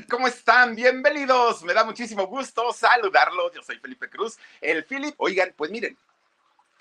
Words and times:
¿Cómo 0.08 0.28
están? 0.28 0.74
Bienvenidos. 0.74 1.62
Me 1.62 1.74
da 1.74 1.84
muchísimo 1.84 2.26
gusto 2.26 2.72
saludarlos. 2.72 3.52
Yo 3.54 3.62
soy 3.62 3.78
Felipe 3.78 4.08
Cruz, 4.08 4.38
el 4.60 4.84
Philip. 4.84 5.14
Oigan, 5.18 5.52
pues 5.56 5.70
miren, 5.70 5.96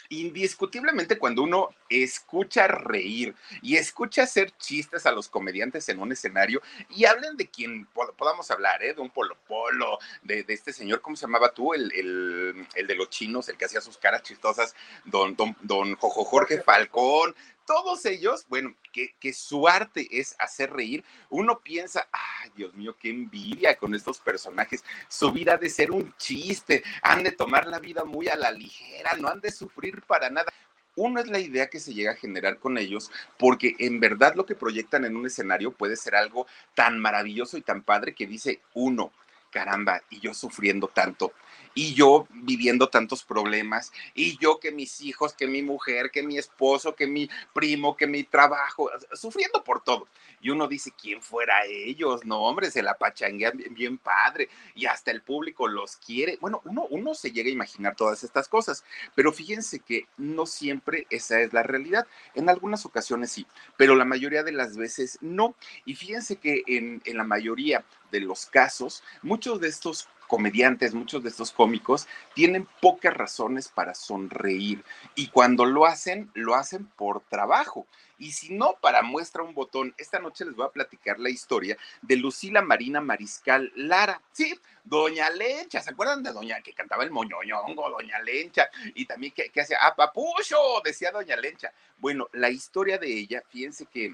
indiscutiblemente 0.09 1.17
cuando 1.17 1.43
uno 1.43 1.69
escucha 1.89 2.67
reír 2.67 3.35
y 3.61 3.77
escucha 3.77 4.23
hacer 4.23 4.51
chistes 4.57 5.05
a 5.05 5.11
los 5.11 5.27
comediantes 5.27 5.87
en 5.89 5.99
un 5.99 6.11
escenario 6.11 6.61
y 6.89 7.05
hablen 7.05 7.37
de 7.37 7.47
quien 7.47 7.87
podamos 8.17 8.49
hablar, 8.51 8.83
¿eh? 8.83 8.93
de 8.93 9.01
un 9.01 9.09
Polo 9.09 9.37
Polo, 9.47 9.99
de, 10.23 10.45
este 10.47 10.73
señor, 10.73 11.01
¿cómo 11.01 11.15
se 11.15 11.25
llamaba 11.25 11.53
tú? 11.53 11.73
El, 11.73 11.91
el, 11.93 12.87
de 12.87 12.95
los 12.95 13.09
chinos, 13.09 13.49
el 13.49 13.57
que 13.57 13.65
hacía 13.65 13.81
sus 13.81 13.97
caras 13.97 14.23
chistosas, 14.23 14.75
don, 15.05 15.35
don, 15.35 15.55
don 15.61 15.95
Jojo 15.95 16.25
Jorge 16.25 16.61
Falcón, 16.61 17.35
todos 17.69 18.03
ellos, 18.07 18.47
bueno, 18.49 18.73
que, 18.91 19.31
su 19.31 19.67
arte 19.67 20.07
es 20.09 20.35
hacer 20.39 20.71
reír, 20.73 21.03
uno 21.29 21.59
piensa, 21.59 22.07
ay, 22.11 22.49
Dios 22.55 22.73
mío, 22.73 22.95
qué 22.99 23.11
envidia 23.11 23.75
con 23.75 23.93
estos 23.93 24.19
personajes. 24.19 24.83
Su 25.07 25.31
vida 25.31 25.53
ha 25.53 25.57
de 25.57 25.69
ser 25.69 25.91
un 25.91 26.11
chiste, 26.17 26.83
han 27.03 27.21
de 27.21 27.31
tomar 27.31 27.67
la 27.67 27.77
vida 27.77 28.03
muy 28.05 28.27
a 28.27 28.35
la 28.35 28.49
ligera, 28.49 29.11
no 29.19 29.27
han 29.27 29.39
de 29.39 29.51
sufrir 29.51 30.01
para 30.01 30.31
nada. 30.31 30.51
Uno 30.95 31.19
es 31.19 31.27
la 31.27 31.37
idea 31.37 31.69
que 31.69 31.79
se 31.79 31.93
llega 31.93 32.13
a 32.13 32.15
generar 32.15 32.57
con 32.57 32.75
ellos, 32.79 33.11
porque 33.37 33.75
en 33.77 33.99
verdad 33.99 34.33
lo 34.33 34.47
que 34.47 34.55
proyectan 34.55 35.05
en 35.05 35.15
un 35.15 35.27
escenario 35.27 35.71
puede 35.71 35.95
ser 35.95 36.15
algo 36.15 36.47
tan 36.73 36.97
maravilloso 36.97 37.55
y 37.55 37.61
tan 37.61 37.83
padre 37.83 38.15
que 38.15 38.25
dice 38.25 38.61
uno, 38.73 39.11
caramba, 39.51 40.01
y 40.09 40.19
yo 40.19 40.33
sufriendo 40.33 40.87
tanto 40.87 41.33
y 41.79 41.93
yo 41.93 42.27
viviendo 42.29 42.89
tantos 42.89 43.23
problemas, 43.23 43.93
y 44.13 44.37
yo 44.37 44.59
que 44.59 44.69
mis 44.69 44.99
hijos, 44.99 45.33
que 45.33 45.47
mi 45.47 45.61
mujer, 45.61 46.11
que 46.11 46.21
mi 46.21 46.37
esposo, 46.37 46.93
que 46.93 47.07
mi 47.07 47.29
primo, 47.53 47.95
que 47.95 48.05
mi 48.05 48.25
trabajo, 48.25 48.91
sufriendo 49.13 49.63
por 49.63 49.81
todo. 49.81 50.09
Y 50.41 50.49
uno 50.49 50.67
dice, 50.67 50.91
¿quién 51.01 51.21
fuera 51.21 51.65
ellos? 51.65 52.25
No, 52.25 52.41
hombre, 52.41 52.69
se 52.69 52.83
la 52.83 52.95
pachanguean 52.95 53.63
bien, 53.71 53.97
padre 53.97 54.49
y 54.75 54.87
hasta 54.87 55.11
el 55.11 55.21
público 55.21 55.69
los 55.69 55.95
quiere. 55.95 56.37
Bueno, 56.41 56.61
uno, 56.65 56.85
uno 56.89 57.13
se 57.13 57.31
llega 57.31 57.47
a 57.47 57.53
imaginar 57.53 57.95
todas 57.95 58.25
estas 58.25 58.49
cosas, 58.49 58.83
pero 59.15 59.31
fíjense 59.31 59.79
que 59.79 60.05
no 60.17 60.45
siempre 60.45 61.07
esa 61.09 61.39
es 61.39 61.53
la 61.53 61.63
realidad. 61.63 62.05
En 62.35 62.49
algunas 62.49 62.85
ocasiones 62.85 63.31
sí, 63.31 63.47
pero 63.77 63.95
la 63.95 64.03
mayoría 64.03 64.43
de 64.43 64.51
las 64.51 64.75
veces 64.75 65.17
no. 65.21 65.55
Y 65.85 65.95
fíjense 65.95 66.35
que 66.35 66.61
en, 66.67 67.01
en 67.05 67.15
la 67.15 67.23
mayoría 67.23 67.85
de 68.11 68.19
los 68.19 68.47
casos, 68.47 69.01
muchos 69.21 69.61
de 69.61 69.69
estos 69.69 70.09
comediantes, 70.29 70.93
muchos 70.93 71.23
de 71.23 71.29
estos 71.29 71.51
cómicos, 71.51 72.07
tienen 72.35 72.67
pocas 72.81 73.13
razones 73.13 73.67
para 73.67 73.95
sonreír 73.95 74.85
y 75.15 75.27
cuando 75.27 75.65
lo 75.65 75.87
hacen, 75.87 76.29
lo 76.35 76.55
hacen 76.55 76.85
por 76.85 77.21
trabajo. 77.21 77.87
Y 78.19 78.33
si 78.33 78.53
no, 78.53 78.75
para 78.79 79.01
muestra 79.01 79.41
un 79.41 79.55
botón, 79.55 79.95
esta 79.97 80.19
noche 80.19 80.45
les 80.45 80.53
voy 80.53 80.67
a 80.67 80.71
platicar 80.71 81.19
la 81.19 81.29
historia 81.29 81.77
de 82.01 82.15
Lucila 82.17 82.61
Marina 82.61 83.01
Mariscal 83.01 83.71
Lara. 83.75 84.21
Sí, 84.31 84.53
Doña 84.83 85.29
Lencha, 85.31 85.81
¿se 85.81 85.89
acuerdan 85.89 86.21
de 86.21 86.31
Doña 86.31 86.61
que 86.61 86.73
cantaba 86.73 87.03
el 87.03 87.11
moñoñongo, 87.11 87.89
Doña 87.89 88.19
Lencha? 88.21 88.69
Y 88.93 89.05
también 89.05 89.33
que, 89.33 89.49
que 89.49 89.61
hacía, 89.61 89.79
¡ah, 89.81 89.95
papucho! 89.95 90.57
Decía 90.83 91.11
Doña 91.11 91.37
Lencha. 91.37 91.71
Bueno, 91.97 92.27
la 92.33 92.49
historia 92.49 92.99
de 92.99 93.07
ella, 93.07 93.41
fíjense 93.49 93.87
que 93.87 94.13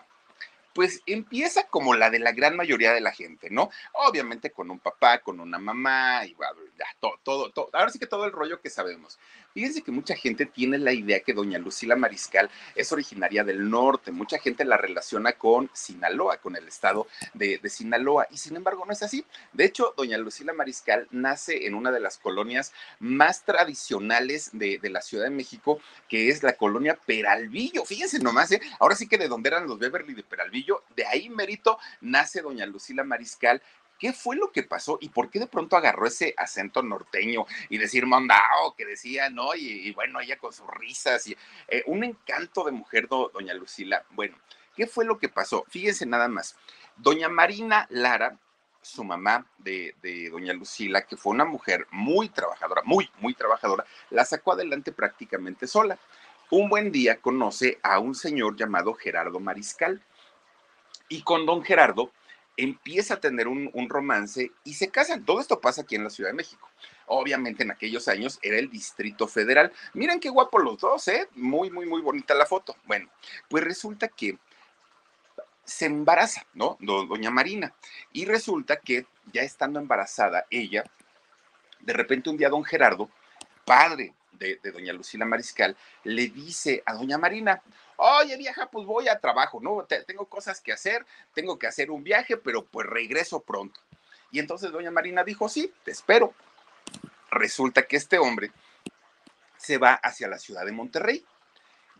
pues 0.75 1.01
empieza 1.05 1.67
como 1.67 1.95
la 1.95 2.09
de 2.09 2.19
la 2.19 2.33
gran 2.33 2.57
mayoría 2.57 2.91
de 2.91 2.99
la 2.99 3.13
gente, 3.13 3.49
¿no? 3.49 3.69
Obviamente 3.93 4.51
con 4.51 4.69
un 4.69 4.79
papá, 4.79 5.19
con 5.19 5.39
una 5.39 5.57
mamá, 5.57 6.25
y 6.25 6.33
bueno, 6.33 6.59
ya, 6.77 6.85
todo, 6.99 7.17
todo, 7.23 7.49
todo, 7.49 7.69
ahora 7.71 7.89
sí 7.91 7.97
que 7.97 8.07
todo 8.07 8.25
el 8.25 8.33
rollo 8.33 8.59
que 8.59 8.69
sabemos. 8.69 9.17
Fíjense 9.53 9.83
que 9.83 9.91
mucha 9.93 10.17
gente 10.17 10.45
tiene 10.45 10.77
la 10.77 10.91
idea 10.91 11.21
que 11.21 11.33
doña 11.33 11.57
Lucila 11.57 11.95
Mariscal 11.95 12.49
es 12.75 12.91
originaria 12.91 13.45
del 13.45 13.69
norte, 13.69 14.11
mucha 14.11 14.37
gente 14.37 14.65
la 14.65 14.75
relaciona 14.75 15.31
con 15.31 15.69
Sinaloa, 15.71 16.39
con 16.39 16.57
el 16.57 16.67
estado 16.67 17.07
de, 17.33 17.61
Sinaloa, 17.69 18.27
y 18.31 18.37
sin 18.37 18.57
embargo 18.57 18.85
no 18.85 18.91
es 18.91 19.01
así. 19.01 19.23
De 19.53 19.63
hecho, 19.63 19.93
doña 19.95 20.17
Lucila 20.17 20.51
Mariscal 20.51 21.07
nace 21.09 21.67
en 21.67 21.73
una 21.73 21.93
de 21.93 22.01
las 22.01 22.17
colonias 22.17 22.73
más 22.99 23.45
tradicionales 23.45 24.49
de, 24.51 24.77
de 24.77 24.89
la 24.89 25.01
Ciudad 25.01 25.23
de 25.23 25.29
México, 25.29 25.79
que 26.09 26.27
es 26.27 26.43
la 26.43 26.57
colonia 26.57 26.99
Peralvillo. 27.05 27.85
Fíjense 27.85 28.19
nomás, 28.19 28.51
¿eh? 28.51 28.59
ahora 28.77 28.97
sí 28.97 29.07
que 29.07 29.17
de 29.17 29.29
donde 29.29 29.47
eran 29.47 29.67
los 29.67 29.79
Beverly 29.79 30.15
de 30.15 30.23
Peralvillo, 30.23 30.64
de 30.95 31.05
ahí 31.05 31.29
mérito 31.29 31.77
nace 32.01 32.41
doña 32.41 32.65
Lucila 32.65 33.03
Mariscal, 33.03 33.61
¿Qué 33.97 34.11
fue 34.11 34.35
lo 34.35 34.51
que 34.51 34.63
pasó 34.63 34.97
y 34.99 35.09
por 35.09 35.29
qué 35.29 35.39
de 35.39 35.47
pronto 35.47 35.77
agarró 35.77 36.05
ese 36.05 36.33
acento 36.37 36.83
norteño 36.83 37.45
y 37.69 37.77
decir 37.77 38.05
mandao 38.05 38.75
que 38.77 38.85
decía, 38.85 39.29
¿no? 39.29 39.55
Y, 39.55 39.91
bueno, 39.93 40.19
ella 40.19 40.37
con 40.37 40.51
sus 40.51 40.67
risas 40.67 41.27
y 41.27 41.37
eh, 41.69 41.83
un 41.87 42.03
encanto 42.03 42.65
de 42.65 42.71
mujer, 42.71 43.07
doña 43.07 43.53
Lucila. 43.53 44.03
Bueno, 44.11 44.35
¿qué 44.75 44.85
fue 44.85 45.05
lo 45.05 45.17
que 45.17 45.29
pasó? 45.29 45.63
Fíjense 45.69 46.05
nada 46.05 46.27
más. 46.27 46.57
Doña 46.97 47.29
Marina 47.29 47.87
Lara, 47.89 48.37
su 48.81 49.03
mamá 49.03 49.47
de, 49.57 49.95
de, 50.01 50.29
doña 50.29 50.53
Lucila, 50.53 51.05
que 51.05 51.15
fue 51.15 51.33
una 51.33 51.45
mujer 51.45 51.87
muy 51.91 52.27
trabajadora, 52.27 52.81
muy, 52.83 53.09
muy 53.19 53.33
trabajadora, 53.33 53.85
la 54.09 54.25
sacó 54.25 54.51
adelante 54.51 54.91
prácticamente 54.91 55.67
sola. 55.67 55.97
Un 56.51 56.69
buen 56.69 56.91
día 56.91 57.21
conoce 57.21 57.79
a 57.81 57.99
un 57.99 58.13
señor 58.13 58.55
llamado 58.57 58.93
Gerardo 58.93 59.39
Mariscal. 59.39 60.03
Y 61.09 61.21
con 61.21 61.45
don 61.45 61.63
Gerardo 61.63 62.11
empieza 62.57 63.15
a 63.15 63.19
tener 63.19 63.47
un, 63.47 63.71
romance 63.89 64.51
y 64.63 64.73
se 64.73 64.89
casan. 64.89 65.25
Todo 65.25 65.39
esto 65.39 65.59
pasa 65.59 65.81
aquí 65.81 65.95
en 65.95 66.03
la 66.03 66.09
Ciudad 66.09 66.29
de 66.29 66.35
México. 66.35 66.69
Obviamente 67.07 67.63
en 67.63 67.71
aquellos 67.71 68.07
años 68.07 68.39
era 68.41 68.57
el 68.57 68.69
Distrito 68.69 69.27
Federal. 69.27 69.71
Miren 69.93 70.19
qué 70.19 70.29
guapos 70.29 70.63
los 70.63 70.79
dos, 70.79 71.07
¿eh? 71.07 71.27
Muy, 71.35 71.69
muy, 71.69 71.85
muy 71.85 72.01
bonita 72.01 72.33
la 72.33 72.45
foto. 72.45 72.75
Bueno, 72.85 73.09
pues 73.49 73.63
resulta 73.63 74.07
que 74.07 74.37
se 75.63 75.85
embaraza, 75.85 76.45
¿no? 76.53 76.77
Doña 76.79 77.31
Marina. 77.31 77.73
Y 78.13 78.25
resulta 78.25 78.77
que 78.77 79.05
ya 79.33 79.41
estando 79.41 79.79
embarazada 79.79 80.45
ella, 80.49 80.83
de 81.79 81.93
repente 81.93 82.29
un 82.29 82.37
día 82.37 82.49
don 82.49 82.63
Gerardo, 82.63 83.09
padre 83.65 84.13
de, 84.33 84.59
de 84.61 84.71
doña 84.71 84.93
Lucila 84.93 85.25
Mariscal, 85.25 85.75
le 86.03 86.27
dice 86.27 86.83
a 86.85 86.93
doña 86.93 87.17
Marina, 87.17 87.61
oye 87.97 88.37
vieja, 88.37 88.69
pues 88.69 88.85
voy 88.85 89.07
a 89.07 89.19
trabajo, 89.19 89.59
¿no? 89.61 89.85
tengo 90.05 90.25
cosas 90.25 90.61
que 90.61 90.71
hacer, 90.71 91.05
tengo 91.33 91.57
que 91.57 91.67
hacer 91.67 91.91
un 91.91 92.03
viaje, 92.03 92.37
pero 92.37 92.65
pues 92.65 92.87
regreso 92.87 93.41
pronto. 93.41 93.79
Y 94.31 94.39
entonces 94.39 94.71
doña 94.71 94.91
Marina 94.91 95.23
dijo, 95.23 95.47
sí, 95.47 95.71
te 95.83 95.91
espero. 95.91 96.33
Resulta 97.31 97.83
que 97.83 97.97
este 97.97 98.17
hombre 98.17 98.51
se 99.57 99.77
va 99.77 99.93
hacia 99.93 100.27
la 100.27 100.37
ciudad 100.37 100.65
de 100.65 100.71
Monterrey. 100.71 101.25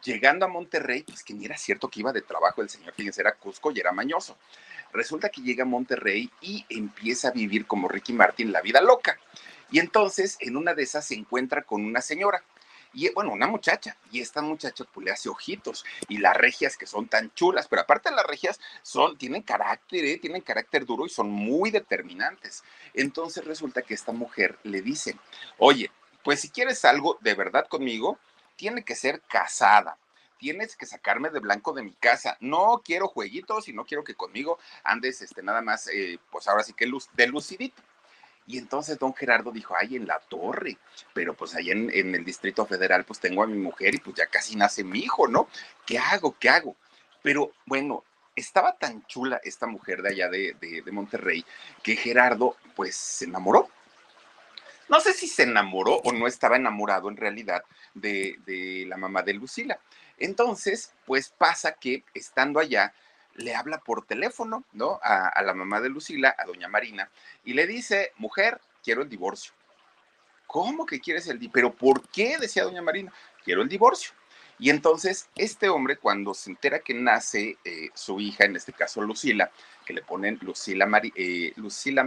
Llegando 0.03 0.45
a 0.45 0.49
Monterrey, 0.49 1.03
pues 1.03 1.23
que 1.23 1.33
ni 1.33 1.45
era 1.45 1.57
cierto 1.57 1.89
que 1.89 2.01
iba 2.01 2.11
de 2.11 2.21
trabajo 2.21 2.61
el 2.61 2.69
señor, 2.69 2.93
fíjense, 2.93 3.21
era 3.21 3.35
Cusco 3.35 3.71
y 3.71 3.79
era 3.79 3.91
mañoso. 3.91 4.37
Resulta 4.93 5.29
que 5.29 5.41
llega 5.41 5.63
a 5.63 5.67
Monterrey 5.67 6.29
y 6.41 6.65
empieza 6.69 7.29
a 7.29 7.31
vivir 7.31 7.65
como 7.65 7.87
Ricky 7.87 8.13
Martin 8.13 8.51
la 8.51 8.61
vida 8.61 8.81
loca. 8.81 9.17
Y 9.71 9.79
entonces 9.79 10.37
en 10.41 10.57
una 10.57 10.73
de 10.73 10.83
esas 10.83 11.05
se 11.05 11.15
encuentra 11.15 11.63
con 11.63 11.83
una 11.83 12.01
señora 12.01 12.43
y 12.95 13.09
bueno, 13.13 13.33
una 13.33 13.47
muchacha, 13.47 13.97
y 14.11 14.21
esta 14.21 14.41
muchacha 14.41 14.85
pues 14.85 15.05
le 15.05 15.11
hace 15.11 15.29
ojitos, 15.29 15.85
y 16.07 16.17
las 16.17 16.35
regias 16.35 16.77
que 16.77 16.87
son 16.87 17.07
tan 17.07 17.31
chulas, 17.33 17.67
pero 17.67 17.81
aparte 17.81 18.09
las 18.11 18.25
regias 18.25 18.59
son, 18.81 19.17
tienen 19.17 19.41
carácter, 19.41 20.05
¿eh? 20.05 20.17
tienen 20.17 20.41
carácter 20.41 20.85
duro 20.85 21.05
y 21.05 21.09
son 21.09 21.29
muy 21.29 21.71
determinantes. 21.71 22.63
Entonces 22.93 23.43
resulta 23.43 23.81
que 23.81 23.93
esta 23.93 24.13
mujer 24.13 24.57
le 24.63 24.81
dice, 24.81 25.17
oye, 25.57 25.91
pues 26.23 26.39
si 26.39 26.49
quieres 26.49 26.85
algo 26.85 27.17
de 27.21 27.35
verdad 27.35 27.67
conmigo, 27.67 28.17
tiene 28.55 28.83
que 28.83 28.95
ser 28.95 29.21
casada, 29.27 29.97
tienes 30.37 30.75
que 30.75 30.85
sacarme 30.85 31.29
de 31.29 31.39
blanco 31.39 31.73
de 31.73 31.83
mi 31.83 31.91
casa. 31.91 32.37
No 32.39 32.81
quiero 32.83 33.07
jueguitos 33.07 33.67
y 33.67 33.73
no 33.73 33.85
quiero 33.85 34.03
que 34.03 34.15
conmigo 34.15 34.57
andes 34.83 35.21
este, 35.21 35.43
nada 35.43 35.61
más, 35.61 35.87
eh, 35.87 36.17
pues 36.31 36.47
ahora 36.47 36.63
sí 36.63 36.73
que 36.73 36.85
luz, 36.85 37.09
de 37.13 37.27
lucidito. 37.27 37.81
Y 38.47 38.57
entonces 38.57 38.99
don 38.99 39.13
Gerardo 39.13 39.51
dijo, 39.51 39.75
ay, 39.77 39.95
en 39.95 40.05
la 40.05 40.19
torre, 40.19 40.77
pero 41.13 41.33
pues 41.33 41.55
ahí 41.55 41.71
en, 41.71 41.89
el 41.91 42.23
Distrito 42.23 42.65
Federal 42.65 43.03
pues 43.03 43.19
tengo 43.19 43.43
a 43.43 43.47
mi 43.47 43.57
mujer 43.57 43.95
y 43.95 43.97
pues 43.97 44.15
ya 44.15 44.27
casi 44.27 44.55
nace 44.55 44.83
mi 44.83 44.99
hijo, 44.99 45.27
¿no? 45.27 45.47
¿Qué 45.85 45.97
hago? 45.97 46.35
¿Qué 46.39 46.49
hago? 46.49 46.75
Pero 47.23 47.51
bueno, 47.65 48.03
estaba 48.35 48.73
tan 48.73 49.05
chula 49.07 49.41
esta 49.43 49.65
mujer 49.65 50.01
de 50.03 50.09
allá 50.09 50.29
de, 50.29 50.55
de 50.59 50.91
Monterrey 50.91 51.43
que 51.81 51.95
Gerardo 51.95 52.55
pues 52.75 52.95
se 52.95 53.25
enamoró. 53.25 53.69
No 54.87 54.99
sé 54.99 55.13
si 55.13 55.27
se 55.27 55.43
enamoró 55.43 55.95
o 56.03 56.11
no 56.11 56.27
estaba 56.27 56.57
enamorado 56.57 57.09
en 57.09 57.17
realidad 57.17 57.63
de, 57.95 58.37
de 58.45 58.85
la 58.87 58.97
mamá 58.97 59.23
de 59.23 59.33
Lucila. 59.33 59.79
Entonces, 60.17 60.93
pues 61.05 61.29
pasa 61.29 61.73
que 61.73 62.03
estando 62.13 62.59
allá, 62.59 62.93
le 63.35 63.55
habla 63.55 63.79
por 63.79 64.05
teléfono, 64.05 64.63
¿no? 64.73 64.99
A, 65.03 65.41
la 65.43 65.53
mamá 65.53 65.81
de 65.81 65.89
Lucila, 65.89 66.35
a 66.37 66.45
doña 66.45 66.67
Marina, 66.67 67.09
y 67.43 67.53
le 67.53 67.67
dice, 67.67 68.11
mujer, 68.17 68.59
quiero 68.83 69.01
el 69.01 69.09
divorcio. 69.09 69.53
¿Cómo 70.47 70.85
que 70.85 70.99
quieres 70.99 71.27
el 71.27 71.39
divorcio? 71.39 71.53
¿Pero 71.53 71.73
por 71.73 72.07
qué? 72.09 72.37
Decía 72.37 72.63
doña 72.63 72.81
Marina, 72.81 73.11
quiero 73.43 73.61
el 73.61 73.69
divorcio. 73.69 74.13
Y 74.57 74.69
entonces 74.69 75.29
este 75.35 75.67
hombre, 75.67 75.97
cuando 75.97 76.33
se 76.33 76.49
entera 76.49 76.79
que 76.79 76.93
nace 76.93 77.57
eh, 77.65 77.89
su 77.93 78.21
hija, 78.21 78.45
en 78.45 78.55
este 78.55 78.71
caso 78.71 79.01
Lucila, 79.01 79.51
que 79.85 79.93
le 79.93 80.01
ponen 80.01 80.39
Lucila, 80.41 80.89
eh, 81.15 81.53
Lucila 81.55 82.03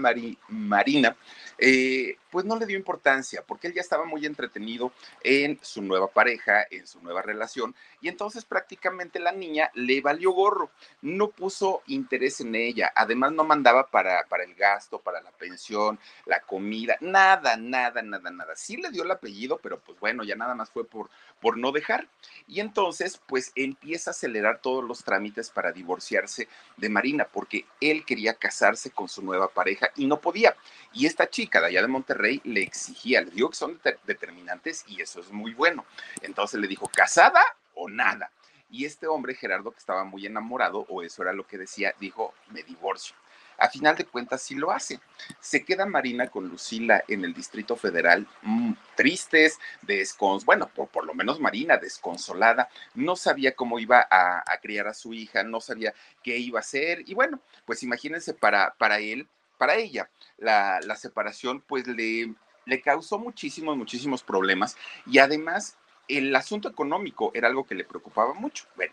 Marina, 0.49 1.17
eh, 1.59 2.17
pues 2.31 2.45
no 2.45 2.57
le 2.57 2.67
dio 2.67 2.77
importancia, 2.77 3.43
porque 3.47 3.69
él 3.69 3.75
ya 3.75 3.81
estaba 3.81 4.05
muy 4.05 4.27
entretenido 4.27 4.93
en 5.23 5.59
su 5.63 5.81
nueva 5.83 6.09
pareja, 6.09 6.67
en 6.71 6.87
su 6.87 7.01
nueva 7.01 7.23
relación, 7.23 7.75
y 8.01 8.09
entonces 8.09 8.45
prácticamente 8.45 9.19
la 9.19 9.33
niña 9.33 9.71
le 9.75 10.01
valió 10.01 10.33
gorro, 10.33 10.71
no 11.03 11.31
puso 11.31 11.83
interés 11.87 12.41
en 12.41 12.55
ella, 12.55 12.93
además 12.95 13.33
no 13.33 13.45
mandaba 13.45 13.87
para, 13.87 14.25
para 14.25 14.45
el 14.45 14.55
gasto, 14.55 14.99
para 14.99 15.21
la 15.23 15.31
pensión, 15.31 15.99
la 16.27 16.41
comida, 16.41 16.97
nada, 17.01 17.57
nada, 17.57 18.03
nada, 18.03 18.31
nada. 18.31 18.57
Sí 18.57 18.77
le 18.77 18.91
dio 18.91 19.05
el 19.05 19.11
apellido, 19.11 19.59
pero 19.63 19.81
pues 19.81 19.99
bueno, 19.99 20.25
ya 20.25 20.37
nada 20.37 20.55
más 20.55 20.71
fue 20.71 20.85
por, 20.85 21.11
por 21.41 21.57
no 21.57 21.73
dejar. 21.73 22.09
Y 22.47 22.61
entonces, 22.61 23.21
pues 23.27 23.53
empieza 23.55 24.11
a 24.11 24.13
acelerar 24.13 24.61
todos 24.61 24.85
los 24.85 25.05
trámites 25.05 25.51
para 25.51 25.73
divorciarse 25.73 26.49
de 26.77 26.89
Marina, 26.89 27.27
porque 27.31 27.65
él 27.81 28.05
quería 28.05 28.35
casarse 28.35 28.91
con 28.91 29.09
su 29.09 29.23
nueva 29.23 29.49
pareja 29.49 29.91
y 29.97 30.06
no 30.06 30.20
podía. 30.20 30.56
Y 30.93 31.06
esta 31.06 31.29
chica 31.29 31.61
de 31.61 31.69
allá 31.69 31.82
de 31.82 31.88
Monterrey 31.88 32.41
le 32.44 32.62
exigía, 32.62 33.20
le 33.20 33.31
dijo 33.31 33.50
que 33.50 33.56
son 33.56 33.81
determinantes 34.05 34.85
y 34.87 35.00
eso 35.00 35.20
es 35.20 35.31
muy 35.31 35.55
bueno. 35.55 35.85
Entonces 36.23 36.61
le 36.61 36.67
dijo, 36.67 36.88
¿casada 36.88 37.43
o 37.75 37.88
nada? 37.88 38.31
Y 38.70 38.85
este 38.85 39.06
hombre, 39.06 39.35
Gerardo, 39.35 39.70
que 39.70 39.79
estaba 39.79 40.05
muy 40.05 40.26
enamorado, 40.26 40.85
o 40.88 41.03
eso 41.03 41.23
era 41.23 41.32
lo 41.32 41.47
que 41.47 41.56
decía, 41.56 41.94
dijo, 41.99 42.35
me 42.50 42.62
divorcio. 42.62 43.17
A 43.59 43.69
final 43.69 43.97
de 43.97 44.05
cuentas, 44.05 44.43
sí 44.43 44.55
lo 44.55 44.71
hace. 44.71 45.01
Se 45.41 45.65
queda 45.65 45.85
Marina 45.85 46.29
con 46.29 46.49
Lucila 46.49 47.03
en 47.09 47.25
el 47.25 47.35
Distrito 47.35 47.77
Federal, 47.77 48.27
mm, 48.43 48.73
tristes, 48.95 49.59
descons, 49.83 50.45
bueno, 50.45 50.69
por, 50.69 51.05
lo 51.05 51.15
menos 51.15 51.41
Marina, 51.41 51.77
desconsolada, 51.77 52.69
no 52.95 53.17
sabía 53.17 53.55
cómo 53.55 53.79
iba 53.79 54.07
a, 54.11 54.43
criar 54.63 54.87
a 54.89 54.95
su 54.95 55.13
hija, 55.13 55.43
no 55.43 55.61
sabía 55.61 55.93
qué 56.23 56.39
iba 56.39 56.59
a 56.59 56.61
hacer. 56.61 57.03
Y 57.07 57.15
bueno, 57.15 57.41
pues 57.65 57.83
imagínense 57.83 58.33
para, 58.33 58.75
para 58.79 58.99
él, 59.01 59.29
para 59.59 59.75
ella, 59.75 60.09
la, 60.37 60.81
la 60.83 60.97
separación, 60.97 61.61
pues 61.61 61.87
le, 61.87 62.35
le 62.65 62.81
causó 62.81 63.19
muchísimos, 63.19 63.77
muchísimos 63.77 64.23
problemas. 64.23 64.77
Y 65.07 65.19
además, 65.19 65.77
el 66.07 66.35
asunto 66.35 66.69
económico 66.69 67.31
era 67.35 67.49
algo 67.49 67.67
que 67.67 67.75
le 67.75 67.85
preocupaba 67.85 68.35
mucho. 68.35 68.67
Bueno, 68.77 68.93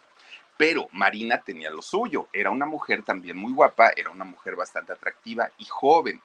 pero 0.57 0.87
Marina 0.91 1.41
tenía 1.41 1.69
lo 1.69 1.81
suyo, 1.81 2.27
era 2.31 2.49
una 2.49 2.65
mujer 2.65 3.03
también 3.03 3.37
muy 3.37 3.53
guapa, 3.53 3.91
era 3.95 4.09
una 4.09 4.25
mujer 4.25 4.55
bastante 4.55 4.93
atractiva 4.93 5.51
y 5.57 5.65
joven. 5.65 6.21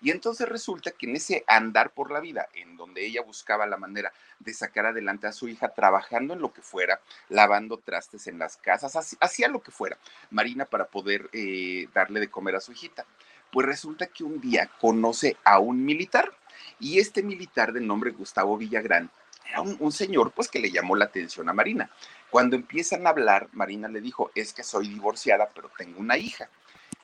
Y 0.00 0.10
entonces 0.10 0.48
resulta 0.48 0.90
que 0.90 1.06
en 1.06 1.14
ese 1.14 1.44
andar 1.46 1.90
por 1.90 2.10
la 2.10 2.18
vida, 2.18 2.48
en 2.54 2.76
donde 2.76 3.06
ella 3.06 3.22
buscaba 3.22 3.66
la 3.66 3.76
manera 3.76 4.12
de 4.40 4.52
sacar 4.52 4.86
adelante 4.86 5.28
a 5.28 5.32
su 5.32 5.48
hija, 5.48 5.68
trabajando 5.68 6.34
en 6.34 6.40
lo 6.40 6.52
que 6.52 6.60
fuera, 6.60 7.00
lavando 7.28 7.78
trastes 7.78 8.26
en 8.26 8.38
las 8.38 8.56
casas, 8.56 9.16
hacía 9.20 9.46
lo 9.46 9.62
que 9.62 9.70
fuera, 9.70 9.96
Marina 10.30 10.64
para 10.64 10.86
poder 10.86 11.30
eh, 11.32 11.86
darle 11.94 12.18
de 12.18 12.30
comer 12.30 12.56
a 12.56 12.60
su 12.60 12.72
hijita. 12.72 13.06
Pues 13.52 13.64
resulta 13.64 14.08
que 14.08 14.24
un 14.24 14.40
día 14.40 14.68
conoce 14.80 15.36
a 15.44 15.60
un 15.60 15.84
militar 15.84 16.32
y 16.80 16.98
este 16.98 17.22
militar 17.22 17.72
de 17.72 17.80
nombre 17.80 18.10
Gustavo 18.10 18.56
Villagrán 18.56 19.08
era 19.48 19.60
un, 19.60 19.76
un 19.78 19.92
señor 19.92 20.32
pues 20.32 20.48
que 20.48 20.58
le 20.58 20.72
llamó 20.72 20.96
la 20.96 21.04
atención 21.04 21.48
a 21.48 21.52
Marina. 21.52 21.90
Cuando 22.32 22.56
empiezan 22.56 23.06
a 23.06 23.10
hablar, 23.10 23.50
Marina 23.52 23.88
le 23.88 24.00
dijo, 24.00 24.30
es 24.34 24.54
que 24.54 24.62
soy 24.62 24.88
divorciada, 24.88 25.50
pero 25.54 25.70
tengo 25.76 26.00
una 26.00 26.16
hija. 26.16 26.48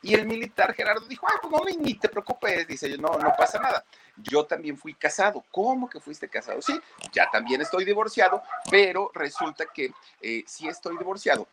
Y 0.00 0.14
el 0.14 0.26
militar 0.26 0.72
Gerardo 0.72 1.06
dijo, 1.06 1.26
ah, 1.28 1.38
pues 1.42 1.52
no, 1.52 1.82
ni 1.82 1.92
te 1.98 2.08
preocupes, 2.08 2.66
dice, 2.66 2.96
no, 2.96 3.18
no 3.18 3.34
pasa 3.36 3.58
nada. 3.58 3.84
Yo 4.16 4.46
también 4.46 4.78
fui 4.78 4.94
casado. 4.94 5.44
¿Cómo 5.50 5.86
que 5.86 6.00
fuiste 6.00 6.30
casado? 6.30 6.62
Sí, 6.62 6.80
ya 7.12 7.28
también 7.30 7.60
estoy 7.60 7.84
divorciado, 7.84 8.42
pero 8.70 9.10
resulta 9.12 9.66
que 9.66 9.92
eh, 10.22 10.44
sí 10.46 10.66
estoy 10.66 10.96
divorciado, 10.96 11.46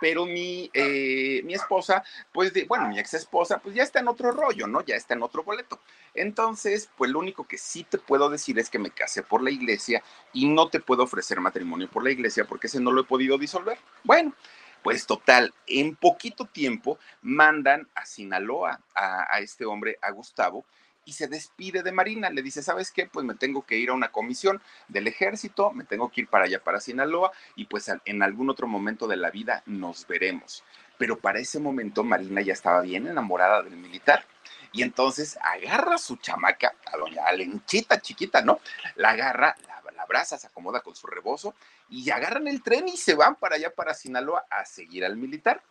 pero 0.00 0.26
mi, 0.26 0.70
eh, 0.72 1.42
mi 1.44 1.54
esposa, 1.54 2.02
pues, 2.32 2.52
de, 2.52 2.64
bueno, 2.64 2.88
mi 2.88 2.98
ex 2.98 3.14
esposa, 3.14 3.58
pues 3.58 3.74
ya 3.74 3.82
está 3.82 4.00
en 4.00 4.08
otro 4.08 4.30
rollo, 4.32 4.66
¿no? 4.66 4.82
Ya 4.82 4.96
está 4.96 5.14
en 5.14 5.22
otro 5.22 5.42
boleto. 5.42 5.80
Entonces, 6.14 6.90
pues 6.96 7.10
lo 7.10 7.18
único 7.18 7.46
que 7.46 7.58
sí 7.58 7.84
te 7.84 7.98
puedo 7.98 8.28
decir 8.30 8.58
es 8.58 8.70
que 8.70 8.78
me 8.78 8.90
casé 8.90 9.22
por 9.22 9.42
la 9.42 9.50
iglesia 9.50 10.02
y 10.32 10.46
no 10.46 10.68
te 10.68 10.80
puedo 10.80 11.04
ofrecer 11.04 11.40
matrimonio 11.40 11.88
por 11.88 12.04
la 12.04 12.10
iglesia 12.10 12.44
porque 12.44 12.66
ese 12.66 12.80
no 12.80 12.92
lo 12.92 13.02
he 13.02 13.04
podido 13.04 13.38
disolver. 13.38 13.78
Bueno, 14.04 14.34
pues 14.82 15.06
total, 15.06 15.52
en 15.66 15.96
poquito 15.96 16.44
tiempo 16.44 16.98
mandan 17.22 17.88
a 17.94 18.06
Sinaloa 18.06 18.80
a, 18.94 19.34
a 19.34 19.40
este 19.40 19.64
hombre, 19.64 19.98
a 20.02 20.10
Gustavo, 20.10 20.64
y 21.08 21.12
se 21.12 21.26
despide 21.26 21.82
de 21.82 21.90
Marina. 21.90 22.28
Le 22.28 22.42
dice, 22.42 22.62
¿sabes 22.62 22.92
qué? 22.92 23.06
Pues 23.06 23.24
me 23.24 23.34
tengo 23.34 23.62
que 23.62 23.78
ir 23.78 23.88
a 23.88 23.94
una 23.94 24.12
comisión 24.12 24.60
del 24.88 25.06
ejército, 25.06 25.72
me 25.72 25.84
tengo 25.84 26.10
que 26.10 26.20
ir 26.20 26.28
para 26.28 26.44
allá, 26.44 26.62
para 26.62 26.80
Sinaloa, 26.80 27.32
y 27.56 27.64
pues 27.64 27.90
en 28.04 28.22
algún 28.22 28.50
otro 28.50 28.66
momento 28.66 29.06
de 29.08 29.16
la 29.16 29.30
vida 29.30 29.62
nos 29.64 30.06
veremos. 30.06 30.64
Pero 30.98 31.18
para 31.18 31.40
ese 31.40 31.60
momento 31.60 32.04
Marina 32.04 32.42
ya 32.42 32.52
estaba 32.52 32.82
bien 32.82 33.06
enamorada 33.06 33.62
del 33.62 33.76
militar. 33.78 34.26
Y 34.70 34.82
entonces 34.82 35.38
agarra 35.40 35.94
a 35.94 35.98
su 35.98 36.16
chamaca, 36.16 36.74
a 36.92 36.98
doña 36.98 37.24
Alenchita 37.24 38.02
chiquita, 38.02 38.42
¿no? 38.42 38.60
La 38.96 39.10
agarra, 39.10 39.56
la, 39.66 39.90
la 39.92 40.02
abraza, 40.02 40.36
se 40.36 40.48
acomoda 40.48 40.80
con 40.80 40.94
su 40.94 41.06
rebozo 41.06 41.54
y 41.88 42.10
agarran 42.10 42.46
el 42.48 42.62
tren 42.62 42.86
y 42.86 42.98
se 42.98 43.14
van 43.14 43.36
para 43.36 43.56
allá, 43.56 43.74
para 43.74 43.94
Sinaloa, 43.94 44.44
a 44.50 44.66
seguir 44.66 45.06
al 45.06 45.16
militar. 45.16 45.62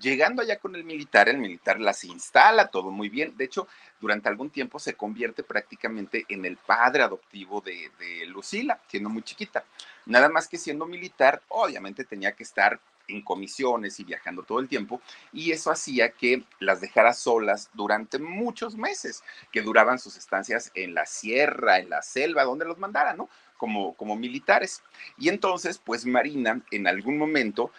Llegando 0.00 0.42
allá 0.42 0.58
con 0.58 0.74
el 0.74 0.84
militar, 0.84 1.28
el 1.28 1.38
militar 1.38 1.78
las 1.78 2.04
instala, 2.04 2.68
todo 2.68 2.90
muy 2.90 3.08
bien. 3.08 3.36
De 3.36 3.44
hecho, 3.44 3.68
durante 4.00 4.28
algún 4.28 4.50
tiempo 4.50 4.78
se 4.78 4.94
convierte 4.94 5.42
prácticamente 5.42 6.24
en 6.28 6.44
el 6.44 6.56
padre 6.56 7.02
adoptivo 7.02 7.60
de, 7.60 7.90
Lucila, 8.26 8.80
siendo 8.88 9.10
muy 9.10 9.22
chiquita. 9.22 9.64
Nada 10.06 10.28
más 10.28 10.48
que 10.48 10.58
siendo 10.58 10.86
militar, 10.86 11.42
obviamente 11.48 12.04
tenía 12.04 12.32
que 12.32 12.42
estar 12.42 12.80
en 13.08 13.22
comisiones 13.22 14.00
y 14.00 14.04
viajando 14.04 14.42
todo 14.42 14.60
el 14.60 14.68
tiempo, 14.68 15.00
y 15.32 15.52
eso 15.52 15.70
hacía 15.70 16.12
que 16.12 16.44
las 16.60 16.80
dejara 16.80 17.12
solas 17.12 17.68
durante 17.74 18.18
muchos 18.18 18.76
meses, 18.76 19.22
que 19.50 19.60
duraban 19.60 19.98
sus 19.98 20.16
estancias 20.16 20.70
en 20.74 20.94
la 20.94 21.04
sierra, 21.04 21.78
en 21.78 21.90
la 21.90 22.02
selva, 22.02 22.44
donde 22.44 22.64
los 22.64 22.78
mandara, 22.78 23.14
¿no? 23.14 23.28
Como, 23.56 23.94
como 23.94 24.16
militares. 24.16 24.82
Y 25.18 25.28
entonces, 25.28 25.78
pues 25.78 26.06
Marina 26.06 26.60
en 26.70 26.86
algún 26.86 27.18
momento 27.18 27.70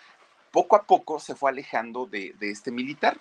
poco 0.54 0.76
a 0.76 0.84
poco 0.84 1.20
se 1.20 1.34
fue 1.34 1.50
alejando 1.50 2.06
de, 2.06 2.36
este 2.40 2.72
militar. 2.72 3.20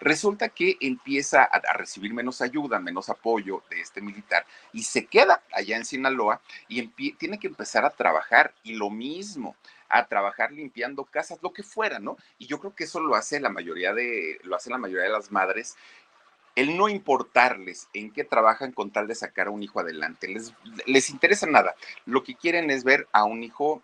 Resulta 0.00 0.50
que 0.50 0.76
empieza 0.80 1.42
a, 1.42 1.72
recibir 1.72 2.12
menos 2.12 2.42
ayuda, 2.42 2.78
menos 2.78 3.08
apoyo 3.08 3.62
de 3.70 3.80
este 3.80 4.02
militar 4.02 4.44
y 4.72 4.82
se 4.82 5.06
queda 5.06 5.42
allá 5.50 5.78
en 5.78 5.86
Sinaloa 5.86 6.42
y 6.68 6.86
tiene 7.14 7.38
que 7.38 7.46
empezar 7.46 7.86
a 7.86 7.90
trabajar 7.90 8.52
y 8.62 8.74
lo 8.74 8.90
mismo, 8.90 9.56
a 9.88 10.06
trabajar 10.06 10.52
limpiando 10.52 11.04
casas, 11.04 11.38
lo 11.42 11.54
que 11.54 11.62
fuera, 11.62 12.00
¿no? 12.00 12.18
Y 12.38 12.46
yo 12.46 12.58
creo 12.58 12.74
que 12.74 12.84
eso 12.84 13.00
lo 13.00 13.14
hace 13.14 13.40
la 13.40 13.48
mayoría 13.48 13.94
de, 13.94 14.40
lo 14.42 14.56
hace 14.56 14.68
la 14.68 14.78
mayoría 14.78 15.04
de 15.04 15.12
las 15.12 15.32
madres 15.32 15.76
el 16.54 16.76
no 16.76 16.88
importarles 16.88 17.88
en 17.94 18.12
qué 18.12 18.22
trabajan 18.22 18.70
con 18.72 18.92
tal 18.92 19.08
de 19.08 19.16
sacar 19.16 19.48
a 19.48 19.50
un 19.50 19.62
hijo 19.62 19.80
adelante. 19.80 20.28
Les, 20.28 20.52
les 20.86 21.10
interesa 21.10 21.46
nada. 21.46 21.74
Lo 22.06 22.22
que 22.22 22.36
quieren 22.36 22.70
es 22.70 22.84
ver 22.84 23.08
a 23.10 23.24
un 23.24 23.42
hijo 23.42 23.82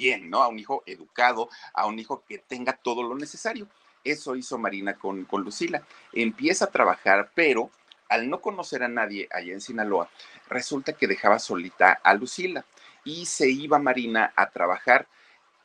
bien, 0.00 0.30
¿no? 0.30 0.42
A 0.42 0.48
un 0.48 0.58
hijo 0.58 0.82
educado, 0.86 1.50
a 1.74 1.86
un 1.86 1.98
hijo 1.98 2.24
que 2.26 2.38
tenga 2.38 2.72
todo 2.72 3.02
lo 3.02 3.14
necesario. 3.14 3.68
Eso 4.02 4.34
hizo 4.34 4.56
Marina 4.56 4.94
con, 4.94 5.26
con 5.26 5.42
Lucila. 5.42 5.82
Empieza 6.14 6.64
a 6.64 6.70
trabajar, 6.70 7.30
pero 7.34 7.70
al 8.08 8.30
no 8.30 8.40
conocer 8.40 8.82
a 8.82 8.88
nadie 8.88 9.28
allá 9.30 9.52
en 9.52 9.60
Sinaloa, 9.60 10.08
resulta 10.48 10.94
que 10.94 11.06
dejaba 11.06 11.38
solita 11.38 12.00
a 12.02 12.14
Lucila 12.14 12.64
y 13.04 13.26
se 13.26 13.50
iba 13.50 13.78
Marina 13.78 14.32
a 14.34 14.48
trabajar. 14.48 15.06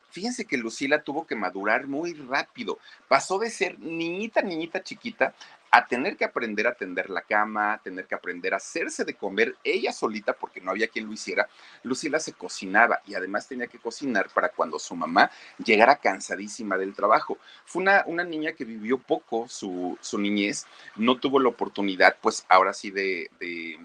Fíjense 0.10 0.46
que 0.46 0.58
Lucila 0.58 1.02
tuvo 1.02 1.26
que 1.26 1.36
madurar 1.36 1.88
muy 1.88 2.14
rápido. 2.14 2.78
Pasó 3.08 3.40
de 3.40 3.50
ser 3.50 3.80
niñita, 3.80 4.42
niñita 4.42 4.84
chiquita 4.84 5.34
a 5.76 5.88
tener 5.88 6.16
que 6.16 6.24
aprender 6.24 6.68
a 6.68 6.74
tender 6.74 7.10
la 7.10 7.22
cama, 7.22 7.74
a 7.74 7.78
tener 7.80 8.06
que 8.06 8.16
aprender 8.16 8.54
a 8.54 8.58
hacerse 8.58 9.04
de 9.04 9.16
comer 9.16 9.58
ella 9.62 9.92
solita 9.92 10.32
porque 10.32 10.62
no 10.62 10.72
había 10.72 10.88
quien 10.88 11.06
lo 11.06 11.12
hiciera. 11.12 11.50
Lucila 11.84 12.18
se 12.22 12.32
cocinaba 12.32 13.02
y 13.06 13.14
además 13.14 13.50
tenía 13.50 13.68
que 13.68 13.78
cocinar 13.78 14.30
para 14.34 14.50
cuando 14.50 14.80
su 14.80 14.96
mamá 14.96 15.30
llegara 15.58 15.98
cansadísima 15.98 16.78
del 16.78 16.94
trabajo. 16.94 17.38
Fue 17.66 17.82
una, 17.82 18.06
una 18.08 18.24
niña 18.24 18.54
que 18.54 18.64
vivió 18.64 19.00
poco 19.00 19.50
su, 19.50 19.98
su 20.00 20.18
niñez, 20.18 20.66
no 20.96 21.20
tuvo 21.20 21.40
la 21.40 21.50
oportunidad, 21.50 22.16
pues 22.22 22.46
ahora 22.48 22.72
sí, 22.72 22.90
de, 22.90 23.30
de 23.42 23.78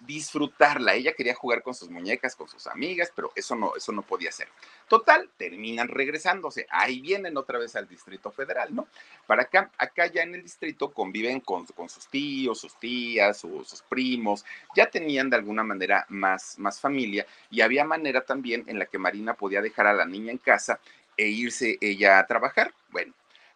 disfrutarla. 0.00 0.94
Ella 0.94 1.12
quería 1.12 1.34
jugar 1.34 1.62
con 1.62 1.74
sus 1.74 1.90
muñecas, 1.90 2.34
con 2.34 2.48
sus 2.48 2.66
amigas, 2.66 3.12
pero 3.14 3.32
eso 3.34 3.54
no, 3.54 3.76
eso 3.76 3.92
no 3.92 4.02
podía 4.02 4.32
ser. 4.32 4.48
Total, 4.88 5.28
terminan 5.36 5.88
regresándose. 5.88 6.66
Ahí 6.70 7.00
vienen 7.00 7.36
otra 7.36 7.58
vez 7.58 7.76
al 7.76 7.88
Distrito 7.88 8.30
Federal, 8.30 8.74
¿no? 8.74 8.88
Para 9.26 9.42
acá, 9.42 9.70
acá 9.78 10.06
ya 10.06 10.22
en 10.22 10.34
el 10.34 10.42
distrito 10.42 10.90
conviven 10.90 11.40
con, 11.40 11.66
con 11.66 11.88
sus 11.88 12.08
tíos, 12.08 12.60
sus 12.60 12.78
tías, 12.78 13.38
sus, 13.38 13.82
primos. 13.88 14.44
Ya 14.74 14.90
tenían 14.90 15.30
de 15.30 15.36
alguna 15.36 15.62
manera 15.62 16.06
más, 16.08 16.58
más 16.58 16.80
familia 16.80 17.26
y 17.50 17.60
había 17.60 17.84
manera 17.84 18.22
también 18.22 18.64
en 18.66 18.78
la 18.78 18.86
que 18.86 18.98
Marina 18.98 19.34
podía 19.34 19.62
dejar 19.62 19.86
a 19.86 19.94
la 19.94 20.04
niña 20.04 20.32
en 20.32 20.38
casa 20.38 20.80
e 21.16 21.28
irse 21.28 21.78
ella 21.80 22.18
a 22.18 22.26
trabajar. 22.26 22.72
Bueno, 22.90 23.14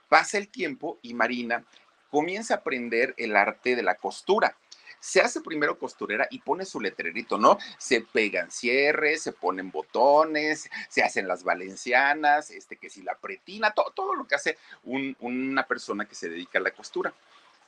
pasa 0.08 0.38
el 0.38 0.48
tiempo 0.48 0.98
y 1.02 1.14
Marina 1.14 1.64
comienza 2.10 2.54
a 2.54 2.56
aprender 2.58 3.14
el 3.16 3.34
arte 3.34 3.74
de 3.74 3.82
la 3.82 3.96
costura 3.96 4.56
se 5.04 5.20
hace 5.20 5.42
primero 5.42 5.78
costurera 5.78 6.26
y 6.30 6.38
pone 6.38 6.64
su 6.64 6.80
letrerito, 6.80 7.36
¿no? 7.36 7.58
Se 7.76 8.00
pegan 8.00 8.50
cierres, 8.50 9.20
se 9.20 9.32
ponen 9.32 9.70
botones, 9.70 10.70
se 10.88 11.02
hacen 11.02 11.28
las 11.28 11.44
valencianas, 11.44 12.50
este, 12.50 12.78
que 12.78 12.88
si 12.88 13.02
la 13.02 13.14
pretina, 13.14 13.72
todo, 13.72 13.90
todo 13.90 14.14
lo 14.14 14.26
que 14.26 14.36
hace 14.36 14.56
una 14.82 15.66
persona 15.66 16.06
que 16.06 16.14
se 16.14 16.30
dedica 16.30 16.58
a 16.58 16.62
la 16.62 16.70
costura. 16.70 17.12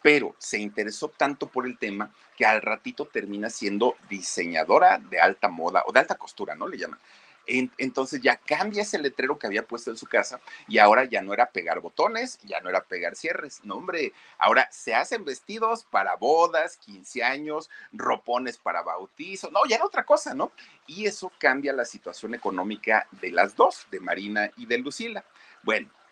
Pero 0.01 0.35
se 0.39 0.59
interesó 0.59 1.11
tanto 1.11 1.49
por 1.49 1.67
el 1.67 1.77
tema 1.77 2.11
que 2.39 2.47
al 2.47 2.63
ratito 2.63 3.05
termina 3.05 3.51
siendo 3.51 3.97
diseñadora 4.09 4.97
de 4.97 5.21
alta 5.21 5.49
moda 5.49 5.83
o 5.87 5.93
de 5.93 6.01
alta 6.01 6.15
costura, 6.15 6.55
¿no? 6.55 6.67
Le 6.67 6.79
llaman 6.79 6.99
entonces 7.47 8.21
ya 8.21 8.37
cambia 8.37 8.83
ese 8.83 8.99
letrero 8.99 9.39
que 9.39 9.47
había 9.47 9.67
puesto 9.67 9.91
en 9.91 9.97
su 9.97 10.07
casa 10.07 10.41
y 10.69 10.79
ahora 10.79 11.05
ya 11.05 11.23
no 11.23 11.33
era 11.33 11.51
pegar 11.51 11.81
botones, 11.81 12.39
ya 12.45 12.61
no 12.61 12.69
era 12.69 12.83
pegar 12.83 13.17
cierres, 13.17 13.61
no 13.65 13.77
hombre, 13.77 14.13
ahora 14.39 14.69
se 14.71 14.95
hacen 14.95 15.25
vestidos 15.25 15.85
para 15.85 16.17
bodas, 16.17 16.77
15 16.79 17.23
años, 17.23 17.71
ropones 17.93 18.59
para 18.59 18.83
bautizo, 18.83 19.51
no, 19.51 19.65
ya 19.67 19.77
era 19.77 19.85
otra 19.85 20.05
cosa, 20.05 20.35
¿no? 20.35 20.53
Y 20.87 21.07
eso 21.07 21.33
cambia 21.39 21.73
la 21.73 21.85
situación 21.85 22.35
económica 22.35 23.07
de 23.21 23.31
las 23.31 23.57
dos, 23.57 23.87
de 23.91 24.01
Marina 24.01 24.51
y 24.57 24.67
de 24.67 24.79
Lucila. 24.79 25.25
Bueno, 25.63 25.91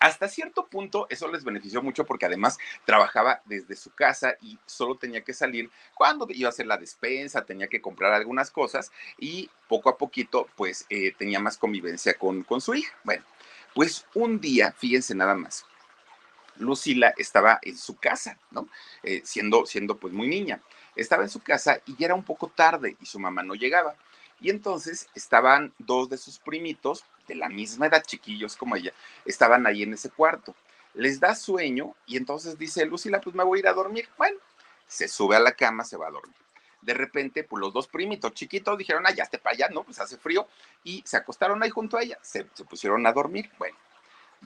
Hasta 0.00 0.28
cierto 0.28 0.66
punto 0.66 1.06
eso 1.10 1.28
les 1.28 1.44
benefició 1.44 1.82
mucho 1.82 2.06
porque 2.06 2.26
además 2.26 2.58
trabajaba 2.86 3.42
desde 3.44 3.76
su 3.76 3.94
casa 3.94 4.34
y 4.40 4.58
solo 4.64 4.96
tenía 4.96 5.22
que 5.22 5.34
salir 5.34 5.70
cuando 5.94 6.26
iba 6.30 6.48
a 6.48 6.50
hacer 6.50 6.66
la 6.66 6.78
despensa, 6.78 7.44
tenía 7.44 7.68
que 7.68 7.82
comprar 7.82 8.14
algunas 8.14 8.50
cosas 8.50 8.90
y 9.18 9.50
poco 9.68 9.90
a 9.90 9.98
poquito 9.98 10.48
pues 10.56 10.86
eh, 10.88 11.12
tenía 11.18 11.38
más 11.38 11.58
convivencia 11.58 12.14
con, 12.14 12.42
con 12.44 12.62
su 12.62 12.74
hija. 12.74 12.94
Bueno, 13.04 13.24
pues 13.74 14.06
un 14.14 14.40
día, 14.40 14.72
fíjense 14.72 15.14
nada 15.14 15.34
más, 15.34 15.66
Lucila 16.56 17.14
estaba 17.16 17.58
en 17.62 17.76
su 17.76 17.96
casa, 17.96 18.38
¿no? 18.50 18.68
Eh, 19.02 19.22
siendo, 19.24 19.66
siendo 19.66 19.98
pues 19.98 20.12
muy 20.12 20.28
niña. 20.28 20.60
Estaba 20.96 21.22
en 21.22 21.30
su 21.30 21.40
casa 21.40 21.80
y 21.86 21.96
ya 21.96 22.06
era 22.06 22.14
un 22.14 22.24
poco 22.24 22.48
tarde 22.48 22.96
y 23.00 23.06
su 23.06 23.18
mamá 23.18 23.42
no 23.42 23.54
llegaba. 23.54 23.96
Y 24.40 24.50
entonces 24.50 25.08
estaban 25.14 25.74
dos 25.78 26.08
de 26.08 26.16
sus 26.16 26.38
primitos, 26.38 27.04
de 27.30 27.36
la 27.36 27.48
misma 27.48 27.86
edad, 27.86 28.02
chiquillos 28.04 28.56
como 28.56 28.74
ella, 28.74 28.92
estaban 29.24 29.64
ahí 29.66 29.84
en 29.84 29.94
ese 29.94 30.10
cuarto. 30.10 30.54
Les 30.94 31.20
da 31.20 31.36
sueño 31.36 31.94
y 32.06 32.16
entonces 32.16 32.58
dice 32.58 32.84
Lucila, 32.84 33.20
pues 33.20 33.36
me 33.36 33.44
voy 33.44 33.58
a 33.58 33.60
ir 33.60 33.68
a 33.68 33.72
dormir. 33.72 34.08
Bueno, 34.18 34.36
se 34.88 35.06
sube 35.06 35.36
a 35.36 35.40
la 35.40 35.52
cama, 35.52 35.84
se 35.84 35.96
va 35.96 36.08
a 36.08 36.10
dormir. 36.10 36.34
De 36.82 36.92
repente, 36.92 37.44
pues 37.44 37.60
los 37.60 37.72
dos 37.72 37.86
primitos 37.86 38.32
chiquitos 38.32 38.76
dijeron, 38.76 39.04
ah, 39.06 39.14
ya 39.14 39.22
esté 39.22 39.38
para 39.38 39.54
allá, 39.54 39.68
¿no? 39.68 39.84
Pues 39.84 40.00
hace 40.00 40.16
frío. 40.16 40.48
Y 40.82 41.02
se 41.06 41.16
acostaron 41.16 41.62
ahí 41.62 41.70
junto 41.70 41.96
a 41.96 42.02
ella, 42.02 42.18
se, 42.20 42.44
pusieron 42.44 43.06
a 43.06 43.12
dormir. 43.12 43.48
Bueno, 43.56 43.76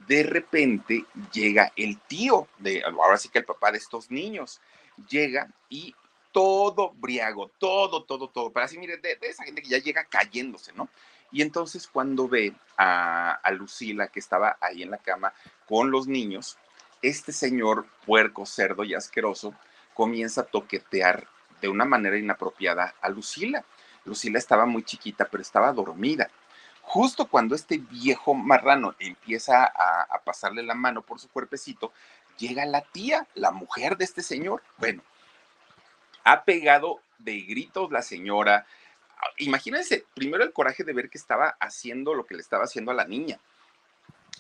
de 0.07 0.23
repente 0.25 1.07
llega 1.33 1.73
el 1.77 1.99
tío, 2.01 2.49
de, 2.59 2.83
ahora 2.85 3.17
sí 3.17 3.31
que 3.31 3.39
el 3.39 3.47
papá 3.47 3.73
de 3.73 3.79
estos 3.79 4.11
niños, 4.11 4.61
llega 5.09 5.49
y 5.71 5.95
todo 6.33 6.93
briago, 6.97 7.51
todo, 7.59 8.03
todo, 8.03 8.29
todo. 8.29 8.53
Pero 8.53 8.67
así, 8.67 8.77
mire, 8.77 8.99
de, 8.99 9.17
esa 9.23 9.45
gente 9.45 9.63
que 9.63 9.69
ya 9.71 9.79
llega 9.79 10.05
cayéndose, 10.05 10.75
¿no? 10.75 10.91
Y 11.35 11.43
entonces 11.43 11.89
cuando 11.89 12.29
ve 12.29 12.55
a, 12.79 13.41
Lucila 13.51 14.07
que 14.07 14.21
estaba 14.21 14.57
ahí 14.61 14.85
en 14.85 14.93
la 14.93 14.99
cama 14.99 15.33
con 15.67 15.91
los 15.91 16.07
niños, 16.07 16.57
este 17.03 17.33
señor 17.33 17.87
puerco, 18.07 18.47
cerdo 18.47 18.85
y 18.85 18.95
asqueroso 18.95 19.53
comienza 19.95 20.43
a 20.43 20.47
toquetear 20.47 21.27
de 21.61 21.69
una 21.69 21.85
manera 21.85 22.17
inapropiada 22.17 22.95
a 23.01 23.09
Lucila. 23.09 23.65
Lucila 24.05 24.39
estaba 24.39 24.65
muy 24.65 24.85
chiquita, 24.85 25.25
pero 25.25 25.43
estaba 25.43 25.73
dormida. 25.73 26.31
Justo 26.83 27.27
cuando 27.27 27.57
este 27.57 27.79
viejo 27.79 28.35
marrano 28.35 28.95
empieza 29.01 29.65
a 29.65 30.21
pasarle 30.25 30.63
la 30.63 30.75
mano 30.77 31.03
por 31.03 31.19
su 31.19 31.29
cuerpecito, 31.29 31.93
llega 32.39 32.65
la 32.65 32.83
tía, 32.83 33.27
la 33.35 33.51
mujer 33.51 33.97
de 33.97 34.05
este 34.05 34.23
señor. 34.23 34.63
Bueno, 34.79 35.03
ha 36.23 36.45
pegado 36.45 37.01
de 37.19 37.41
gritos 37.41 37.91
la 37.91 38.03
señora. 38.03 38.67
Imagínense, 39.39 40.07
primero 40.15 40.45
el 40.45 40.53
coraje 40.53 40.85
de 40.85 40.93
ver 40.93 41.11
que 41.11 41.19
estaba 41.19 41.57
haciendo 41.61 42.15
lo 42.15 42.27
que 42.27 42.35
le 42.35 42.41
estaba 42.41 42.65
haciendo 42.65 42.91
a 42.91 42.95
la 42.95 43.07
niña. 43.07 43.41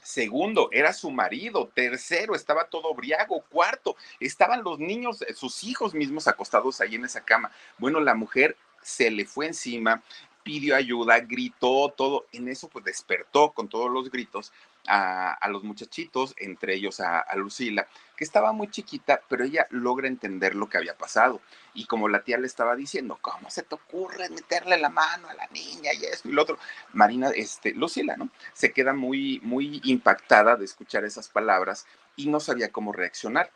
Segundo, 0.03 0.69
era 0.71 0.93
su 0.93 1.11
marido. 1.11 1.71
Tercero, 1.75 2.35
estaba 2.35 2.65
todo 2.65 2.95
briago. 2.95 3.43
Cuarto, 3.49 3.97
estaban 4.21 4.63
los 4.63 4.79
niños, 4.79 5.23
eh, 5.23 5.35
sus 5.35 5.65
hijos 5.65 5.95
mismos 5.95 6.29
acostados 6.29 6.81
ahí 6.81 6.97
en 6.97 7.05
esa 7.05 7.25
cama. 7.25 7.51
Bueno, 7.79 8.01
la 8.01 8.15
mujer 8.15 8.57
se 8.83 9.11
le 9.11 9.25
fue 9.25 9.47
encima, 9.47 10.03
pidió 10.43 10.77
ayuda, 10.77 11.21
gritó, 11.21 11.93
todo. 11.97 12.27
En 12.33 12.49
eso, 12.49 12.69
pues 12.69 12.85
despertó 12.85 13.53
con 13.53 13.69
todos 13.69 13.91
los 13.91 14.11
gritos 14.11 14.53
a, 14.87 15.33
a 15.33 15.49
los 15.49 15.65
muchachitos, 15.65 16.35
entre 16.39 16.75
ellos 16.75 17.01
a, 17.01 17.21
a, 17.21 17.37
Lucila, 17.37 17.87
que 18.17 18.25
estaba 18.25 18.53
muy 18.53 18.69
chiquita, 18.69 19.21
pero 19.29 19.45
ella 19.45 19.67
logra 19.71 20.09
entender 20.09 20.55
lo 20.55 20.69
que 20.69 20.79
había 20.79 20.97
pasado. 20.97 21.41
Y 21.73 21.87
como 21.87 22.09
la 22.09 22.23
tía 22.23 22.39
le 22.39 22.47
estaba 22.47 22.77
diciendo, 22.77 23.19
¿cómo 23.21 23.51
se 23.51 23.63
te 23.63 23.75
ocurre 23.75 24.29
meterle 24.31 24.79
la 24.79 24.91
mano 24.91 25.29
a 25.29 25.35
la 25.35 25.47
niña 25.49 25.93
y 25.95 26.05
esto 26.05 26.29
y 26.29 26.33
lo 26.33 26.43
otro? 26.43 26.59
Marina, 26.93 27.31
este, 27.35 27.73
Lucila, 27.73 28.17
¿no? 28.17 28.29
Se 28.53 28.73
queda 28.73 28.93
muy, 28.93 29.41
muy 29.43 29.81
impactada 29.85 30.57
de 30.57 30.65
escuchar 30.65 31.05
esas 31.05 31.29
palabras 31.29 31.87
y 32.17 32.29
no 32.29 32.41
sabía 32.41 32.71
cómo 32.71 32.93
reaccionar. 32.93 33.51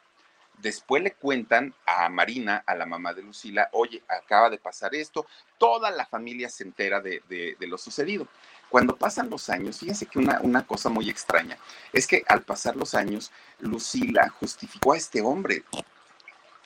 Después 0.59 1.05
le 1.05 1.13
cuentan 1.13 1.73
a 1.87 2.09
Marina, 2.09 2.65
a 2.67 2.75
la 2.75 2.85
mamá 2.85 3.15
de 3.15 3.23
Lucila, 3.23 3.69
oye, 3.73 4.03
acaba 4.09 4.51
de 4.51 4.59
pasar 4.59 4.93
esto, 4.93 5.25
toda 5.57 5.93
la 5.93 6.05
familia 6.05 6.49
se 6.49 6.65
entera 6.65 7.01
de, 7.01 7.23
de, 7.29 7.57
de 7.61 7.67
lo 7.69 7.79
sucedido. 7.79 8.27
Cuando 8.69 8.97
pasan 8.97 9.31
los 9.31 9.49
años, 9.49 9.79
fíjense 9.79 10.07
que 10.07 10.19
una, 10.19 10.41
una, 10.43 10.67
cosa 10.67 10.91
muy 10.91 11.09
extraña 11.09 11.57
es 11.93 12.07
que 12.07 12.23
al 12.29 12.43
pasar 12.43 12.77
los 12.77 12.95
años, 12.95 13.33
Lucila 13.61 14.29
justificó 14.29 14.93
a 14.93 14.97
este 14.97 15.23
hombre. 15.23 15.63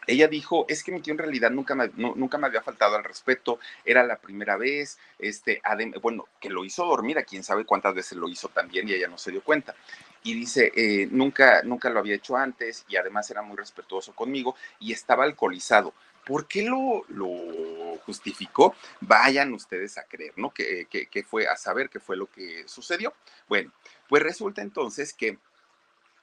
Ella 0.06 0.26
dijo, 0.26 0.66
es 0.68 0.82
que 0.82 0.90
mi 0.90 1.00
tío 1.00 1.12
en 1.12 1.18
realidad 1.18 1.50
nunca 1.52 1.76
me, 1.76 1.88
nunca 1.94 2.36
me 2.36 2.48
había 2.48 2.60
faltado 2.60 2.96
al 2.96 3.04
respeto, 3.04 3.60
era 3.84 4.02
la 4.02 4.16
primera 4.16 4.56
vez, 4.56 4.98
este, 5.18 5.62
bueno, 6.00 6.26
que 6.40 6.50
lo 6.50 6.64
hizo 6.64 6.84
dormir, 6.84 7.18
a 7.18 7.22
quién 7.22 7.44
sabe 7.44 7.64
cuántas 7.64 7.94
veces 7.94 8.18
lo 8.18 8.28
hizo 8.28 8.48
también 8.48 8.88
y 8.88 8.94
ella 8.94 9.06
no 9.06 9.16
se 9.16 9.30
dio 9.30 9.44
cuenta. 9.44 9.76
Y 10.24 10.34
dice, 10.34 10.72
eh, 10.74 11.08
nunca, 11.10 11.62
nunca 11.62 11.88
lo 11.88 12.00
había 12.00 12.16
hecho 12.16 12.36
antes 12.36 12.84
y 12.88 12.96
además 12.96 13.30
era 13.30 13.42
muy 13.42 13.56
respetuoso 13.56 14.12
conmigo 14.12 14.56
y 14.80 14.92
estaba 14.92 15.22
alcoholizado. 15.22 15.94
¿Por 16.24 16.46
qué 16.46 16.62
lo, 16.62 17.04
justificó? 18.04 18.74
Vayan 19.00 19.52
ustedes 19.52 19.98
a 19.98 20.04
creer, 20.04 20.32
¿no? 20.36 20.50
¿Qué, 20.50 20.86
qué, 20.90 21.06
qué 21.06 21.22
fue 21.22 21.46
a 21.46 21.56
saber 21.56 21.88
qué 21.90 22.00
fue 22.00 22.16
lo 22.16 22.26
que 22.26 22.66
sucedió? 22.66 23.14
Bueno, 23.48 23.72
pues 24.08 24.22
resulta 24.22 24.62
entonces 24.62 25.12
que 25.12 25.38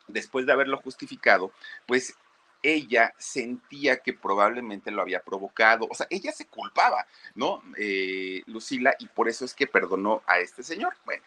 después 0.07 0.45
de 0.45 0.53
haberlo 0.53 0.77
justificado, 0.77 1.51
pues 1.85 2.15
ella 2.61 3.13
sentía 3.17 3.97
que 3.97 4.13
probablemente 4.13 4.91
lo 4.91 5.01
había 5.01 5.21
provocado, 5.21 5.87
o 5.89 5.95
sea, 5.95 6.07
ella 6.09 6.31
se 6.31 6.45
culpaba, 6.45 7.05
¿no? 7.35 7.63
Eh, 7.77 8.41
Lucila, 8.47 8.95
y 8.99 9.07
por 9.07 9.29
eso 9.29 9.45
es 9.45 9.53
que 9.53 9.67
perdonó 9.67 10.21
a 10.27 10.39
este 10.39 10.63
señor. 10.63 10.95
Bueno, 11.05 11.23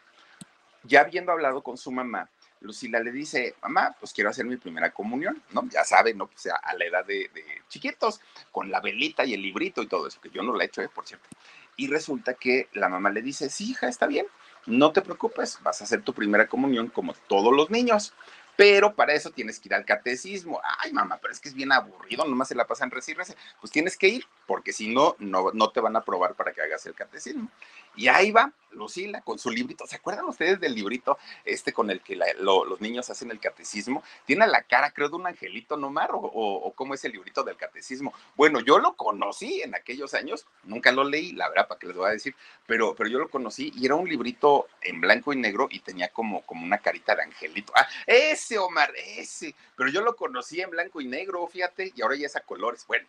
ya 0.84 1.00
habiendo 1.00 1.32
hablado 1.32 1.62
con 1.62 1.78
su 1.78 1.90
mamá, 1.90 2.28
Lucila 2.62 3.00
le 3.00 3.12
dice, 3.12 3.54
mamá, 3.62 3.95
pues 3.99 4.12
quiero 4.12 4.31
hacer 4.31 4.45
mi 4.45 4.57
primera 4.57 4.90
comunión, 4.90 5.42
¿no? 5.50 5.69
Ya 5.69 5.85
saben, 5.85 6.19
¿no? 6.19 6.26
Pues 6.28 6.47
a 6.47 6.75
la 6.75 6.85
edad 6.85 7.04
de, 7.04 7.31
chiquitos, 7.69 8.21
con 8.50 8.71
la 8.71 8.81
velita 8.81 9.25
y 9.25 9.35
el 9.35 9.42
librito 9.42 9.83
y 9.83 9.87
todo 9.87 10.07
eso, 10.07 10.21
que 10.21 10.31
yo 10.31 10.42
no 10.42 10.54
la 10.54 10.64
he 10.64 10.66
hecho, 10.66 10.83
¿eh? 10.83 10.88
por 10.88 11.07
cierto. 11.07 11.28
Y 11.76 11.88
resulta 11.88 12.35
que 12.35 12.69
la 12.73 12.88
mamá 12.88 13.11
le 13.11 13.23
dice, 13.23 13.50
sí, 13.50 13.71
hija, 13.71 13.88
está 13.88 14.07
bien, 14.07 14.26
no 14.66 14.92
te 14.92 15.02
preocupes, 15.02 15.59
vas 15.62 15.81
a 15.81 15.85
hacer 15.85 16.02
tu 16.02 16.14
primera 16.14 16.47
comunión 16.47 16.88
como 16.88 17.14
todos 17.28 17.54
los 17.54 17.71
niños 17.71 18.14
pero 18.57 18.95
para 18.95 19.14
eso 19.14 19.31
tienes 19.31 19.59
que 19.59 19.69
ir 19.69 19.75
al 19.75 19.85
catecismo. 19.85 20.61
Ay, 20.78 20.92
mamá, 20.92 21.19
pero 21.21 21.33
es 21.33 21.40
que 21.40 21.49
es 21.49 21.54
bien 21.54 21.73
aburrido, 21.73 22.25
nomás 22.25 22.49
se 22.49 22.54
la 22.54 22.66
pasan 22.66 22.90
reci 22.90 23.14
Pues 23.61 23.73
tienes 23.73 23.97
que 23.97 24.09
ir, 24.09 24.25
porque 24.47 24.73
si 24.73 24.92
no, 24.95 25.16
no, 25.19 25.71
te 25.71 25.81
van 25.81 25.97
a 25.97 26.00
aprobar 26.00 26.35
para 26.35 26.52
que 26.52 26.61
hagas 26.61 26.85
el 26.87 26.95
catecismo. 26.95 27.50
Y 27.96 28.08
ahí 28.08 28.30
va 28.30 28.52
Lucila 28.72 29.20
con 29.20 29.38
su 29.38 29.50
librito. 29.50 29.87
¿Se 29.87 29.96
acuerdan 29.96 30.25
ustedes 30.26 30.61
del 30.61 30.75
librito 30.75 31.18
este 31.44 31.72
con 31.72 31.90
el 31.90 32.00
que 32.00 32.18
los 32.38 32.80
niños 32.80 33.08
hacen 33.11 33.30
el 33.30 33.40
catecismo? 33.40 34.02
Tiene 34.25 34.46
la 34.46 34.62
cara, 34.62 34.90
creo, 34.92 35.08
de 35.08 35.16
un 35.16 35.26
angelito 35.26 35.76
nomás, 35.76 36.08
o, 36.12 36.18
o, 36.18 36.72
cómo 36.72 36.94
es 36.94 37.04
el 37.04 37.12
librito 37.12 37.42
del 37.42 37.56
catecismo. 37.56 38.12
Bueno, 38.34 38.61
yo 38.61 38.78
lo 38.78 38.94
conocí 38.94 39.62
en 39.62 39.75
aquellos 39.75 40.14
años, 40.14 40.46
nunca 40.64 40.92
lo 40.92 41.04
leí, 41.04 41.32
la 41.32 41.49
verdad, 41.49 41.68
para 41.68 41.78
que 41.78 41.87
les 41.87 41.96
voy 41.96 42.08
a 42.08 42.12
decir, 42.12 42.34
pero, 42.66 42.94
pero 42.94 43.08
yo 43.08 43.18
lo 43.18 43.28
conocí 43.28 43.72
y 43.76 43.87
era 43.87 43.94
un 43.94 44.08
librito 44.08 44.68
en 44.80 45.00
blanco 45.00 45.32
y 45.32 45.37
negro 45.37 45.68
y 45.70 45.80
tenía 45.80 46.08
como, 46.08 46.42
como 46.42 46.64
una 46.64 46.78
carita 46.78 47.14
de 47.14 47.22
angelito. 47.22 47.72
Ah, 47.76 47.87
ese, 48.06 48.58
Omar, 48.58 48.92
ese. 48.96 49.54
Pero 49.76 49.90
yo 49.90 50.00
lo 50.02 50.16
conocí 50.16 50.61
en 50.61 50.70
blanco 50.70 51.00
y 51.00 51.06
negro, 51.06 51.46
fíjate, 51.46 51.92
y 51.94 52.02
ahora 52.02 52.16
ya 52.16 52.26
es 52.26 52.37
a 52.37 52.40
colores. 52.40 52.87
Bueno, 52.87 53.06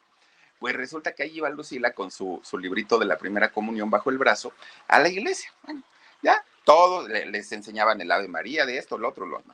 pues 0.64 0.78
resulta 0.78 1.12
que 1.12 1.24
ahí 1.24 1.36
iba 1.36 1.50
Lucila 1.50 1.92
con 1.92 2.10
su, 2.10 2.42
librito 2.58 2.98
de 2.98 3.06
la 3.06 3.18
primera 3.18 3.52
comunión 3.52 3.90
bajo 3.90 4.10
el 4.10 4.18
brazo 4.18 4.54
a 4.88 4.98
la 4.98 5.10
iglesia. 5.10 5.52
Bueno, 5.62 5.84
ya, 6.22 6.42
todos 6.64 7.10
les 7.10 7.52
enseñaban 7.52 8.00
el 8.00 8.10
Ave 8.10 8.30
María, 8.30 8.66
de 8.66 8.78
esto, 8.78 8.98
lo 8.98 9.10
otro, 9.10 9.26
lo 9.26 9.40
otro. 9.40 9.54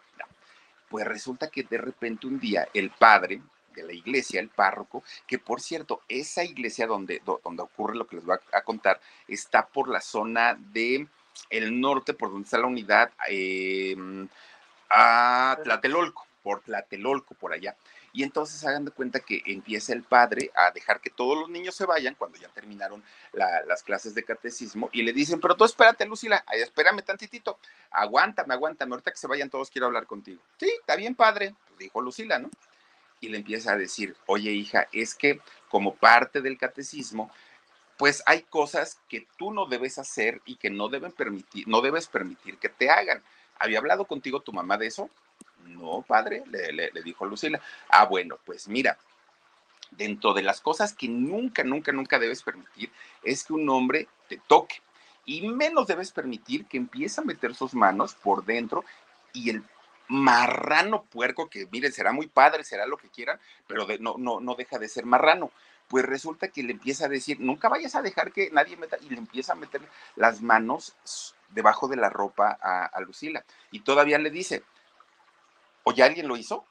Pues 0.87 1.07
resulta 1.07 1.49
que 1.49 1.63
de 1.63 1.79
repente 1.79 2.27
un 2.27 2.39
día 2.39 2.67
el 2.75 2.91
padre 2.91 3.41
de 3.73 3.81
la 3.81 3.93
iglesia, 3.93 4.39
el 4.39 4.49
párroco, 4.49 5.03
que 5.25 5.39
por 5.39 5.61
cierto, 5.61 6.03
esa 6.07 6.43
iglesia 6.43 6.85
donde, 6.85 7.23
donde 7.25 7.63
ocurre 7.63 7.95
lo 7.95 8.05
que 8.05 8.17
les 8.17 8.25
voy 8.25 8.37
a, 8.53 8.61
contar, 8.61 9.01
está 9.27 9.65
por 9.65 9.89
la 9.89 10.01
zona 10.01 10.59
de 10.59 11.07
el 11.49 11.81
norte, 11.81 12.13
por 12.13 12.29
donde 12.29 12.45
está 12.45 12.59
la 12.59 12.67
unidad, 12.67 13.11
em, 13.29 14.27
a 14.91 15.57
Tlatelolco, 15.63 16.27
por 16.43 16.61
Tlatelolco, 16.61 17.33
por 17.33 17.51
allá. 17.51 17.75
Y 18.11 18.23
entonces 18.23 18.63
hagan 18.65 18.85
de 18.85 18.91
cuenta 18.91 19.19
que 19.19 19.43
empieza 19.45 19.93
el 19.93 20.03
padre 20.03 20.51
a 20.55 20.71
dejar 20.71 20.99
que 20.99 21.09
todos 21.09 21.37
los 21.37 21.49
niños 21.49 21.75
se 21.75 21.85
vayan 21.85 22.15
cuando 22.15 22.37
ya 22.37 22.47
terminaron 22.49 23.03
las 23.33 23.83
clases 23.83 24.15
de 24.15 24.23
catecismo 24.23 24.89
y 24.91 25.03
le 25.03 25.13
dicen, 25.13 25.39
pero 25.39 25.55
tú 25.55 25.65
espérate, 25.65 26.05
Lucila, 26.05 26.43
espérame 26.51 27.01
tantitito, 27.03 27.59
aguántame, 27.91 28.53
aguántame, 28.53 28.93
ahorita 28.93 29.11
que 29.11 29.17
se 29.17 29.27
vayan 29.27 29.49
todos 29.49 29.69
quiero 29.69 29.87
hablar 29.87 30.07
contigo. 30.07 30.41
Sí, 30.57 30.71
está 30.79 30.95
bien, 30.95 31.15
padre, 31.15 31.55
pues 31.67 31.79
dijo 31.79 32.01
Lucila, 32.01 32.39
¿no? 32.39 32.49
Y 33.21 33.29
le 33.29 33.37
empieza 33.37 33.73
a 33.73 33.77
decir, 33.77 34.15
oye 34.25 34.51
hija, 34.51 34.87
es 34.91 35.13
que 35.13 35.41
como 35.69 35.95
parte 35.95 36.41
del 36.41 36.57
catecismo, 36.57 37.31
pues 37.97 38.23
hay 38.25 38.43
cosas 38.43 38.97
que 39.09 39.27
tú 39.37 39.51
no 39.51 39.65
debes 39.65 39.99
hacer 39.99 40.41
y 40.45 40.55
que 40.55 40.69
no 40.69 40.87
deben 40.87 41.11
permitir, 41.11 41.67
no 41.67 41.81
debes 41.81 42.07
permitir 42.07 42.57
que 42.57 42.69
te 42.69 42.89
hagan. 42.89 43.21
¿Había 43.59 43.79
hablado 43.79 44.05
contigo 44.05 44.39
tu 44.39 44.53
mamá 44.53 44.77
de 44.77 44.87
eso? 44.87 45.09
No, 45.65 46.03
padre, 46.07 46.43
le, 46.47 46.91
dijo 47.03 47.25
Lucila. 47.25 47.61
Ah, 47.89 48.05
bueno, 48.05 48.37
pues 48.45 48.67
mira, 48.67 48.97
dentro 49.91 50.33
de 50.33 50.43
las 50.43 50.61
cosas 50.61 50.93
que 50.93 51.07
nunca, 51.07 51.63
nunca, 51.63 51.91
nunca 51.91 52.19
debes 52.19 52.43
permitir 52.43 52.91
es 53.23 53.43
que 53.43 53.53
un 53.53 53.69
hombre 53.69 54.07
te 54.27 54.37
toque. 54.47 54.81
Y 55.25 55.47
menos 55.47 55.87
debes 55.87 56.11
permitir 56.11 56.65
que 56.65 56.77
empiece 56.77 57.21
a 57.21 57.23
meter 57.23 57.53
sus 57.53 57.73
manos 57.73 58.15
por 58.15 58.45
dentro 58.45 58.83
y 59.33 59.51
el 59.51 59.63
marrano 60.07 61.03
puerco, 61.03 61.49
que 61.49 61.67
miren, 61.71 61.93
será 61.93 62.11
muy 62.11 62.27
padre, 62.27 62.63
será 62.63 62.87
lo 62.87 62.97
que 62.97 63.09
quieran, 63.09 63.39
pero 63.67 63.85
no, 63.99 64.15
no, 64.17 64.39
no 64.39 64.55
deja 64.55 64.79
de 64.79 64.89
ser 64.89 65.05
marrano. 65.05 65.51
Pues 65.87 66.05
resulta 66.05 66.47
que 66.47 66.63
le 66.63 66.71
empieza 66.71 67.05
a 67.05 67.09
decir, 67.09 67.39
nunca 67.39 67.69
vayas 67.69 67.95
a 67.95 68.01
dejar 68.01 68.31
que 68.31 68.49
nadie 68.51 68.75
meta, 68.75 68.97
y 69.01 69.09
le 69.09 69.17
empieza 69.17 69.53
a 69.53 69.55
meter 69.55 69.81
las 70.15 70.41
manos 70.41 70.95
debajo 71.49 71.87
de 71.87 71.95
la 71.95 72.09
ropa 72.09 72.57
a 72.61 72.99
Lucila. 73.01 73.43
Y 73.71 73.81
todavía 73.81 74.17
le 74.17 74.31
dice, 74.31 74.63
¿O 75.89 75.91
ya 75.91 76.05
alguien 76.05 76.27
lo 76.27 76.37
hizo? 76.37 76.65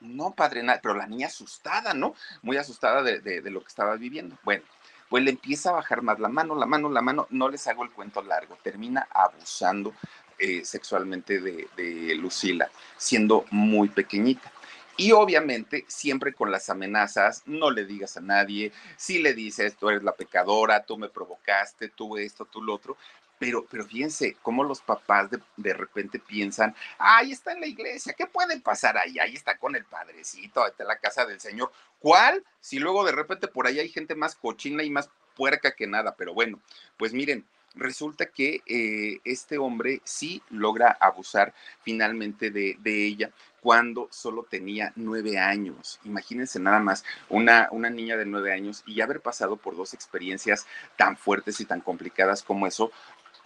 No, 0.00 0.34
padre, 0.34 0.64
pero 0.82 0.94
la 0.94 1.06
niña 1.06 1.28
asustada, 1.28 1.94
¿no? 1.94 2.16
Muy 2.42 2.56
asustada 2.56 3.00
de, 3.00 3.40
lo 3.48 3.60
que 3.60 3.68
estaba 3.68 3.94
viviendo. 3.94 4.36
Bueno, 4.42 4.64
pues 5.08 5.22
le 5.22 5.30
empieza 5.30 5.70
a 5.70 5.74
bajar 5.74 6.02
más 6.02 6.18
la 6.18 6.28
mano, 6.28 6.56
la 6.56 6.66
mano, 6.66 6.90
la 6.90 7.00
mano, 7.00 7.28
no 7.30 7.48
les 7.48 7.64
hago 7.68 7.84
el 7.84 7.92
cuento 7.92 8.22
largo, 8.22 8.58
termina 8.64 9.06
abusando 9.08 9.94
eh, 10.40 10.64
sexualmente 10.64 11.40
de, 11.40 11.68
de 11.76 12.16
Lucila, 12.16 12.68
siendo 12.96 13.44
muy 13.52 13.88
pequeñita. 13.88 14.50
Y 14.96 15.12
obviamente 15.12 15.84
siempre 15.86 16.32
con 16.32 16.50
las 16.50 16.68
amenazas, 16.68 17.44
no 17.46 17.70
le 17.70 17.84
digas 17.84 18.16
a 18.16 18.20
nadie, 18.20 18.72
si 18.96 19.20
le 19.20 19.32
dices, 19.32 19.76
tú 19.76 19.90
eres 19.90 20.02
la 20.02 20.16
pecadora, 20.16 20.84
tú 20.84 20.98
me 20.98 21.08
provocaste, 21.08 21.90
tú 21.90 22.16
esto, 22.16 22.46
tú 22.46 22.62
lo 22.62 22.74
otro, 22.74 22.96
pero, 23.38 23.66
pero 23.70 23.84
fíjense 23.84 24.36
cómo 24.42 24.64
los 24.64 24.80
papás 24.80 25.28
de, 25.56 25.74
repente 25.74 26.18
piensan, 26.18 26.74
ahí 26.98 27.32
está 27.32 27.52
en 27.52 27.60
la 27.60 27.66
iglesia, 27.66 28.14
¿qué 28.14 28.26
puede 28.26 28.60
pasar 28.60 28.96
ahí? 28.96 29.18
Ahí 29.18 29.34
está 29.34 29.58
con 29.58 29.76
el 29.76 29.84
padrecito, 29.84 30.62
ahí 30.62 30.70
está 30.70 30.84
la 30.84 30.98
casa 30.98 31.26
del 31.26 31.40
Señor. 31.40 31.70
¿Cuál? 31.98 32.44
Si 32.60 32.78
luego 32.78 33.04
de 33.04 33.12
repente 33.12 33.48
por 33.48 33.66
ahí 33.66 33.78
hay 33.78 33.88
gente 33.88 34.14
más 34.14 34.34
cochina 34.34 34.82
y 34.82 34.90
más 34.90 35.10
puerca 35.34 35.72
que 35.72 35.86
nada, 35.86 36.14
pero 36.16 36.32
bueno, 36.32 36.60
pues 36.96 37.12
miren, 37.12 37.44
resulta 37.76 38.26
que 38.26 38.62
eh, 38.66 39.20
este 39.24 39.58
hombre 39.58 40.00
sí 40.04 40.42
logra 40.50 40.96
abusar 40.98 41.54
finalmente 41.82 42.50
de, 42.50 42.76
de, 42.80 43.06
ella 43.06 43.30
cuando 43.60 44.08
solo 44.10 44.44
tenía 44.48 44.92
nueve 44.96 45.38
años. 45.38 46.00
Imagínense 46.04 46.58
nada 46.58 46.78
más 46.78 47.04
una, 47.28 47.68
una 47.70 47.90
niña 47.90 48.16
de 48.16 48.24
nueve 48.24 48.52
años 48.52 48.82
y 48.86 49.00
haber 49.00 49.20
pasado 49.20 49.56
por 49.56 49.76
dos 49.76 49.92
experiencias 49.92 50.66
tan 50.96 51.16
fuertes 51.16 51.60
y 51.60 51.64
tan 51.64 51.80
complicadas 51.80 52.42
como 52.42 52.66
eso, 52.66 52.90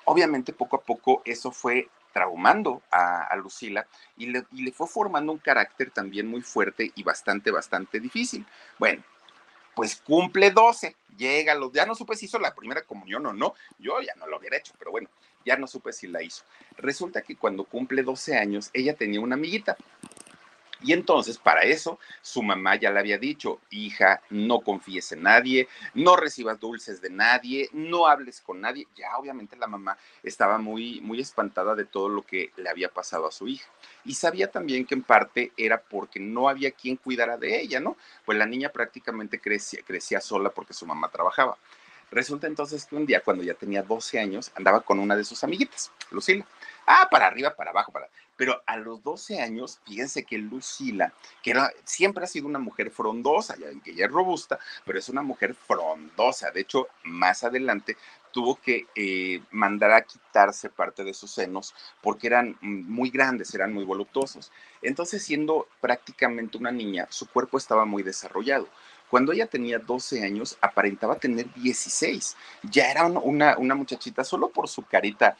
Obviamente 0.04 0.52
poco 0.52 0.76
a 0.76 0.80
poco 0.80 1.22
eso 1.24 1.52
fue 1.52 1.88
traumando 2.12 2.82
a, 2.90 3.34
Lucila 3.36 3.86
y 4.16 4.26
le, 4.26 4.44
fue 4.72 4.86
formando 4.86 5.32
un 5.32 5.38
carácter 5.38 5.90
también 5.90 6.26
muy 6.26 6.42
fuerte 6.42 6.90
y 6.94 7.02
bastante, 7.02 7.50
bastante 7.50 8.00
difícil. 8.00 8.44
Bueno, 8.78 9.02
pues 9.74 9.96
cumple 9.96 10.50
12, 10.50 10.96
llega, 11.16 11.54
los, 11.54 11.72
ya 11.72 11.86
no 11.86 11.94
supe 11.94 12.16
si 12.16 12.26
hizo 12.26 12.38
la 12.38 12.54
primera 12.54 12.82
comunión 12.82 13.24
o 13.26 13.32
no, 13.32 13.54
yo 13.78 14.00
ya 14.00 14.14
no 14.16 14.26
lo 14.26 14.38
hubiera 14.38 14.56
hecho, 14.56 14.74
pero 14.78 14.90
bueno, 14.90 15.08
ya 15.44 15.56
no 15.56 15.66
supe 15.66 15.92
si 15.92 16.06
la 16.08 16.22
hizo. 16.22 16.44
Resulta 16.76 17.22
que 17.22 17.36
cuando 17.36 17.64
cumple 17.64 18.02
12 18.02 18.36
años, 18.36 18.70
ella 18.72 18.94
tenía 18.94 19.20
una 19.20 19.36
amiguita, 19.36 19.76
y 20.82 20.92
entonces, 20.92 21.36
para 21.38 21.62
eso, 21.62 21.98
su 22.22 22.42
mamá 22.42 22.76
ya 22.76 22.90
le 22.90 23.00
había 23.00 23.18
dicho, 23.18 23.60
hija, 23.70 24.22
no 24.30 24.60
confíes 24.60 25.12
en 25.12 25.22
nadie, 25.22 25.68
no 25.94 26.16
recibas 26.16 26.58
dulces 26.58 27.00
de 27.02 27.10
nadie, 27.10 27.68
no 27.72 28.06
hables 28.06 28.40
con 28.40 28.60
nadie. 28.60 28.86
Ya 28.96 29.16
obviamente 29.18 29.56
la 29.56 29.66
mamá 29.66 29.98
estaba 30.22 30.58
muy, 30.58 31.00
muy 31.02 31.20
espantada 31.20 31.74
de 31.74 31.84
todo 31.84 32.08
lo 32.08 32.22
que 32.22 32.52
le 32.56 32.70
había 32.70 32.88
pasado 32.88 33.26
a 33.26 33.32
su 33.32 33.46
hija. 33.46 33.68
Y 34.04 34.14
sabía 34.14 34.50
también 34.50 34.86
que 34.86 34.94
en 34.94 35.02
parte 35.02 35.52
era 35.56 35.82
porque 35.82 36.18
no 36.18 36.48
había 36.48 36.70
quien 36.70 36.96
cuidara 36.96 37.36
de 37.36 37.60
ella, 37.60 37.80
¿no? 37.80 37.96
Pues 38.24 38.38
la 38.38 38.46
niña 38.46 38.70
prácticamente 38.70 39.38
crecía, 39.38 39.80
crecía 39.86 40.20
sola 40.20 40.50
porque 40.50 40.72
su 40.72 40.86
mamá 40.86 41.10
trabajaba. 41.10 41.58
Resulta 42.10 42.48
entonces 42.48 42.86
que 42.86 42.96
un 42.96 43.06
día, 43.06 43.20
cuando 43.20 43.44
ya 43.44 43.54
tenía 43.54 43.82
12 43.82 44.18
años, 44.18 44.50
andaba 44.56 44.80
con 44.80 44.98
una 44.98 45.14
de 45.14 45.24
sus 45.24 45.44
amiguitas, 45.44 45.92
Lucila. 46.10 46.44
Ah, 46.86 47.06
para 47.10 47.26
arriba, 47.26 47.54
para 47.54 47.70
abajo, 47.70 47.92
para... 47.92 48.08
Pero 48.40 48.62
a 48.64 48.78
los 48.78 49.02
12 49.02 49.38
años, 49.42 49.80
fíjense 49.84 50.24
que 50.24 50.38
Lucila, 50.38 51.12
que 51.42 51.52
siempre 51.84 52.24
ha 52.24 52.26
sido 52.26 52.46
una 52.46 52.58
mujer 52.58 52.90
frondosa, 52.90 53.54
ya 53.58 53.66
que 53.84 53.90
ella 53.90 54.06
es 54.06 54.10
robusta, 54.10 54.58
pero 54.86 54.98
es 54.98 55.10
una 55.10 55.20
mujer 55.20 55.52
frondosa. 55.54 56.50
De 56.50 56.62
hecho, 56.62 56.88
más 57.04 57.44
adelante 57.44 57.98
tuvo 58.32 58.56
que 58.58 58.86
eh, 58.94 59.42
mandar 59.50 59.92
a 59.92 60.00
quitarse 60.00 60.70
parte 60.70 61.04
de 61.04 61.12
sus 61.12 61.32
senos 61.32 61.74
porque 62.00 62.28
eran 62.28 62.56
muy 62.62 63.10
grandes, 63.10 63.54
eran 63.54 63.74
muy 63.74 63.84
voluptuosos. 63.84 64.50
Entonces, 64.80 65.22
siendo 65.22 65.68
prácticamente 65.82 66.56
una 66.56 66.72
niña, 66.72 67.08
su 67.10 67.28
cuerpo 67.28 67.58
estaba 67.58 67.84
muy 67.84 68.02
desarrollado. 68.02 68.70
Cuando 69.10 69.32
ella 69.32 69.48
tenía 69.48 69.80
12 69.80 70.24
años, 70.24 70.56
aparentaba 70.62 71.16
tener 71.16 71.52
16. 71.54 72.36
Ya 72.70 72.90
era 72.90 73.04
una, 73.04 73.58
una 73.58 73.74
muchachita 73.74 74.24
solo 74.24 74.48
por 74.48 74.68
su 74.68 74.84
carita 74.84 75.36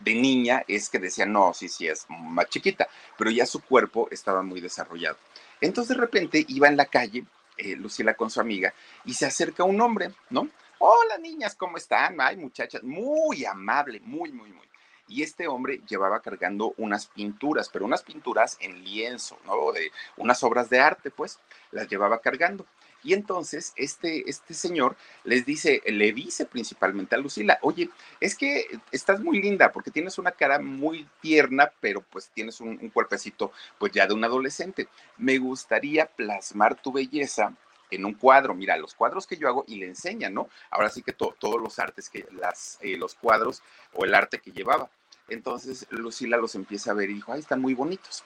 de 0.00 0.14
niña 0.14 0.64
es 0.66 0.88
que 0.88 0.98
decía, 0.98 1.26
no, 1.26 1.54
sí, 1.54 1.68
sí, 1.68 1.86
es 1.86 2.06
más 2.08 2.48
chiquita, 2.48 2.88
pero 3.16 3.30
ya 3.30 3.46
su 3.46 3.60
cuerpo 3.62 4.08
estaba 4.10 4.42
muy 4.42 4.60
desarrollado. 4.60 5.16
Entonces 5.60 5.96
de 5.96 6.00
repente 6.00 6.44
iba 6.48 6.68
en 6.68 6.76
la 6.76 6.86
calle, 6.86 7.24
eh, 7.56 7.76
Lucila 7.76 8.14
con 8.14 8.30
su 8.30 8.40
amiga, 8.40 8.72
y 9.04 9.14
se 9.14 9.26
acerca 9.26 9.64
un 9.64 9.80
hombre, 9.80 10.10
¿no? 10.30 10.48
Hola 10.78 11.18
niñas, 11.18 11.54
¿cómo 11.54 11.76
están? 11.76 12.20
Ay, 12.20 12.36
muchachas, 12.36 12.82
muy 12.82 13.44
amable, 13.44 14.00
muy, 14.00 14.32
muy, 14.32 14.50
muy. 14.50 14.66
Y 15.08 15.22
este 15.22 15.48
hombre 15.48 15.80
llevaba 15.86 16.20
cargando 16.20 16.72
unas 16.78 17.06
pinturas, 17.06 17.68
pero 17.68 17.84
unas 17.84 18.02
pinturas 18.02 18.56
en 18.60 18.82
lienzo, 18.84 19.38
¿no? 19.44 19.72
De 19.72 19.92
unas 20.16 20.42
obras 20.44 20.70
de 20.70 20.78
arte, 20.78 21.10
pues, 21.10 21.38
las 21.72 21.88
llevaba 21.88 22.20
cargando. 22.20 22.64
Y 23.02 23.14
entonces 23.14 23.72
este, 23.76 24.28
este 24.28 24.54
señor 24.54 24.96
les 25.24 25.46
dice, 25.46 25.82
le 25.86 26.12
dice 26.12 26.44
principalmente 26.44 27.14
a 27.14 27.18
Lucila, 27.18 27.58
oye, 27.62 27.88
es 28.20 28.36
que 28.36 28.66
estás 28.92 29.20
muy 29.20 29.40
linda 29.40 29.72
porque 29.72 29.90
tienes 29.90 30.18
una 30.18 30.32
cara 30.32 30.58
muy 30.58 31.08
tierna, 31.20 31.72
pero 31.80 32.02
pues 32.02 32.30
tienes 32.34 32.60
un, 32.60 32.76
cuerpecito 32.90 33.52
pues 33.78 33.92
ya 33.92 34.06
de 34.06 34.14
un 34.14 34.24
adolescente. 34.24 34.88
Me 35.16 35.38
gustaría 35.38 36.06
plasmar 36.06 36.80
tu 36.80 36.92
belleza 36.92 37.54
en 37.90 38.04
un 38.04 38.14
cuadro. 38.14 38.54
Mira, 38.54 38.76
los 38.76 38.94
cuadros 38.94 39.26
que 39.26 39.36
yo 39.36 39.48
hago 39.48 39.64
y 39.66 39.76
le 39.76 39.86
enseña, 39.86 40.30
¿no? 40.30 40.48
Ahora 40.70 40.90
sí 40.90 41.02
que 41.02 41.12
todos 41.12 41.60
los 41.60 41.78
artes, 41.78 42.10
que 42.10 42.26
las, 42.32 42.78
eh, 42.82 42.96
los 42.96 43.14
cuadros 43.14 43.62
o 43.94 44.04
el 44.04 44.14
arte 44.14 44.38
que 44.38 44.52
llevaba. 44.52 44.90
Entonces 45.28 45.86
Lucila 45.90 46.36
los 46.36 46.54
empieza 46.54 46.90
a 46.90 46.94
ver 46.94 47.10
y 47.10 47.14
dijo, 47.14 47.32
ay, 47.32 47.40
están 47.40 47.60
muy 47.60 47.74
bonitos. 47.74 48.24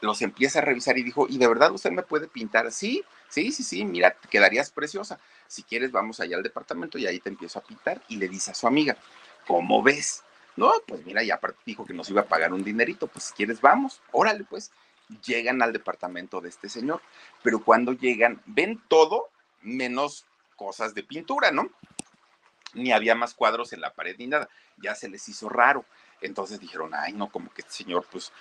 Los 0.00 0.22
empieza 0.22 0.60
a 0.60 0.62
revisar 0.62 0.96
y 0.96 1.02
dijo, 1.02 1.26
¿y 1.28 1.36
de 1.36 1.46
verdad 1.46 1.72
usted 1.72 1.90
me 1.90 2.02
puede 2.02 2.26
pintar? 2.26 2.72
Sí, 2.72 3.04
sí, 3.30 3.52
sí, 3.52 3.62
sí, 3.62 3.84
mira, 3.84 4.16
quedarías 4.30 4.70
preciosa. 4.70 5.18
Si 5.46 5.62
quieres, 5.62 5.90
vamos 5.90 6.20
allá 6.20 6.36
al 6.36 6.42
departamento 6.42 6.98
y 6.98 7.06
ahí 7.06 7.20
te 7.20 7.30
empiezo 7.30 7.58
a 7.58 7.62
pintar. 7.62 8.02
Y 8.08 8.16
le 8.16 8.28
dice 8.28 8.50
a 8.50 8.54
su 8.54 8.66
amiga, 8.66 8.96
¿cómo 9.46 9.82
ves? 9.82 10.22
No, 10.56 10.72
pues 10.86 11.04
mira, 11.06 11.22
ya 11.22 11.40
dijo 11.64 11.86
que 11.86 11.94
nos 11.94 12.10
iba 12.10 12.22
a 12.22 12.26
pagar 12.26 12.52
un 12.52 12.62
dinerito, 12.62 13.06
pues 13.06 13.24
si 13.24 13.32
quieres, 13.34 13.60
vamos, 13.60 14.02
órale, 14.12 14.44
pues 14.44 14.72
llegan 15.24 15.62
al 15.62 15.72
departamento 15.72 16.40
de 16.40 16.48
este 16.48 16.68
señor, 16.68 17.00
pero 17.42 17.64
cuando 17.64 17.92
llegan 17.92 18.42
ven 18.46 18.80
todo 18.88 19.30
menos 19.62 20.26
cosas 20.56 20.94
de 20.94 21.02
pintura, 21.02 21.50
¿no? 21.50 21.70
Ni 22.74 22.92
había 22.92 23.14
más 23.14 23.34
cuadros 23.34 23.72
en 23.72 23.80
la 23.80 23.92
pared 23.92 24.16
ni 24.18 24.26
nada, 24.26 24.48
ya 24.76 24.94
se 24.94 25.08
les 25.08 25.28
hizo 25.28 25.48
raro. 25.48 25.84
Entonces 26.20 26.60
dijeron, 26.60 26.92
ay, 26.94 27.12
no, 27.12 27.30
como 27.30 27.52
que 27.52 27.62
este 27.62 27.72
señor, 27.72 28.06
pues, 28.10 28.32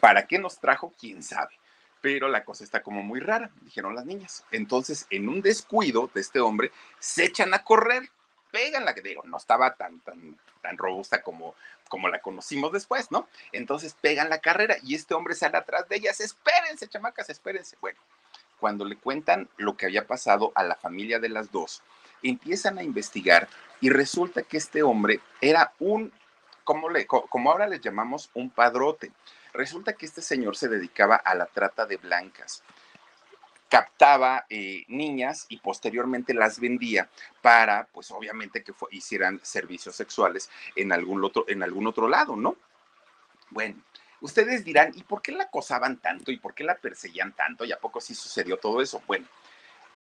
¿para 0.00 0.26
qué 0.26 0.38
nos 0.38 0.58
trajo? 0.58 0.92
¿Quién 1.00 1.22
sabe? 1.22 1.58
Pero 2.04 2.28
la 2.28 2.44
cosa 2.44 2.64
está 2.64 2.82
como 2.82 3.02
muy 3.02 3.18
rara, 3.18 3.50
dijeron 3.62 3.94
las 3.94 4.04
niñas. 4.04 4.44
Entonces, 4.50 5.06
en 5.08 5.26
un 5.26 5.40
descuido 5.40 6.10
de 6.12 6.20
este 6.20 6.38
hombre, 6.38 6.70
se 6.98 7.24
echan 7.24 7.54
a 7.54 7.64
correr 7.64 8.10
pegan 8.54 8.84
la 8.84 8.94
que 8.94 9.00
digo, 9.00 9.22
no 9.24 9.36
estaba 9.36 9.74
tan, 9.74 9.98
tan, 9.98 10.38
tan 10.62 10.78
robusta 10.78 11.22
como, 11.22 11.56
como 11.88 12.08
la 12.08 12.20
conocimos 12.20 12.70
después, 12.70 13.10
¿no? 13.10 13.26
Entonces 13.50 13.96
pegan 14.00 14.28
la 14.28 14.38
carrera 14.38 14.76
y 14.80 14.94
este 14.94 15.14
hombre 15.14 15.34
sale 15.34 15.56
atrás 15.56 15.88
de 15.88 15.96
ellas, 15.96 16.20
espérense, 16.20 16.86
chamacas, 16.86 17.30
espérense. 17.30 17.76
Bueno, 17.80 17.98
cuando 18.60 18.84
le 18.84 18.96
cuentan 18.96 19.48
lo 19.56 19.76
que 19.76 19.86
había 19.86 20.06
pasado 20.06 20.52
a 20.54 20.62
la 20.62 20.76
familia 20.76 21.18
de 21.18 21.30
las 21.30 21.50
dos, 21.50 21.82
empiezan 22.22 22.78
a 22.78 22.84
investigar 22.84 23.48
y 23.80 23.90
resulta 23.90 24.44
que 24.44 24.58
este 24.58 24.84
hombre 24.84 25.18
era 25.40 25.72
un, 25.80 26.12
como, 26.62 26.90
le, 26.90 27.08
como 27.08 27.50
ahora 27.50 27.66
le 27.66 27.80
llamamos, 27.80 28.30
un 28.34 28.50
padrote. 28.50 29.10
Resulta 29.54 29.94
que 29.94 30.06
este 30.06 30.20
señor 30.20 30.56
se 30.56 30.68
dedicaba 30.68 31.16
a 31.16 31.34
la 31.34 31.46
trata 31.46 31.86
de 31.86 31.96
blancas 31.96 32.62
captaba 33.74 34.46
eh, 34.50 34.84
niñas 34.86 35.46
y 35.48 35.58
posteriormente 35.58 36.32
las 36.32 36.60
vendía 36.60 37.08
para, 37.42 37.88
pues 37.92 38.08
obviamente 38.12 38.62
que 38.62 38.72
hicieran 38.92 39.40
servicios 39.42 39.96
sexuales 39.96 40.48
en 40.76 40.92
algún, 40.92 41.24
otro, 41.24 41.44
en 41.48 41.60
algún 41.60 41.88
otro 41.88 42.08
lado, 42.08 42.36
¿no? 42.36 42.56
Bueno, 43.50 43.82
ustedes 44.20 44.64
dirán, 44.64 44.92
¿y 44.94 45.02
por 45.02 45.22
qué 45.22 45.32
la 45.32 45.44
acosaban 45.44 45.96
tanto? 45.96 46.30
¿Y 46.30 46.38
por 46.38 46.54
qué 46.54 46.62
la 46.62 46.76
perseguían 46.76 47.32
tanto? 47.32 47.64
¿Y 47.64 47.72
a 47.72 47.80
poco 47.80 48.00
sí 48.00 48.14
sucedió 48.14 48.58
todo 48.58 48.80
eso? 48.80 49.02
Bueno, 49.08 49.26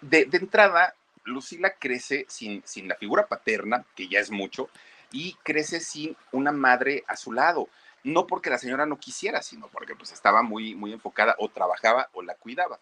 de, 0.00 0.28
entrada, 0.32 0.94
Lucila 1.24 1.70
crece 1.78 2.26
sin, 2.28 2.62
sin 2.64 2.88
la 2.88 2.96
figura 2.96 3.26
paterna, 3.26 3.84
que 3.94 4.08
ya 4.08 4.20
es 4.20 4.30
mucho, 4.30 4.70
y 5.12 5.34
crece 5.42 5.80
sin 5.80 6.16
una 6.32 6.52
madre 6.52 7.04
a 7.06 7.16
su 7.16 7.32
lado. 7.32 7.68
No 8.04 8.26
porque 8.26 8.50
la 8.50 8.58
señora 8.58 8.86
no 8.86 8.98
quisiera, 8.98 9.42
sino 9.42 9.68
porque 9.68 9.94
pues 9.94 10.12
estaba 10.12 10.42
muy, 10.42 10.74
muy 10.74 10.92
enfocada 10.92 11.34
o 11.38 11.48
trabajaba 11.48 12.08
o 12.12 12.22
la 12.22 12.34
cuidaba. 12.34 12.78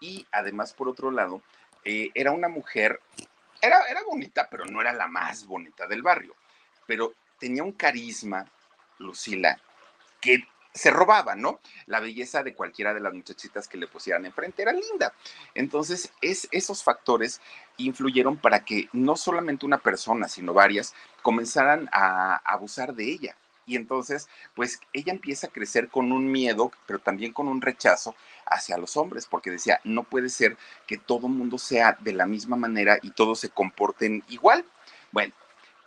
Y 0.00 0.26
además, 0.30 0.72
por 0.74 0.88
otro 0.88 1.10
lado, 1.10 1.42
eh, 1.84 2.10
era 2.14 2.32
una 2.32 2.48
mujer, 2.48 3.00
era, 3.60 3.80
era 3.88 4.02
bonita, 4.04 4.48
pero 4.50 4.66
no 4.66 4.80
era 4.80 4.92
la 4.92 5.08
más 5.08 5.46
bonita 5.46 5.86
del 5.86 6.02
barrio. 6.02 6.34
Pero 6.86 7.14
tenía 7.38 7.62
un 7.62 7.72
carisma, 7.72 8.44
Lucila, 8.98 9.58
que 10.20 10.46
se 10.72 10.90
robaba, 10.90 11.34
¿no? 11.34 11.60
La 11.86 12.00
belleza 12.00 12.42
de 12.42 12.54
cualquiera 12.54 12.94
de 12.94 13.00
las 13.00 13.12
muchachitas 13.12 13.68
que 13.68 13.78
le 13.78 13.88
pusieran 13.88 14.26
enfrente 14.26 14.62
era 14.62 14.72
linda. 14.72 15.12
Entonces, 15.54 16.12
es, 16.20 16.48
esos 16.50 16.84
factores 16.84 17.40
influyeron 17.78 18.36
para 18.36 18.64
que 18.64 18.88
no 18.92 19.16
solamente 19.16 19.66
una 19.66 19.78
persona, 19.78 20.28
sino 20.28 20.54
varias, 20.54 20.94
comenzaran 21.22 21.88
a 21.92 22.36
abusar 22.44 22.94
de 22.94 23.04
ella. 23.10 23.36
Y 23.66 23.76
entonces, 23.76 24.28
pues 24.54 24.80
ella 24.94 25.12
empieza 25.12 25.48
a 25.48 25.50
crecer 25.50 25.88
con 25.88 26.10
un 26.10 26.32
miedo, 26.32 26.72
pero 26.86 27.00
también 27.00 27.34
con 27.34 27.48
un 27.48 27.60
rechazo 27.60 28.14
hacia 28.46 28.78
los 28.78 28.96
hombres, 28.96 29.26
porque 29.26 29.50
decía, 29.50 29.78
no 29.84 30.04
puede 30.04 30.30
ser 30.30 30.56
que 30.86 30.96
todo 30.96 31.28
mundo 31.28 31.58
sea 31.58 31.98
de 32.00 32.14
la 32.14 32.24
misma 32.24 32.56
manera 32.56 32.98
y 33.02 33.10
todos 33.10 33.40
se 33.40 33.50
comporten 33.50 34.24
igual. 34.28 34.64
Bueno, 35.12 35.34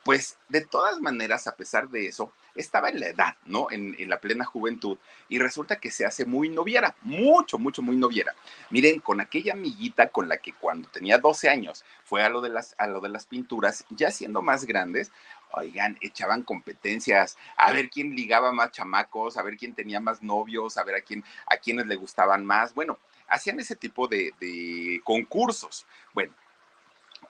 pues 0.03 0.37
de 0.47 0.61
todas 0.61 0.99
maneras, 0.99 1.47
a 1.47 1.55
pesar 1.55 1.89
de 1.89 2.05
eso, 2.05 2.31
estaba 2.55 2.89
en 2.89 2.99
la 2.99 3.07
edad, 3.07 3.35
¿no? 3.45 3.67
En, 3.71 3.95
la 4.09 4.19
plena 4.19 4.45
juventud 4.45 4.97
y 5.29 5.39
resulta 5.39 5.77
que 5.77 5.91
se 5.91 6.05
hace 6.05 6.25
muy 6.25 6.49
noviera, 6.49 6.95
mucho, 7.01 7.57
mucho, 7.57 7.81
muy 7.81 7.95
noviera. 7.95 8.33
Miren, 8.69 8.99
con 8.99 9.21
aquella 9.21 9.53
amiguita 9.53 10.09
con 10.09 10.27
la 10.27 10.37
que 10.37 10.53
cuando 10.53 10.89
tenía 10.89 11.17
12 11.17 11.49
años 11.49 11.85
fue 12.03 12.23
a 12.23 12.29
lo 12.29 12.41
de 12.41 12.49
las, 12.49 12.75
a 12.77 12.87
lo 12.87 12.99
de 12.99 13.09
las 13.09 13.25
pinturas, 13.25 13.85
ya 13.89 14.11
siendo 14.11 14.41
más 14.41 14.65
grandes, 14.65 15.11
oigan, 15.53 15.97
echaban 16.01 16.43
competencias, 16.43 17.37
a 17.57 17.71
ver 17.71 17.89
quién 17.89 18.15
ligaba 18.15 18.51
más 18.51 18.71
chamacos, 18.71 19.37
a 19.37 19.43
ver 19.43 19.57
quién 19.57 19.73
tenía 19.73 19.99
más 19.99 20.21
novios, 20.21 20.77
a 20.77 20.83
ver 20.83 20.95
a 20.95 21.01
quién, 21.01 21.23
a 21.45 21.57
quiénes 21.57 21.87
le 21.87 21.95
gustaban 21.95 22.45
más. 22.45 22.73
Bueno, 22.73 22.99
hacían 23.27 23.59
ese 23.59 23.75
tipo 23.75 24.07
de, 24.07 24.33
de 24.39 25.01
concursos. 25.03 25.85
Bueno, 26.13 26.33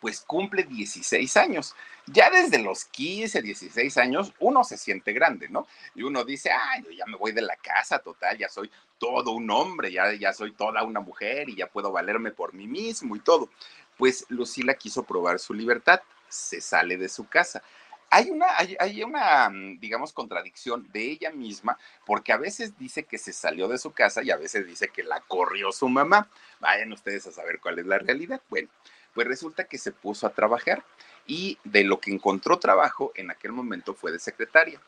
pues 0.01 0.21
cumple 0.21 0.63
16 0.63 1.37
años. 1.37 1.75
Ya 2.07 2.29
desde 2.31 2.57
los 2.57 2.85
15, 2.85 3.41
16 3.41 3.97
años, 3.97 4.33
uno 4.39 4.63
se 4.63 4.75
siente 4.75 5.13
grande, 5.13 5.47
¿no? 5.47 5.67
Y 5.95 6.01
uno 6.01 6.25
dice, 6.25 6.49
ay, 6.51 6.83
yo 6.83 6.91
ya 6.91 7.05
me 7.05 7.15
voy 7.15 7.31
de 7.31 7.43
la 7.43 7.55
casa, 7.55 7.99
total, 7.99 8.37
ya 8.37 8.49
soy 8.49 8.69
todo 8.97 9.31
un 9.31 9.49
hombre, 9.51 9.91
ya, 9.91 10.11
ya 10.13 10.33
soy 10.33 10.51
toda 10.51 10.83
una 10.83 10.99
mujer 10.99 11.47
y 11.49 11.55
ya 11.55 11.67
puedo 11.67 11.91
valerme 11.91 12.31
por 12.31 12.53
mí 12.53 12.67
mismo 12.67 13.15
y 13.15 13.19
todo. 13.19 13.49
Pues 13.97 14.25
Lucila 14.29 14.73
quiso 14.73 15.03
probar 15.03 15.39
su 15.39 15.53
libertad, 15.53 16.01
se 16.27 16.59
sale 16.59 16.97
de 16.97 17.07
su 17.07 17.27
casa. 17.27 17.61
Hay 18.09 18.29
una, 18.29 18.57
hay, 18.57 18.75
hay 18.79 19.03
una, 19.03 19.49
mm, 19.49 19.79
digamos, 19.79 20.11
contradicción 20.11 20.89
de 20.91 21.11
ella 21.11 21.31
misma, 21.31 21.77
porque 22.05 22.33
a 22.33 22.37
veces 22.37 22.77
dice 22.77 23.03
que 23.03 23.17
se 23.17 23.31
salió 23.31 23.67
de 23.67 23.77
su 23.77 23.91
casa 23.91 24.21
y 24.23 24.31
a 24.31 24.37
veces 24.37 24.67
dice 24.67 24.89
que 24.89 25.03
la 25.03 25.21
corrió 25.21 25.71
su 25.71 25.87
mamá. 25.87 26.27
Vayan 26.59 26.91
ustedes 26.91 27.25
a 27.27 27.31
saber 27.31 27.59
cuál 27.61 27.79
es 27.79 27.85
la 27.85 27.99
realidad. 27.99 28.41
Bueno, 28.49 28.67
pues 29.13 29.27
resulta 29.27 29.65
que 29.65 29.77
se 29.77 29.91
puso 29.91 30.27
a 30.27 30.33
trabajar 30.33 30.83
y 31.27 31.57
de 31.63 31.83
lo 31.83 31.99
que 31.99 32.11
encontró 32.11 32.59
trabajo 32.59 33.11
en 33.15 33.31
aquel 33.31 33.51
momento 33.51 33.93
fue 33.93 34.11
de 34.11 34.19
secretaria. 34.19 34.79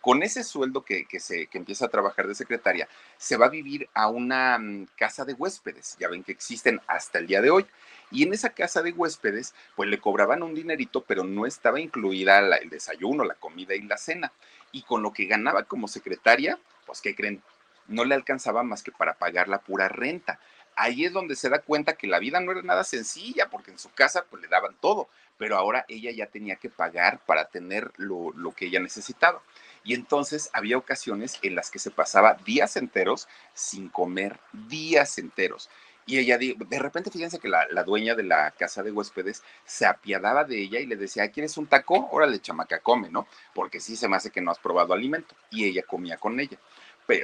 Con 0.00 0.22
ese 0.22 0.44
sueldo 0.44 0.84
que, 0.84 1.06
se, 1.18 1.48
que 1.48 1.58
empieza 1.58 1.86
a 1.86 1.90
trabajar 1.90 2.28
de 2.28 2.34
secretaria, 2.34 2.88
se 3.16 3.36
va 3.36 3.46
a 3.46 3.50
vivir 3.50 3.88
a 3.94 4.08
una 4.08 4.56
mm, 4.58 4.86
casa 4.96 5.24
de 5.24 5.34
huéspedes, 5.34 5.96
ya 5.98 6.08
ven 6.08 6.22
que 6.22 6.32
existen 6.32 6.80
hasta 6.86 7.18
el 7.18 7.26
día 7.26 7.42
de 7.42 7.50
hoy. 7.50 7.66
Y 8.10 8.22
en 8.22 8.32
esa 8.32 8.50
casa 8.50 8.80
de 8.82 8.92
huéspedes, 8.92 9.54
pues 9.74 9.88
le 9.88 9.98
cobraban 9.98 10.42
un 10.42 10.54
dinerito, 10.54 11.02
pero 11.02 11.24
no 11.24 11.46
estaba 11.46 11.80
incluida 11.80 12.38
el 12.38 12.70
desayuno, 12.70 13.24
la 13.24 13.34
comida 13.34 13.74
y 13.74 13.82
la 13.82 13.98
cena. 13.98 14.32
Y 14.70 14.82
con 14.82 15.02
lo 15.02 15.12
que 15.12 15.26
ganaba 15.26 15.64
como 15.64 15.88
secretaria, 15.88 16.58
pues 16.86 17.00
¿qué 17.00 17.14
creen? 17.14 17.42
No 17.88 18.04
le 18.04 18.14
alcanzaba 18.14 18.62
más 18.62 18.82
que 18.82 18.92
para 18.92 19.14
pagar 19.14 19.48
la 19.48 19.60
pura 19.60 19.88
renta 19.88 20.38
ahí 20.78 21.04
es 21.04 21.12
donde 21.12 21.36
se 21.36 21.48
da 21.48 21.58
cuenta 21.60 21.94
que 21.94 22.06
la 22.06 22.20
vida 22.20 22.40
no 22.40 22.52
era 22.52 22.62
nada 22.62 22.84
sencilla, 22.84 23.50
porque 23.50 23.72
en 23.72 23.78
su 23.78 23.90
casa 23.90 24.24
pues 24.30 24.40
le 24.42 24.48
daban 24.48 24.76
todo, 24.80 25.08
pero 25.36 25.56
ahora 25.56 25.84
ella 25.88 26.10
ya 26.12 26.26
tenía 26.26 26.56
que 26.56 26.70
pagar 26.70 27.20
para 27.26 27.46
tener 27.46 27.92
lo, 27.96 28.32
que 28.56 28.66
ella 28.66 28.80
necesitaba. 28.80 29.42
Y 29.84 29.94
entonces 29.94 30.50
había 30.52 30.78
ocasiones 30.78 31.38
en 31.42 31.56
las 31.56 31.70
que 31.70 31.78
se 31.78 31.90
pasaba 31.90 32.34
días 32.44 32.76
enteros 32.76 33.28
sin 33.54 33.88
comer, 33.88 34.38
días 34.52 35.18
enteros. 35.18 35.68
Y 36.06 36.18
ella, 36.18 36.38
de 36.38 36.78
repente, 36.78 37.10
fíjense 37.10 37.38
que 37.38 37.48
la, 37.48 37.66
la, 37.70 37.84
dueña 37.84 38.14
de 38.14 38.22
la 38.22 38.50
casa 38.52 38.82
de 38.82 38.90
huéspedes 38.90 39.42
se 39.66 39.84
apiadaba 39.84 40.44
de 40.44 40.58
ella 40.58 40.80
y 40.80 40.86
le 40.86 40.96
decía, 40.96 41.30
¿quieres 41.30 41.58
un 41.58 41.66
taco? 41.66 42.08
Órale, 42.10 42.40
chamaca, 42.40 42.78
come, 42.78 43.10
¿no? 43.10 43.26
Porque 43.54 43.78
sí 43.78 43.94
se 43.94 44.08
me 44.08 44.16
hace 44.16 44.30
que 44.30 44.40
no 44.40 44.50
has 44.50 44.58
probado 44.58 44.94
alimento. 44.94 45.34
Y 45.50 45.66
ella 45.66 45.82
comía 45.82 46.16
con 46.16 46.40
ella, 46.40 46.58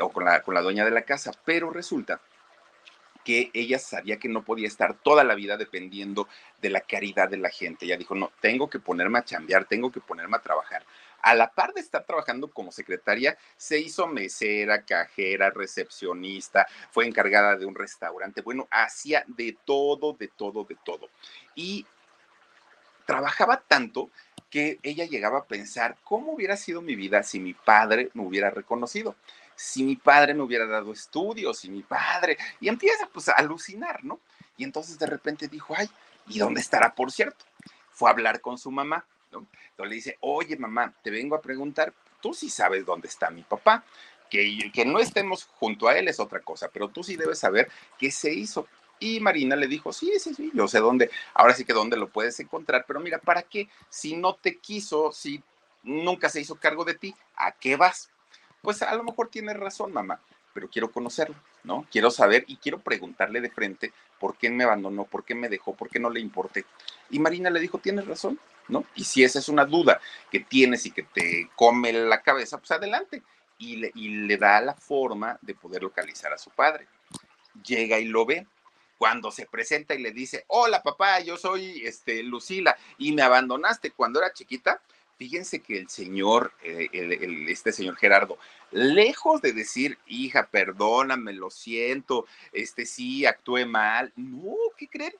o 0.02 0.10
con 0.10 0.26
la, 0.26 0.42
con 0.42 0.52
la 0.52 0.60
dueña 0.60 0.84
de 0.84 0.90
la 0.90 1.02
casa. 1.02 1.32
Pero 1.46 1.70
resulta 1.70 2.20
que 3.24 3.50
ella 3.54 3.78
sabía 3.78 4.18
que 4.18 4.28
no 4.28 4.44
podía 4.44 4.68
estar 4.68 4.94
toda 4.94 5.24
la 5.24 5.34
vida 5.34 5.56
dependiendo 5.56 6.28
de 6.60 6.70
la 6.70 6.82
caridad 6.82 7.28
de 7.28 7.38
la 7.38 7.50
gente. 7.50 7.86
Ella 7.86 7.96
dijo, 7.96 8.14
no, 8.14 8.30
tengo 8.40 8.68
que 8.68 8.78
ponerme 8.78 9.18
a 9.18 9.24
chambear, 9.24 9.64
tengo 9.64 9.90
que 9.90 10.00
ponerme 10.00 10.36
a 10.36 10.42
trabajar. 10.42 10.84
A 11.22 11.34
la 11.34 11.50
par 11.50 11.72
de 11.72 11.80
estar 11.80 12.04
trabajando 12.04 12.48
como 12.48 12.70
secretaria, 12.70 13.38
se 13.56 13.80
hizo 13.80 14.06
mesera, 14.06 14.82
cajera, 14.82 15.48
recepcionista, 15.48 16.66
fue 16.90 17.06
encargada 17.06 17.56
de 17.56 17.64
un 17.64 17.74
restaurante, 17.74 18.42
bueno, 18.42 18.68
hacía 18.70 19.24
de 19.26 19.56
todo, 19.64 20.12
de 20.12 20.28
todo, 20.28 20.64
de 20.64 20.76
todo. 20.84 21.08
Y 21.54 21.86
trabajaba 23.06 23.62
tanto 23.66 24.10
que 24.50 24.78
ella 24.82 25.06
llegaba 25.06 25.38
a 25.38 25.44
pensar, 25.44 25.96
¿cómo 26.04 26.32
hubiera 26.32 26.56
sido 26.56 26.82
mi 26.82 26.94
vida 26.94 27.22
si 27.22 27.40
mi 27.40 27.54
padre 27.54 28.10
me 28.14 28.22
hubiera 28.22 28.50
reconocido? 28.50 29.16
Si 29.56 29.82
mi 29.82 29.96
padre 29.96 30.34
me 30.34 30.42
hubiera 30.42 30.66
dado 30.66 30.92
estudios, 30.92 31.58
si 31.58 31.70
mi 31.70 31.82
padre... 31.82 32.36
Y 32.60 32.68
empieza 32.68 33.08
pues 33.12 33.28
a 33.28 33.32
alucinar, 33.32 34.04
¿no? 34.04 34.20
Y 34.56 34.64
entonces 34.64 34.98
de 34.98 35.06
repente 35.06 35.48
dijo, 35.48 35.74
ay, 35.76 35.88
¿y 36.28 36.38
dónde 36.38 36.60
estará, 36.60 36.94
por 36.94 37.12
cierto? 37.12 37.44
Fue 37.90 38.08
a 38.08 38.12
hablar 38.12 38.40
con 38.40 38.58
su 38.58 38.70
mamá, 38.70 39.04
¿no? 39.32 39.46
Entonces 39.70 39.90
le 39.90 39.94
dice, 39.94 40.18
oye 40.20 40.56
mamá, 40.56 40.92
te 41.02 41.10
vengo 41.10 41.34
a 41.34 41.40
preguntar, 41.40 41.92
tú 42.20 42.34
sí 42.34 42.48
sabes 42.48 42.86
dónde 42.86 43.08
está 43.08 43.30
mi 43.30 43.42
papá. 43.42 43.84
Que, 44.30 44.72
que 44.72 44.84
no 44.84 44.98
estemos 44.98 45.44
junto 45.44 45.86
a 45.86 45.96
él 45.96 46.08
es 46.08 46.18
otra 46.18 46.40
cosa, 46.40 46.68
pero 46.72 46.88
tú 46.88 47.04
sí 47.04 47.14
debes 47.14 47.38
saber 47.38 47.70
qué 47.98 48.10
se 48.10 48.32
hizo. 48.32 48.66
Y 48.98 49.20
Marina 49.20 49.54
le 49.54 49.66
dijo, 49.66 49.92
sí, 49.92 50.12
sí, 50.18 50.34
sí, 50.34 50.50
yo 50.54 50.66
sé 50.66 50.78
dónde, 50.78 51.10
ahora 51.34 51.54
sí 51.54 51.64
que 51.64 51.72
dónde 51.72 51.96
lo 51.96 52.08
puedes 52.08 52.40
encontrar, 52.40 52.84
pero 52.86 53.00
mira, 53.00 53.18
¿para 53.18 53.42
qué? 53.42 53.68
Si 53.88 54.16
no 54.16 54.34
te 54.34 54.58
quiso, 54.58 55.12
si 55.12 55.42
nunca 55.82 56.28
se 56.28 56.40
hizo 56.40 56.56
cargo 56.56 56.84
de 56.84 56.94
ti, 56.94 57.14
¿a 57.36 57.52
qué 57.52 57.76
vas? 57.76 58.10
Pues 58.64 58.82
a 58.82 58.94
lo 58.94 59.04
mejor 59.04 59.28
tienes 59.28 59.56
razón, 59.56 59.92
mamá, 59.92 60.20
pero 60.54 60.68
quiero 60.68 60.90
conocerlo, 60.90 61.36
¿no? 61.62 61.86
Quiero 61.92 62.10
saber 62.10 62.44
y 62.48 62.56
quiero 62.56 62.80
preguntarle 62.80 63.40
de 63.42 63.50
frente 63.50 63.92
por 64.18 64.36
qué 64.36 64.48
me 64.48 64.64
abandonó, 64.64 65.04
por 65.04 65.22
qué 65.22 65.34
me 65.34 65.50
dejó, 65.50 65.74
por 65.74 65.90
qué 65.90 66.00
no 66.00 66.08
le 66.08 66.20
importé. 66.20 66.64
Y 67.10 67.18
Marina 67.18 67.50
le 67.50 67.60
dijo, 67.60 67.78
tienes 67.78 68.06
razón, 68.06 68.40
¿no? 68.68 68.84
Y 68.94 69.04
si 69.04 69.22
esa 69.22 69.38
es 69.38 69.48
una 69.50 69.66
duda 69.66 70.00
que 70.30 70.40
tienes 70.40 70.86
y 70.86 70.92
que 70.92 71.02
te 71.02 71.50
come 71.54 71.92
la 71.92 72.22
cabeza, 72.22 72.56
pues 72.56 72.70
adelante. 72.70 73.22
Y 73.58 73.76
le, 73.76 73.92
y 73.94 74.08
le 74.26 74.36
da 74.36 74.60
la 74.60 74.74
forma 74.74 75.38
de 75.42 75.54
poder 75.54 75.82
localizar 75.82 76.32
a 76.32 76.38
su 76.38 76.50
padre. 76.50 76.88
Llega 77.62 77.98
y 77.98 78.06
lo 78.06 78.26
ve, 78.26 78.46
cuando 78.96 79.30
se 79.30 79.46
presenta 79.46 79.94
y 79.94 79.98
le 79.98 80.12
dice, 80.12 80.44
hola 80.48 80.82
papá, 80.82 81.20
yo 81.20 81.36
soy 81.36 81.82
este, 81.84 82.22
Lucila 82.22 82.76
y 82.96 83.12
me 83.12 83.22
abandonaste 83.22 83.90
cuando 83.90 84.20
era 84.20 84.32
chiquita, 84.32 84.80
fíjense 85.16 85.60
que 85.60 85.78
el 85.78 85.88
señor, 85.88 86.52
eh, 86.62 86.88
este 87.48 87.72
señor 87.72 87.96
Gerardo, 87.96 88.38
lejos 88.70 89.40
de 89.42 89.52
decir, 89.52 89.98
hija, 90.06 90.48
perdóname, 90.50 91.32
lo 91.32 91.50
siento, 91.50 92.26
este 92.52 92.86
sí, 92.86 93.26
actué 93.26 93.66
mal, 93.66 94.12
no, 94.16 94.56
¿qué 94.76 94.88
creen? 94.88 95.14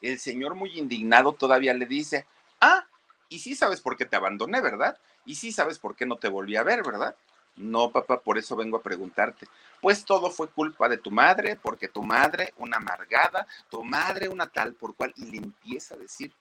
El 0.00 0.18
señor 0.18 0.54
muy 0.54 0.78
indignado 0.78 1.32
todavía 1.32 1.74
le 1.74 1.86
dice, 1.86 2.26
ah, 2.60 2.86
y 3.28 3.40
sí 3.40 3.54
sabes 3.54 3.80
por 3.80 3.96
qué 3.96 4.04
te 4.04 4.16
abandoné, 4.16 4.60
¿verdad? 4.60 4.98
Y 5.24 5.34
sí 5.34 5.52
sabes 5.52 5.78
por 5.78 5.96
qué 5.96 6.06
no 6.06 6.16
te 6.16 6.28
volví 6.28 6.56
a 6.56 6.62
ver, 6.62 6.82
¿verdad? 6.82 7.16
No, 7.56 7.90
papá, 7.90 8.20
por 8.20 8.38
eso 8.38 8.54
vengo 8.54 8.76
a 8.76 8.82
preguntarte. 8.82 9.46
Pues 9.80 10.04
todo 10.04 10.30
fue 10.30 10.48
culpa 10.48 10.88
de 10.88 10.98
tu 10.98 11.10
madre, 11.10 11.56
porque 11.56 11.88
tu 11.88 12.02
madre, 12.02 12.54
una 12.56 12.76
amargada, 12.76 13.46
tu 13.68 13.82
madre, 13.84 14.28
una 14.28 14.46
tal 14.46 14.74
por 14.74 14.94
cual, 14.94 15.12
y 15.16 15.26
le 15.26 15.38
empieza 15.38 15.94
a 15.94 15.98
decir. 15.98 16.32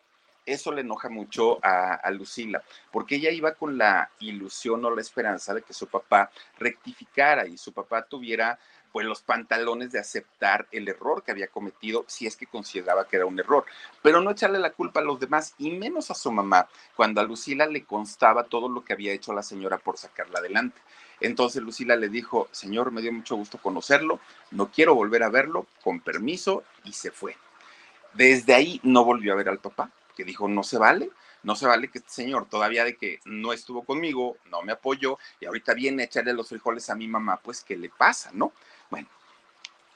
Eso 0.48 0.72
le 0.72 0.80
enoja 0.80 1.10
mucho 1.10 1.60
a, 1.62 2.10
Lucila, 2.12 2.64
porque 2.90 3.16
ella 3.18 3.32
iba 3.32 3.54
con 3.54 3.78
la 3.78 4.10
ilusión 4.22 4.84
o 4.86 4.96
la 4.96 5.02
esperanza 5.02 5.54
de 5.54 5.62
que 5.62 5.74
su 5.74 5.88
papá 5.88 6.32
rectificara 6.58 7.46
y 7.46 7.58
su 7.58 7.74
papá 7.74 8.04
tuviera 8.04 8.58
pues 8.94 9.06
los 9.06 9.22
pantalones 9.22 9.92
de 9.92 10.00
aceptar 10.00 10.66
el 10.72 10.88
error 10.88 11.22
que 11.22 11.32
había 11.32 11.50
cometido 11.50 12.06
si 12.08 12.26
es 12.26 12.38
que 12.38 12.46
consideraba 12.46 13.06
que 13.06 13.18
era 13.18 13.26
un 13.26 13.38
error, 13.38 13.66
pero 14.02 14.22
no 14.22 14.32
echarle 14.32 14.58
la 14.58 14.72
culpa 14.72 15.02
a 15.02 15.04
los 15.04 15.20
demás 15.20 15.54
y 15.58 15.72
menos 15.72 16.12
a 16.12 16.16
su 16.16 16.32
mamá, 16.32 16.70
cuando 16.96 17.20
a 17.20 17.26
Lucila 17.26 17.66
le 17.66 17.84
constaba 17.84 18.46
todo 18.46 18.70
lo 18.70 18.86
que 18.86 18.94
había 18.94 19.12
hecho 19.12 19.34
la 19.34 19.44
señora 19.44 19.78
por 19.78 19.98
sacarla 19.98 20.40
adelante. 20.40 20.80
Entonces 21.20 21.62
Lucila 21.62 21.98
le 21.98 22.08
dijo, 22.08 22.48
señor, 22.52 22.92
me 22.92 23.02
dio 23.02 23.12
mucho 23.12 23.36
gusto 23.36 23.58
conocerlo, 23.58 24.22
no 24.52 24.72
quiero 24.72 24.96
volver 24.96 25.24
a 25.24 25.30
verlo, 25.30 25.68
con 25.84 26.00
permiso, 26.00 26.64
y 26.86 26.94
se 26.94 27.12
fue. 27.12 27.36
Desde 28.14 28.54
ahí 28.54 28.80
no 28.84 29.04
volvió 29.04 29.34
a 29.34 29.36
ver 29.36 29.50
al 29.50 29.60
papá, 29.60 29.92
que 30.18 30.24
dijo, 30.24 30.48
no 30.48 30.64
se 30.64 30.80
vale, 30.80 31.12
no 31.44 31.56
se 31.56 31.68
vale 31.68 31.90
que 31.90 32.00
este 32.00 32.10
señor, 32.10 32.50
todavía 32.50 32.84
de 32.84 32.98
que 32.98 33.20
no 33.26 33.54
estuvo 33.54 33.84
conmigo, 33.84 34.38
no 34.50 34.64
me 34.64 34.72
apoyó, 34.72 35.20
y 35.40 35.46
ahorita 35.46 35.76
viene 35.76 36.02
a 36.02 36.06
echarle 36.08 36.34
los 36.34 36.50
frijoles 36.50 36.90
a 36.90 36.96
mi 36.96 37.08
mamá, 37.08 37.38
pues, 37.38 37.64
¿qué 37.64 37.78
le 37.78 37.90
pasa, 37.90 38.32
no? 38.34 38.52
Bueno, 38.90 39.08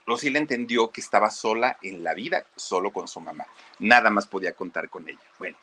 Lucila 0.05 0.37
entendió 0.37 0.91
que 0.91 1.01
estaba 1.01 1.31
sola 1.31 1.79
en 1.81 2.03
la 2.03 2.13
vida, 2.13 2.45
solo 2.55 2.91
con 2.91 3.07
su 3.07 3.19
mamá. 3.19 3.47
Nada 3.79 4.11
más 4.11 4.27
podía 4.27 4.53
contar 4.53 4.89
con 4.89 5.09
ella. 5.09 5.19
Bueno, 5.39 5.57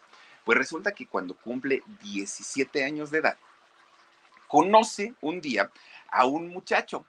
pues 0.44 0.58
resulta 0.58 0.92
que 0.92 1.06
cuando 1.06 1.34
cumple 1.36 1.84
17 2.02 2.84
años 2.84 3.12
de 3.12 3.18
edad, 3.18 3.38
conoce 4.48 5.14
un 5.20 5.40
día 5.40 5.70
a 6.10 6.26
un 6.26 6.48
muchacho, 6.48 7.06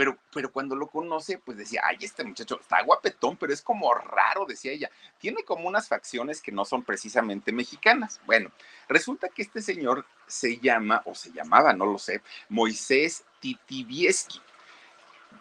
pero, 0.00 0.16
pero 0.32 0.50
cuando 0.50 0.74
lo 0.74 0.86
conoce, 0.86 1.36
pues 1.36 1.58
decía, 1.58 1.82
ay, 1.84 1.98
este 2.00 2.24
muchacho 2.24 2.58
está 2.58 2.82
guapetón, 2.82 3.36
pero 3.36 3.52
es 3.52 3.60
como 3.60 3.92
raro, 3.92 4.46
decía 4.46 4.72
ella. 4.72 4.90
Tiene 5.18 5.44
como 5.44 5.68
unas 5.68 5.88
facciones 5.88 6.40
que 6.40 6.52
no 6.52 6.64
son 6.64 6.82
precisamente 6.82 7.52
mexicanas. 7.52 8.18
Bueno, 8.24 8.50
resulta 8.88 9.28
que 9.28 9.42
este 9.42 9.60
señor 9.60 10.06
se 10.26 10.56
llama, 10.56 11.02
o 11.04 11.14
se 11.14 11.32
llamaba, 11.32 11.74
no 11.74 11.84
lo 11.84 11.98
sé, 11.98 12.22
Moisés 12.48 13.24
Titibieski. 13.40 14.40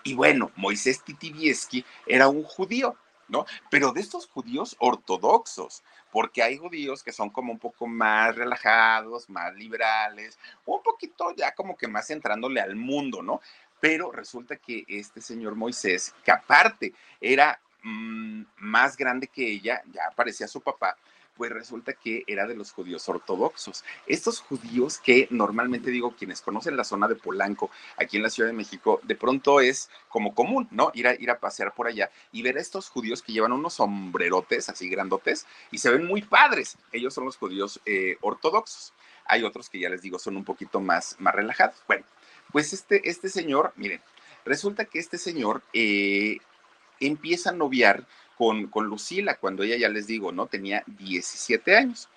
Y 0.04 0.14
bueno, 0.14 0.52
Moisés 0.58 1.06
Titibieski 1.06 1.86
era 2.06 2.28
un 2.28 2.44
judío, 2.44 2.98
¿no? 3.30 3.46
Pero 3.70 3.94
de 3.94 4.02
estos 4.02 4.28
judíos 4.28 4.76
ortodoxos, 4.80 5.84
porque 6.12 6.44
hay 6.44 6.58
judíos 6.58 7.02
que 7.02 7.14
son 7.14 7.30
como 7.30 7.54
un 7.54 7.60
poco 7.60 7.88
más 7.88 8.36
relajados, 8.36 9.30
más 9.30 9.54
liberales, 9.54 10.38
un 10.66 10.84
poquito 10.84 11.34
ya 11.36 11.54
como 11.54 11.78
que 11.78 11.88
más 11.88 12.10
entrándole 12.10 12.60
al 12.60 12.76
mundo, 12.76 13.22
¿no? 13.22 13.40
Pero 13.80 14.12
resulta 14.12 14.58
que 14.58 14.84
este 14.88 15.22
señor 15.22 15.56
Moisés, 15.56 16.14
que 16.24 16.32
aparte 16.32 16.94
era 17.22 17.60
mmm, 17.84 18.44
más 18.58 18.98
grande 18.98 19.28
que 19.28 19.48
ella, 19.50 19.82
ya 19.92 20.12
parecía 20.16 20.48
su 20.48 20.62
papá, 20.62 20.98
pues 21.40 21.54
resulta 21.54 21.94
que 21.94 22.26
era 22.28 22.46
de 22.46 22.54
los 22.54 22.74
judíos 22.74 23.08
ortodoxos. 23.08 23.86
Estos 24.06 24.42
judíos 24.42 24.98
que 24.98 25.26
normalmente 25.32 25.90
digo, 25.90 26.14
quienes 26.14 26.42
conocen 26.42 26.76
la 26.76 26.84
zona 26.84 27.08
de 27.08 27.16
Polanco, 27.16 27.72
aquí 27.96 28.18
en 28.18 28.24
la 28.24 28.30
Ciudad 28.30 28.50
de 28.50 28.56
México, 28.56 29.00
de 29.04 29.16
pronto 29.16 29.62
es 29.62 29.90
como 30.10 30.36
común, 30.36 30.68
¿no? 30.70 30.92
Ir 30.94 31.08
a, 31.08 31.14
ir 31.14 31.32
a 31.32 31.40
pasear 31.40 31.74
por 31.74 31.88
allá 31.88 32.12
y 32.34 32.42
ver 32.42 32.58
a 32.58 32.60
estos 32.60 32.90
judíos 32.90 33.22
que 33.22 33.32
llevan 33.32 33.54
unos 33.54 33.76
sombrerotes 33.76 34.68
así 34.68 34.90
grandotes 34.90 35.48
y 35.72 35.78
se 35.78 35.90
ven 35.90 36.06
muy 36.06 36.24
padres. 36.24 36.78
Ellos 36.92 37.14
son 37.14 37.24
los 37.24 37.38
judíos 37.38 37.80
eh, 37.86 38.18
ortodoxos. 38.20 38.92
Hay 39.24 39.46
otros 39.46 39.70
que 39.70 39.80
ya 39.80 39.88
les 39.88 40.02
digo 40.02 40.20
son 40.20 40.36
un 40.36 40.44
poquito 40.44 40.82
más, 40.82 41.16
más 41.20 41.34
relajados. 41.34 41.82
Bueno, 41.88 42.04
pues 42.52 42.74
este, 42.74 43.10
este 43.10 43.30
señor, 43.30 43.74
miren, 43.76 44.02
resulta 44.46 44.86
que 44.86 45.00
este 45.00 45.18
señor 45.18 45.62
eh, 45.74 46.38
empieza 47.00 47.52
a 47.52 47.54
noviar 47.54 48.06
con, 48.38 48.68
con 48.68 48.88
Lucila 48.88 49.36
cuando 49.36 49.64
ella, 49.64 49.78
ya 49.78 49.90
les 49.90 50.08
digo, 50.08 50.32
¿no? 50.32 50.48
Tenía 50.48 50.84
17 50.88 51.76
años. 51.76 52.10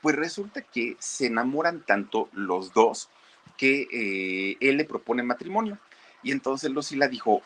Pues 0.00 0.16
resulta 0.16 0.62
que 0.62 0.96
se 0.98 1.26
enamoran 1.26 1.82
tanto 1.82 2.28
los 2.32 2.72
dos 2.72 3.08
que 3.56 3.86
eh, 3.92 4.56
él 4.60 4.76
le 4.78 4.84
propone 4.84 5.22
matrimonio. 5.22 5.78
Y 6.22 6.32
entonces 6.32 6.70
Lucila 6.70 7.06
dijo, 7.06 7.42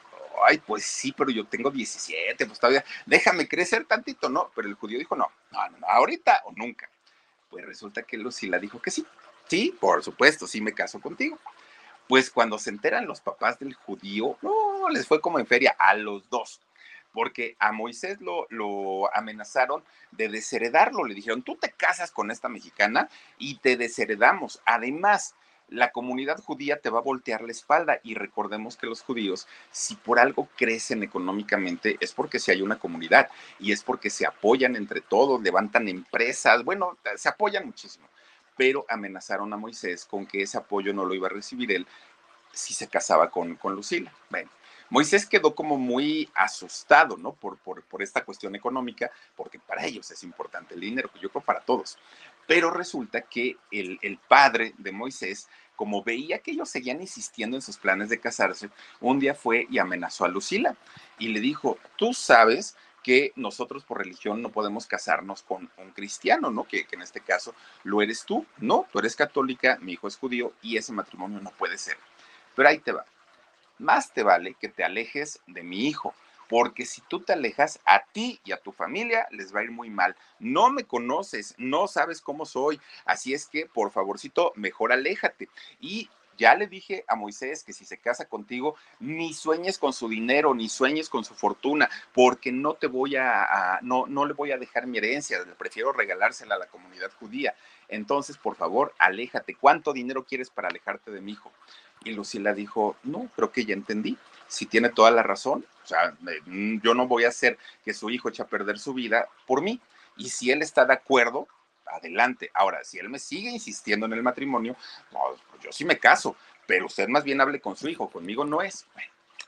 ay, 0.47 0.59
pues 0.59 0.85
sí, 0.85 1.13
pero 1.13 1.31
yo 1.31 1.45
tengo 1.47 1.71
17, 1.71 2.47
pues 2.47 2.59
todavía, 2.59 2.85
déjame 3.05 3.49
crecer 3.49 3.85
tantito, 3.85 4.29
¿no? 4.29 4.51
Pero 4.55 4.69
el 4.69 4.75
judío 4.75 4.99
dijo, 4.99 5.17
no, 5.17 5.31
no, 5.51 5.69
no, 5.69 5.87
ahorita 5.87 6.43
o 6.47 6.53
nunca. 6.53 6.89
Pues 7.51 7.65
resulta 7.65 8.03
que 8.03 8.17
Lucila 8.17 8.59
dijo 8.59 8.81
que 8.81 8.91
sí. 8.91 9.07
Sí, 9.49 9.75
por 9.79 10.03
supuesto, 10.03 10.47
sí 10.47 10.61
me 10.61 10.73
caso 10.73 11.01
contigo. 11.01 11.39
Pues 12.09 12.31
cuando 12.31 12.59
se 12.59 12.71
enteran 12.71 13.07
los 13.07 13.21
papás 13.21 13.59
del 13.59 13.75
judío, 13.75 14.37
no, 14.43 14.89
les 14.89 15.07
fue 15.07 15.21
como 15.21 15.39
en 15.39 15.47
feria 15.47 15.75
a 15.79 15.95
los 15.95 16.29
dos 16.31 16.61
porque 17.17 17.57
a 17.59 17.73
Moisés 17.73 18.19
lo, 18.21 19.15
amenazaron 19.15 19.83
de 20.13 20.29
desheredarlo. 20.29 21.03
Le 21.03 21.15
dijeron, 21.15 21.41
tú 21.41 21.57
te 21.57 21.71
casas 21.71 22.11
con 22.11 22.31
esta 22.31 22.51
mexicana 22.51 23.09
y 23.39 23.57
te 23.57 23.79
desheredamos. 23.79 24.61
Además, 24.67 25.35
la 25.71 25.93
comunidad 25.93 26.39
judía 26.43 26.79
te 26.79 26.91
va 26.91 26.99
a 26.99 27.03
voltear 27.03 27.41
la 27.41 27.53
espalda 27.53 28.01
y 28.03 28.15
recordemos 28.15 28.77
que 28.77 28.87
los 28.87 29.01
judíos, 29.01 29.49
si 29.71 29.95
por 29.95 30.19
algo 30.19 30.47
crecen 30.57 31.03
económicamente, 31.03 31.97
es 32.01 32.13
porque 32.13 32.39
si 32.39 32.51
hay 32.51 32.61
una 32.61 32.79
comunidad 32.79 33.31
y 33.59 33.73
es 33.73 33.83
porque 33.83 34.11
se 34.11 34.27
apoyan 34.27 34.77
entre 34.77 35.01
todos, 35.01 35.41
levantan 35.41 35.89
empresas, 35.89 36.65
bueno, 36.65 36.99
se 37.17 37.31
apoyan 37.31 37.65
muchísimo. 37.65 38.07
Pero 38.57 38.85
amenazaron 38.89 39.53
a 39.53 39.57
Moisés 39.57 40.05
con 40.05 40.27
que 40.27 40.43
ese 40.43 40.59
apoyo 40.59 40.93
no 40.93 41.05
lo 41.05 41.15
iba 41.15 41.27
a 41.27 41.31
recibir 41.31 41.73
él 41.73 41.87
si 42.53 42.73
se 42.73 42.89
casaba 42.89 43.31
con, 43.31 43.57
con 43.57 43.75
Lucila. 43.75 44.13
Bueno, 44.31 44.51
Moisés 44.89 45.27
quedó 45.27 45.55
como 45.55 45.77
muy 45.77 46.31
asustado, 46.35 47.17
¿no? 47.17 47.33
Por, 47.33 47.59
por, 47.59 47.83
por, 47.83 48.03
esta 48.03 48.25
cuestión 48.25 48.55
económica, 48.55 49.11
porque 49.35 49.59
para 49.59 49.85
ellos 49.85 50.11
es 50.11 50.23
importante 50.23 50.75
el 50.75 50.81
dinero, 50.81 51.11
yo 51.21 51.29
creo 51.29 51.43
para 51.43 51.61
todos. 51.61 51.99
Pero 52.47 52.71
resulta 52.71 53.23
que 53.23 53.57
el, 53.71 53.99
el 54.01 54.19
padre 54.19 54.75
de 54.79 54.93
Moisés 54.93 55.49
como 55.77 56.03
veía 56.03 56.39
que 56.39 56.53
ellos 56.53 56.71
seguían 56.71 57.01
insistiendo 57.01 57.57
en 57.57 57.63
sus 57.63 57.77
planes 57.77 58.09
de 58.09 58.19
casarse, 58.19 58.71
un 59.01 59.21
día 59.21 59.35
fue 59.35 59.67
y 59.71 59.79
amenazó 59.79 60.25
a 60.25 60.29
Lucila 60.29 60.75
y 61.19 61.29
le 61.29 61.41
dijo, 61.41 61.79
tú 61.97 62.15
sabes 62.15 62.77
que 63.07 63.33
nosotros 63.37 63.85
por 63.85 63.99
religión 63.99 64.43
no 64.43 64.51
podemos 64.51 64.89
casarnos 64.89 65.45
con 65.45 65.71
un 65.77 65.91
cristiano, 65.93 66.51
¿no? 66.51 66.65
Que, 66.65 66.89
en 66.91 67.03
este 67.03 67.21
caso 67.21 67.55
lo 67.85 68.03
eres 68.03 68.25
tú, 68.25 68.45
¿no? 68.59 68.89
Tú 68.91 68.99
eres 68.99 69.15
católica, 69.15 69.79
mi 69.81 69.93
hijo 69.93 70.09
es 70.09 70.17
judío 70.17 70.55
y 70.61 70.77
ese 70.77 70.93
matrimonio 70.93 71.41
no 71.41 71.53
puede 71.53 71.79
ser. 71.79 71.97
Pero 72.57 72.69
ahí 72.69 72.81
te 72.81 72.91
va. 72.91 73.05
Más 73.79 74.13
te 74.13 74.25
vale 74.25 74.57
que 74.61 74.69
te 74.69 74.83
alejes 74.83 75.39
de 75.47 75.63
mi 75.63 75.87
hijo, 75.87 76.17
porque 76.49 76.85
si 76.85 77.01
tú 77.03 77.21
te 77.21 77.33
alejas, 77.33 77.79
a 77.87 78.03
ti 78.13 78.41
y 78.45 78.51
a 78.51 78.57
tu 78.57 78.73
familia 78.73 79.29
les 79.31 79.55
va 79.55 79.61
a 79.61 79.63
ir 79.63 79.71
muy 79.71 79.89
mal. 79.89 80.17
No 80.41 80.69
me 80.71 80.83
conoces, 80.83 81.55
no 81.59 81.87
sabes 81.87 82.21
cómo 82.21 82.45
soy, 82.45 82.81
así 83.05 83.35
es 83.35 83.47
que 83.47 83.67
por 83.67 83.93
favorcito, 83.93 84.53
mejor 84.57 84.93
aléjate. 84.93 85.49
Y 85.81 86.11
ya 86.37 86.55
le 86.55 86.67
dije 86.67 87.05
a 87.09 87.17
Moisés 87.17 87.65
que 87.65 87.73
si 87.73 87.85
se 87.85 87.99
casa 87.99 88.27
contigo, 88.27 88.77
ni 89.01 89.35
sueñes 89.35 89.79
con 89.79 89.93
su 89.93 90.09
dinero, 90.09 90.55
ni 90.55 90.69
sueñes 90.69 91.09
con 91.09 91.25
su 91.25 91.35
fortuna, 91.35 91.89
porque 92.13 92.53
no 92.53 92.75
te 92.75 92.87
voy 92.87 93.17
a, 93.17 93.79
no, 93.83 94.07
no 94.07 94.27
le 94.27 94.35
voy 94.35 94.53
a 94.53 94.59
dejar 94.59 94.87
mi 94.87 94.99
herencia, 94.99 95.39
prefiero 95.59 95.93
regalársela 95.93 96.57
a 96.57 96.59
la 96.59 96.67
comunidad 96.67 97.11
judía. 97.19 97.55
Entonces, 97.89 98.37
por 98.37 98.57
favor, 98.57 98.95
aléjate. 98.99 99.55
¿Cuánto 99.55 99.93
dinero 99.93 100.25
quieres 100.25 100.51
para 100.51 100.69
alejarte 100.69 101.11
de 101.11 101.21
mi 101.21 101.33
hijo? 101.33 101.53
Y 102.05 102.13
Lucila 102.13 102.53
dijo, 102.53 102.97
no, 103.03 103.29
creo 103.35 103.53
que 103.53 103.65
ya 103.65 103.75
entendí. 103.75 104.17
Si 104.49 104.67
tiene 104.67 104.91
toda 104.91 105.11
la 105.11 105.23
razón, 105.23 105.65
o 105.83 105.87
sea, 105.87 106.17
mm, 106.47 106.81
yo 106.81 106.95
no 106.95 107.07
voy 107.07 107.25
a 107.25 107.29
hacer 107.29 107.59
que 107.85 107.95
su 107.95 108.11
hijo 108.11 108.29
eche 108.29 108.43
a 108.43 108.47
perder 108.47 108.79
su 108.79 108.95
vida 108.95 109.29
por 109.47 109.63
mí. 109.63 109.81
Y 110.17 110.31
si 110.31 110.51
él 110.51 110.63
está 110.63 110.85
de 110.85 110.95
acuerdo, 110.95 111.49
adelante. 111.87 112.51
Ahora, 112.55 112.85
si 112.85 112.99
él 112.99 113.09
me 113.09 113.19
sigue 113.19 113.51
insistiendo 113.51 114.07
en 114.07 114.13
el 114.13 114.23
matrimonio, 114.23 114.77
pues 115.51 115.63
yo 115.63 115.73
sí 115.73 115.85
me 115.85 115.99
caso, 115.99 116.37
pero 116.67 116.87
usted 116.87 117.09
más 117.09 117.25
bien 117.25 117.41
hable 117.41 117.61
con 117.61 117.77
su 117.77 117.89
hijo, 117.89 118.11
conmigo 118.11 118.45
no 118.45 118.63
es. 118.63 118.87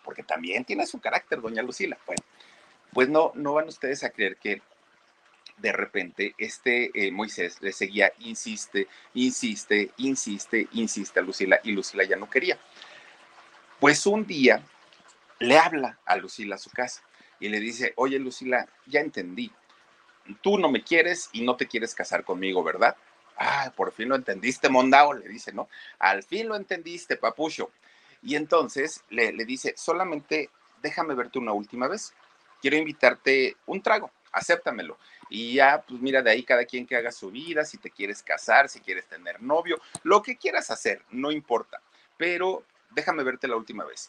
Porque 0.04 0.22
también 0.22 0.64
tiene 0.64 0.86
su 0.86 1.00
carácter, 1.00 1.40
doña 1.40 1.62
Lucila. 1.62 1.98
Bueno, 2.06 2.22
pues 2.92 3.08
no, 3.08 3.32
no 3.34 3.54
van 3.54 3.68
ustedes 3.68 4.04
a 4.04 4.10
creer 4.10 4.36
que 4.36 4.62
de 5.58 5.72
repente 5.72 6.34
este 6.38 6.90
eh, 6.94 7.10
Moisés 7.10 7.60
le 7.60 7.72
seguía, 7.72 8.12
insiste, 8.20 8.86
insiste, 9.14 9.90
insiste, 9.96 10.68
insiste 10.72 11.18
a 11.18 11.22
Lucila 11.22 11.60
y 11.62 11.72
Lucila 11.72 12.04
ya 12.04 12.16
no 12.16 12.30
quería. 12.30 12.58
Pues 13.80 14.06
un 14.06 14.26
día 14.26 14.62
le 15.38 15.58
habla 15.58 15.98
a 16.04 16.16
Lucila 16.16 16.56
a 16.56 16.58
su 16.58 16.70
casa 16.70 17.02
y 17.40 17.48
le 17.48 17.60
dice, 17.60 17.92
oye 17.96 18.18
Lucila, 18.18 18.66
ya 18.86 19.00
entendí, 19.00 19.52
tú 20.42 20.58
no 20.58 20.70
me 20.70 20.82
quieres 20.82 21.30
y 21.32 21.42
no 21.42 21.56
te 21.56 21.66
quieres 21.66 21.94
casar 21.94 22.24
conmigo, 22.24 22.62
¿verdad? 22.62 22.96
Ah, 23.36 23.72
por 23.76 23.92
fin 23.92 24.08
lo 24.08 24.16
entendiste, 24.16 24.68
Mondao, 24.68 25.12
le 25.12 25.28
dice, 25.28 25.52
¿no? 25.52 25.68
Al 25.98 26.22
fin 26.22 26.48
lo 26.48 26.56
entendiste, 26.56 27.16
papucho. 27.16 27.70
Y 28.22 28.34
entonces 28.34 29.04
le, 29.10 29.32
le 29.32 29.44
dice, 29.44 29.74
solamente 29.76 30.50
déjame 30.82 31.14
verte 31.14 31.38
una 31.38 31.52
última 31.52 31.88
vez. 31.88 32.12
Quiero 32.60 32.76
invitarte 32.76 33.56
un 33.66 33.80
trago, 33.80 34.10
acéptamelo. 34.32 34.98
Y 35.30 35.54
ya, 35.54 35.84
pues 35.86 36.00
mira, 36.00 36.22
de 36.22 36.30
ahí 36.30 36.42
cada 36.42 36.64
quien 36.64 36.86
que 36.86 36.96
haga 36.96 37.12
su 37.12 37.30
vida, 37.30 37.64
si 37.64 37.78
te 37.78 37.90
quieres 37.90 38.22
casar, 38.22 38.68
si 38.68 38.80
quieres 38.80 39.06
tener 39.06 39.40
novio, 39.40 39.80
lo 40.02 40.22
que 40.22 40.36
quieras 40.36 40.70
hacer, 40.70 41.02
no 41.10 41.30
importa. 41.30 41.80
Pero 42.16 42.64
déjame 42.90 43.22
verte 43.22 43.46
la 43.46 43.56
última 43.56 43.84
vez. 43.84 44.08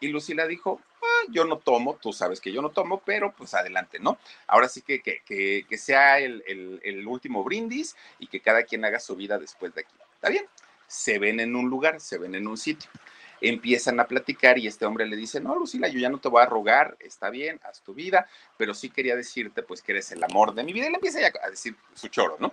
Y 0.00 0.08
Lucila 0.08 0.46
dijo, 0.46 0.80
ah, 1.02 1.26
yo 1.30 1.44
no 1.44 1.58
tomo, 1.58 1.96
tú 1.96 2.12
sabes 2.12 2.40
que 2.40 2.52
yo 2.52 2.60
no 2.60 2.70
tomo, 2.70 3.00
pero 3.04 3.32
pues 3.32 3.54
adelante, 3.54 3.98
¿no? 3.98 4.18
Ahora 4.46 4.68
sí 4.68 4.82
que, 4.82 5.00
que, 5.00 5.22
que, 5.68 5.78
sea 5.78 6.18
el, 6.18 6.42
el, 6.46 6.80
el, 6.82 7.06
último 7.06 7.44
brindis 7.44 7.96
y 8.18 8.26
que 8.26 8.40
cada 8.40 8.64
quien 8.64 8.84
haga 8.84 9.00
su 9.00 9.16
vida 9.16 9.38
después 9.38 9.74
de 9.74 9.82
aquí. 9.82 9.94
¿Está 10.14 10.28
bien? 10.28 10.46
Se 10.86 11.18
ven 11.18 11.40
en 11.40 11.56
un 11.56 11.70
lugar, 11.70 12.00
se 12.00 12.18
ven 12.18 12.34
en 12.34 12.46
un 12.46 12.58
sitio. 12.58 12.90
Empiezan 13.40 14.00
a 14.00 14.06
platicar 14.06 14.58
y 14.58 14.66
este 14.66 14.86
hombre 14.86 15.06
le 15.06 15.16
dice, 15.16 15.40
no, 15.40 15.54
Lucila, 15.54 15.88
yo 15.88 15.98
ya 15.98 16.08
no 16.08 16.18
te 16.18 16.28
voy 16.28 16.42
a 16.42 16.46
rogar, 16.46 16.96
está 17.00 17.30
bien, 17.30 17.60
haz 17.64 17.80
tu 17.82 17.94
vida, 17.94 18.28
pero 18.56 18.74
sí 18.74 18.90
quería 18.90 19.16
decirte 19.16 19.62
pues 19.62 19.82
que 19.82 19.92
eres 19.92 20.12
el 20.12 20.22
amor 20.24 20.54
de 20.54 20.64
mi 20.64 20.72
vida. 20.72 20.86
Y 20.86 20.90
le 20.90 20.96
empieza 20.96 21.20
ya 21.20 21.32
a 21.42 21.50
decir 21.50 21.76
su 21.94 22.08
choro, 22.08 22.36
¿no? 22.38 22.52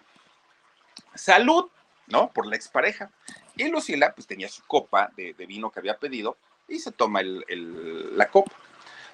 Salud, 1.16 1.70
¿no? 2.08 2.32
Por 2.32 2.46
la 2.46 2.56
expareja. 2.56 3.12
Y 3.56 3.68
Lucila 3.68 4.14
pues 4.14 4.28
tenía 4.28 4.50
su 4.50 4.64
copa 4.64 5.12
de, 5.16 5.34
de 5.34 5.46
vino 5.46 5.72
que 5.72 5.80
había 5.80 5.98
pedido 5.98 6.38
y 6.72 6.80
se 6.80 6.92
toma 6.92 7.22
el, 7.22 8.18
la 8.18 8.30
copa. 8.30 8.52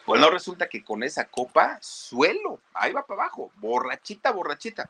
Bueno, 0.05 0.29
resulta 0.29 0.69
que 0.69 0.83
con 0.83 1.03
esa 1.03 1.25
copa, 1.25 1.79
suelo, 1.81 2.59
ahí 2.73 2.93
va 2.93 3.05
para 3.05 3.23
abajo, 3.23 3.51
borrachita, 3.57 4.31
borrachita. 4.31 4.89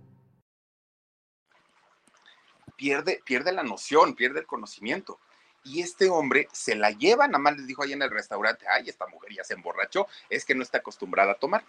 pierde, 2.81 3.21
pierde 3.23 3.51
la 3.51 3.61
noción, 3.61 4.15
pierde 4.15 4.39
el 4.39 4.47
conocimiento. 4.47 5.19
Y 5.63 5.81
este 5.81 6.09
hombre 6.09 6.47
se 6.51 6.73
la 6.73 6.89
lleva, 6.89 7.27
nada 7.27 7.37
más 7.37 7.55
les 7.55 7.67
dijo 7.67 7.83
ahí 7.83 7.93
en 7.93 8.01
el 8.01 8.09
restaurante, 8.09 8.65
ay, 8.67 8.89
esta 8.89 9.05
mujer 9.05 9.31
ya 9.33 9.43
se 9.43 9.53
emborrachó, 9.53 10.07
es 10.31 10.43
que 10.43 10.55
no 10.55 10.63
está 10.63 10.79
acostumbrada 10.79 11.33
a 11.33 11.35
tomar. 11.35 11.63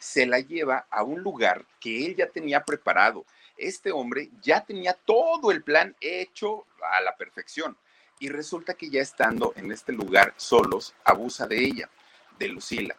Se 0.00 0.26
la 0.26 0.40
lleva 0.40 0.86
a 0.90 1.04
un 1.04 1.22
lugar 1.22 1.64
que 1.78 2.04
él 2.04 2.16
ya 2.16 2.28
tenía 2.28 2.64
preparado. 2.64 3.24
Este 3.56 3.92
hombre 3.92 4.30
ya 4.42 4.64
tenía 4.64 4.94
todo 4.94 5.52
el 5.52 5.62
plan 5.62 5.94
hecho 6.00 6.66
a 6.92 7.00
la 7.02 7.16
perfección. 7.16 7.76
Y 8.18 8.28
resulta 8.28 8.74
que 8.74 8.90
ya 8.90 9.00
estando 9.00 9.52
en 9.54 9.70
este 9.70 9.92
lugar 9.92 10.34
solos, 10.36 10.92
abusa 11.04 11.46
de 11.46 11.58
ella, 11.58 11.88
de 12.36 12.48
Lucila. 12.48 12.96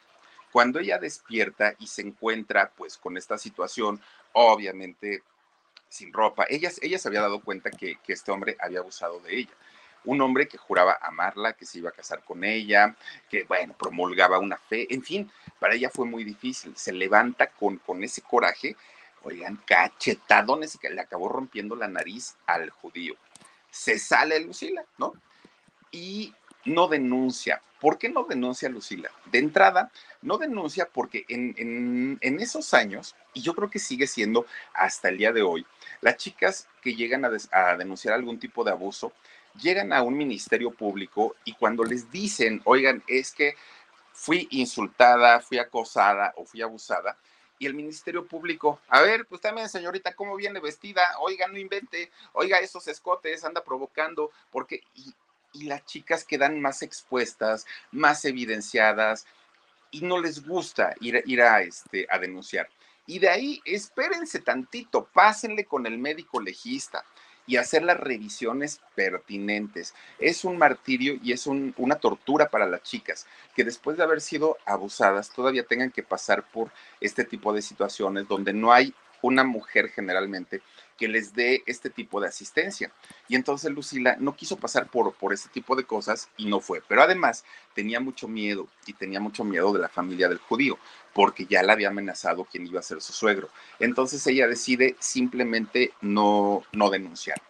Cuando 0.53 0.79
ella 0.79 0.97
despierta 0.97 1.73
y 1.77 1.87
se 1.87 2.03
encuentra 2.03 2.71
pues 2.77 2.97
con 2.97 3.17
esta 3.17 3.37
situación, 3.37 4.01
obviamente 4.31 5.23
sin 5.89 6.13
ropa. 6.13 6.45
Ella, 6.49 6.69
se 6.71 7.07
había 7.07 7.21
dado 7.21 7.41
cuenta 7.41 7.71
que, 7.71 7.97
que 7.97 8.13
este 8.13 8.31
hombre 8.31 8.55
había 8.59 8.79
abusado 8.79 9.19
de 9.19 9.39
ella 9.39 9.51
un 10.05 10.21
hombre 10.21 10.47
que 10.47 10.57
juraba 10.57 10.97
amarla, 11.01 11.53
que 11.53 11.65
se 11.65 11.79
iba 11.79 11.89
a 11.89 11.93
casar 11.93 12.23
con 12.23 12.43
ella, 12.43 12.95
que, 13.29 13.43
bueno, 13.43 13.75
promulgaba 13.77 14.39
una 14.39 14.57
fe, 14.57 14.93
en 14.93 15.03
fin, 15.03 15.31
para 15.59 15.75
ella 15.75 15.89
fue 15.89 16.05
muy 16.05 16.23
difícil. 16.23 16.75
Se 16.75 16.91
levanta 16.91 17.47
con, 17.47 17.77
con 17.77 18.03
ese 18.03 18.21
coraje, 18.21 18.75
oigan, 19.23 19.57
cachetadones, 19.65 20.77
que 20.77 20.89
le 20.89 21.01
acabó 21.01 21.29
rompiendo 21.29 21.75
la 21.75 21.87
nariz 21.87 22.35
al 22.45 22.69
judío. 22.69 23.15
Se 23.71 23.99
sale 23.99 24.39
Lucila, 24.39 24.85
¿no? 24.97 25.13
Y 25.91 26.33
no 26.65 26.87
denuncia. 26.87 27.61
¿Por 27.79 27.97
qué 27.97 28.09
no 28.09 28.23
denuncia 28.23 28.67
Lucila? 28.69 29.09
De 29.25 29.39
entrada, 29.39 29.91
no 30.21 30.37
denuncia 30.37 30.87
porque 30.91 31.25
en, 31.29 32.17
en 32.19 32.39
esos 32.39 32.73
años, 32.73 33.15
y 33.33 33.41
yo 33.41 33.53
creo 33.53 33.69
que 33.69 33.79
sigue 33.79 34.07
siendo 34.07 34.45
hasta 34.73 35.09
el 35.09 35.17
día 35.17 35.31
de 35.31 35.43
hoy, 35.43 35.65
las 36.01 36.17
chicas 36.17 36.67
que 36.81 36.95
llegan 36.95 37.25
a, 37.25 37.75
denunciar 37.75 38.13
algún 38.13 38.39
tipo 38.39 38.63
de 38.63 38.71
abuso 38.71 39.13
llegan 39.61 39.91
a 39.93 40.03
un 40.03 40.17
ministerio 40.17 40.71
público 40.71 41.35
y 41.43 41.53
cuando 41.53 41.83
les 41.83 42.11
dicen, 42.11 42.61
oigan, 42.65 43.03
es 43.07 43.31
que 43.31 43.55
fui 44.13 44.47
insultada, 44.51 45.39
fui 45.39 45.57
acosada 45.57 46.33
o 46.37 46.45
fui 46.45 46.61
abusada, 46.61 47.17
y 47.57 47.65
el 47.65 47.73
Ministerio 47.73 48.25
Público, 48.25 48.79
a 48.87 49.01
ver, 49.01 49.25
pues 49.25 49.41
también 49.41 49.67
señorita, 49.67 50.13
¿cómo 50.13 50.37
viene 50.37 50.61
vestida? 50.61 51.01
Oiga, 51.19 51.47
no 51.47 51.57
invente, 51.57 52.09
oiga, 52.31 52.57
esos 52.59 52.87
escotes, 52.87 53.43
anda 53.43 53.63
provocando, 53.63 54.31
porque, 54.49 54.81
y, 54.95 55.13
y 55.51 55.63
las 55.65 55.83
chicas 55.85 56.23
quedan 56.23 56.61
más 56.61 56.81
expuestas, 56.81 57.65
más 57.91 58.23
evidenciadas, 58.23 59.25
y 59.91 60.01
no 60.01 60.21
les 60.21 60.45
gusta 60.45 60.95
ir, 61.01 61.21
ir 61.25 61.41
a, 61.41 61.61
este, 61.61 62.07
a 62.09 62.17
denunciar. 62.17 62.69
Y 63.09 63.17
de 63.17 63.27
ahí, 63.27 63.59
espérense 63.65 64.37
tantito, 64.37 65.09
pásenle 65.11 65.65
con 65.65 65.87
el 65.87 65.97
médico 65.97 66.39
legista 66.39 67.03
y 67.47 67.57
hacer 67.57 67.81
las 67.81 67.99
revisiones 67.99 68.81
pertinentes. 68.93 69.95
Es 70.19 70.45
un 70.45 70.59
martirio 70.59 71.17
y 71.23 71.31
es 71.31 71.47
una 71.47 71.95
tortura 71.95 72.51
para 72.51 72.67
las 72.67 72.83
chicas 72.83 73.25
que 73.55 73.63
después 73.63 73.97
de 73.97 74.03
haber 74.03 74.21
sido 74.21 74.57
abusadas 74.63 75.31
todavía 75.31 75.63
tengan 75.63 75.89
que 75.89 76.03
pasar 76.03 76.47
por 76.51 76.69
este 77.01 77.25
tipo 77.25 77.51
de 77.51 77.63
situaciones 77.63 78.27
donde 78.27 78.53
no 78.53 78.71
hay 78.71 78.93
una 79.21 79.43
mujer 79.43 79.89
generalmente 79.89 80.61
que 80.99 81.07
les 81.07 81.33
dé 81.33 81.63
este 81.65 81.89
tipo 81.89 82.19
de 82.19 82.27
asistencia. 82.27 82.91
Y 83.29 83.35
entonces 83.35 83.71
Lucila 83.71 84.17
no 84.19 84.35
quiso 84.35 84.57
pasar 84.57 84.87
por, 84.87 85.13
por 85.13 85.33
este 85.33 85.49
tipo 85.49 85.75
de 85.77 85.85
cosas 85.85 86.29
y 86.35 86.45
no 86.45 86.59
fue. 86.59 86.81
Pero 86.87 87.01
además 87.01 87.45
tenía 87.73 88.01
mucho 88.01 88.27
miedo 88.27 88.67
y 88.85 88.93
tenía 88.93 89.21
mucho 89.21 89.45
miedo 89.45 89.71
de 89.71 89.79
la 89.79 89.87
familia 89.87 90.27
del 90.27 90.39
judío, 90.39 90.77
porque 91.13 91.45
ya 91.45 91.63
la 91.63 91.73
había 91.73 91.87
amenazado 91.87 92.43
quien 92.43 92.67
iba 92.67 92.81
a 92.81 92.83
ser 92.83 93.01
su 93.01 93.13
suegro. 93.13 93.49
Entonces 93.79 94.25
ella 94.27 94.47
decide 94.47 94.97
simplemente 94.99 95.93
no, 96.01 96.63
no 96.73 96.89
denunciar. 96.89 97.41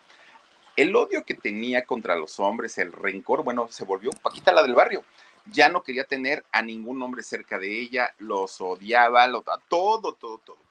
El 0.76 0.96
odio 0.96 1.26
que 1.26 1.34
tenía 1.34 1.86
contra 1.86 2.16
los 2.16 2.40
hombres, 2.40 2.78
el 2.78 2.94
rencor, 2.94 3.44
bueno, 3.44 3.68
se 3.70 3.84
volvió 3.84 4.12
Paquita 4.12 4.54
la 4.54 4.62
del 4.62 4.76
barrio. 4.76 5.04
Ya 5.48 5.70
no 5.70 5.82
quería 5.82 6.04
tener 6.04 6.46
a 6.52 6.62
ningún 6.62 7.02
hombre 7.02 7.24
cerca 7.24 7.58
de 7.58 7.82
ella, 7.82 8.14
los 8.20 8.62
odiaba, 8.62 9.28
lo, 9.28 9.44
todo, 9.68 10.14
todo, 10.14 10.38
todo. 10.38 10.69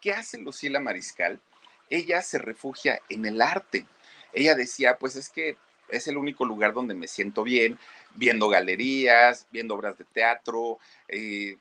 ¿Qué 0.00 0.12
hace 0.12 0.38
Lucila 0.38 0.80
Mariscal? 0.80 1.40
Ella 1.90 2.22
se 2.22 2.38
refugia 2.38 3.00
en 3.08 3.26
el 3.26 3.40
arte. 3.40 3.86
Ella 4.32 4.54
decía, 4.54 4.98
pues 4.98 5.16
es 5.16 5.28
que 5.28 5.56
es 5.88 6.06
el 6.06 6.16
único 6.16 6.44
lugar 6.44 6.72
donde 6.72 6.94
me 6.94 7.08
siento 7.08 7.42
bien, 7.42 7.78
viendo 8.14 8.48
galerías, 8.48 9.46
viendo 9.50 9.74
obras 9.74 9.96
de 9.98 10.04
teatro, 10.04 10.78
eh, 11.08 11.56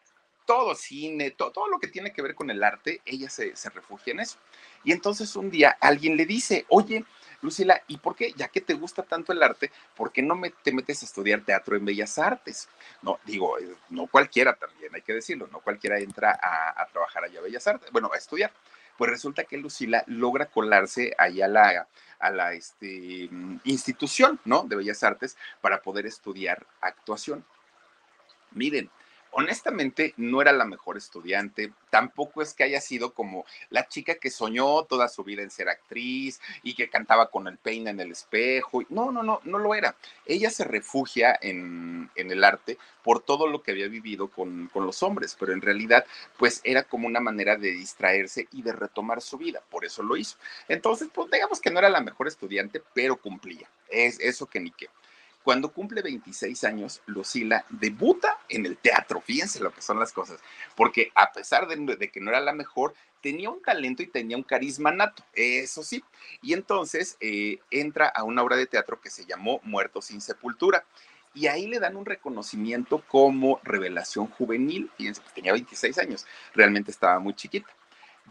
todo 0.46 0.76
cine, 0.76 1.32
todo, 1.32 1.68
lo 1.68 1.80
que 1.80 1.88
tiene 1.88 2.14
que 2.14 2.22
ver 2.22 2.36
con 2.36 2.50
el 2.50 2.64
arte, 2.64 3.02
ella 3.06 3.30
se, 3.30 3.56
se 3.56 3.70
refugia 3.70 4.12
en 4.14 4.22
eso. 4.22 4.38
Y 4.84 4.92
entonces 4.92 5.36
un 5.36 5.50
día 5.50 5.78
alguien 5.82 6.16
le 6.16 6.26
dice, 6.26 6.66
oye, 6.70 7.06
Lucila, 7.42 7.82
¿y 7.88 7.98
por 7.98 8.16
qué, 8.16 8.34
ya 8.36 8.48
que 8.48 8.62
te 8.62 8.74
gusta 8.74 9.04
tanto 9.04 9.32
el 9.32 9.44
arte, 9.44 9.72
por 9.96 10.12
qué 10.12 10.22
no 10.22 10.36
me, 10.36 10.50
te 10.50 10.72
metes 10.72 11.02
a 11.02 11.06
estudiar 11.06 11.42
teatro 11.42 11.76
en 11.76 11.86
Bellas 11.86 12.18
Artes? 12.18 12.68
No, 13.02 13.20
digo, 13.26 13.60
eh, 13.60 13.76
no 13.90 14.08
cualquiera 14.08 14.54
también, 14.56 14.94
hay 14.96 15.02
que 15.02 15.14
decirlo, 15.14 15.48
no 15.52 15.60
cualquiera 15.60 16.00
entra 16.00 16.38
a, 16.42 16.86
trabajar 16.88 17.26
allá 17.26 17.40
a 17.40 17.44
Bellas 17.44 17.68
Artes, 17.68 17.92
bueno, 17.92 18.10
a 18.14 18.18
estudiar. 18.18 18.52
Pues 18.98 19.12
resulta 19.12 19.44
que 19.44 19.58
Lucila 19.58 20.04
logra 20.08 20.48
colarse 20.48 21.14
allá 21.20 21.46
a 21.46 21.50
la, 21.50 21.88
a 22.18 22.32
la 22.32 22.54
este, 22.54 23.28
mm, 23.30 23.60
institución, 23.66 24.40
¿no? 24.44 24.64
De 24.64 24.76
Bellas 24.76 25.04
Artes 25.04 25.38
para 25.62 25.84
poder 25.84 26.08
estudiar 26.08 26.66
actuación. 26.82 27.46
Miren, 28.52 28.90
honestamente 29.32 30.14
no 30.18 30.42
era 30.42 30.52
la 30.52 30.66
mejor 30.66 30.98
estudiante, 30.98 31.72
tampoco 31.90 32.42
es 32.42 32.54
que 32.54 32.64
haya 32.64 32.82
sido 32.82 33.14
como 33.14 33.46
la 33.70 33.88
chica 33.88 34.16
que 34.16 34.30
soñó 34.30 34.84
toda 34.84 35.08
su 35.08 35.24
vida 35.24 35.42
en 35.42 35.52
ser 35.52 35.70
actriz 35.70 36.40
y 36.64 36.76
que 36.76 36.90
cantaba 36.90 37.30
con 37.30 37.48
el 37.48 37.58
peine 37.58 37.92
en 37.92 38.00
el 38.00 38.12
espejo. 38.12 38.84
No, 38.90 39.12
no, 39.12 39.24
no, 39.24 39.42
no 39.44 39.60
lo 39.60 39.76
era. 39.76 39.96
Ella 40.26 40.50
se 40.50 40.64
refugia 40.64 41.38
en, 41.42 42.10
el 42.16 42.44
arte 42.44 42.78
por 43.04 43.22
todo 43.22 43.48
lo 43.48 43.62
que 43.62 43.72
había 43.72 43.88
vivido 43.88 44.28
con, 44.30 44.68
con, 44.68 44.86
los 44.86 45.02
hombres, 45.02 45.36
pero 45.40 45.54
en 45.54 45.62
realidad 45.62 46.06
pues 46.38 46.62
era 46.64 46.84
como 46.84 47.08
una 47.08 47.20
manera 47.20 47.56
de 47.56 47.72
distraerse 47.72 48.48
y 48.52 48.62
de 48.62 48.74
retomar 48.74 49.22
su 49.22 49.38
vida, 49.38 49.62
por 49.70 49.86
eso 49.86 50.04
lo 50.04 50.18
hizo. 50.18 50.38
Entonces, 50.68 51.10
pues 51.14 51.32
digamos 51.32 51.62
que 51.62 51.72
no 51.72 51.80
era 51.80 51.90
la 51.90 52.02
mejor 52.02 52.28
estudiante, 52.28 52.82
pero 52.94 53.18
cumplía. 53.18 53.70
Es 53.90 54.20
eso 54.20 54.46
que 54.46 54.60
ni 54.60 54.72
qué. 54.72 54.90
Cuando 55.48 55.72
cumple 55.72 56.02
26 56.02 56.66
años, 56.66 57.02
Lucila 57.06 57.64
debuta 57.70 58.38
en 58.50 58.66
el 58.66 58.76
teatro. 58.76 59.22
Fíjense 59.22 59.62
lo 59.62 59.72
que 59.72 59.82
son 59.82 59.98
las 59.98 60.12
cosas. 60.12 60.42
Porque 60.76 61.10
a 61.16 61.32
pesar 61.32 61.70
de, 61.70 62.12
que 62.12 62.20
no 62.20 62.32
era 62.32 62.42
la 62.42 62.52
mejor, 62.52 62.94
tenía 63.22 63.50
un 63.50 63.62
talento 63.62 64.04
y 64.04 64.08
tenía 64.08 64.36
un 64.36 64.44
carisma 64.44 64.92
nato, 64.92 65.24
eso 65.32 65.84
sí. 65.84 66.04
Y 66.42 66.52
entonces 66.52 67.16
eh, 67.22 67.60
entra 67.72 68.10
a 68.10 68.26
una 68.26 68.44
obra 68.44 68.58
de 68.58 68.66
teatro 68.66 69.00
que 69.00 69.10
se 69.10 69.24
llamó 69.24 69.62
Muertos 69.64 70.08
sin 70.08 70.20
Sepultura. 70.20 70.84
Y 71.34 71.48
ahí 71.48 71.66
le 71.66 71.80
dan 71.80 71.96
un 71.96 72.06
reconocimiento 72.06 73.02
como 73.08 73.62
revelación 73.64 74.28
juvenil. 74.28 74.92
Fíjense, 74.98 75.22
pues 75.22 75.34
tenía 75.34 75.54
26 75.54 75.98
años, 76.00 76.26
realmente 76.56 76.92
estaba 76.92 77.20
muy 77.20 77.34
chiquita. 77.34 77.70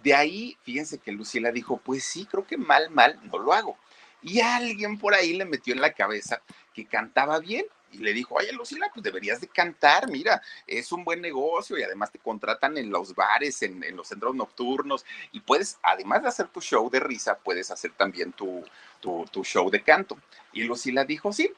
De 0.03 0.15
ahí, 0.15 0.59
fíjense 0.65 0.99
que 0.99 1.13
Lucila 1.13 1.51
dijo, 1.51 1.79
pues 1.79 2.05
sí, 2.05 2.27
creo 2.27 2.47
que 2.47 2.59
mal, 2.59 2.91
mal, 2.91 3.19
no 3.25 3.39
lo 3.39 3.55
hago. 3.55 3.79
Y 4.27 4.41
alguien 4.41 4.99
por 4.99 5.15
ahí 5.15 5.35
le 5.35 5.45
metió 5.45 5.73
en 5.73 5.81
la 5.81 5.93
cabeza 5.93 6.43
que 6.75 6.85
cantaba 6.85 7.39
bien 7.39 7.65
y 7.93 7.99
le 7.99 8.13
dijo, 8.13 8.35
oye 8.35 8.53
Lucila, 8.53 8.91
pues 8.93 9.05
deberías 9.05 9.41
de 9.41 9.47
cantar, 9.47 10.11
mira, 10.11 10.43
es 10.67 10.91
un 10.91 11.05
buen 11.05 11.21
negocio 11.21 11.79
y 11.79 11.85
además 11.85 12.11
te 12.11 12.19
contratan 12.19 12.77
en 12.77 12.91
los 12.91 13.15
bares, 13.15 13.63
en, 13.63 13.81
los 13.97 14.09
centros 14.09 14.35
nocturnos 14.35 15.07
y 15.31 15.39
puedes, 15.39 15.79
además 15.81 16.23
de 16.23 16.29
hacer 16.29 16.49
tu 16.49 16.61
show 16.61 16.91
de 16.91 16.99
risa, 16.99 17.39
puedes 17.39 17.71
hacer 17.71 17.93
también 17.93 18.33
tu, 18.33 18.65
tu, 18.99 19.25
tu 19.31 19.45
show 19.45 19.71
de 19.71 19.85
canto. 19.85 20.19
Y 20.53 20.65
Lucila 20.65 21.05
dijo, 21.05 21.33
sí, 21.33 21.53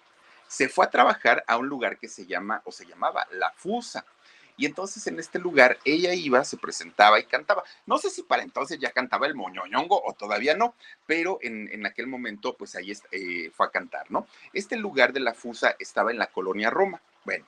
se 0.47 0.69
fue 0.69 0.85
a 0.85 0.91
trabajar 0.91 1.43
a 1.47 1.57
un 1.57 1.69
lugar 1.69 1.97
que 1.97 2.09
se 2.09 2.27
llama 2.27 2.61
o 2.67 2.71
se 2.71 2.85
llamaba 2.85 3.27
La 3.31 3.51
Fusa 3.53 4.05
y 4.59 4.67
entonces 4.67 5.07
en 5.07 5.21
este 5.21 5.39
lugar 5.39 5.79
ella 5.85 6.13
iba, 6.13 6.45
se 6.45 6.57
presentaba 6.57 7.21
y 7.21 7.25
cantaba. 7.25 7.63
No 7.87 7.97
sé 7.97 8.11
si 8.11 8.25
para 8.25 8.43
entonces 8.43 8.79
ya 8.81 8.91
cantaba 8.91 9.29
el 9.29 9.37
moñoñongo 9.37 10.03
o 10.05 10.13
todavía 10.15 10.57
no, 10.57 10.75
pero 11.07 11.39
en, 11.41 11.87
aquel 11.87 12.09
momento 12.09 12.57
pues 12.57 12.75
ahí 12.75 12.93
eh, 13.13 13.51
fue 13.55 13.67
a 13.67 13.71
cantar, 13.71 14.11
¿no? 14.11 14.27
Este 14.53 14.77
lugar 14.77 15.13
de 15.13 15.21
la 15.21 15.33
Fusa 15.33 15.77
estaba 15.79 16.11
en 16.11 16.19
la 16.19 16.27
colonia 16.27 16.71
Roma. 16.71 17.01
Bueno, 17.25 17.47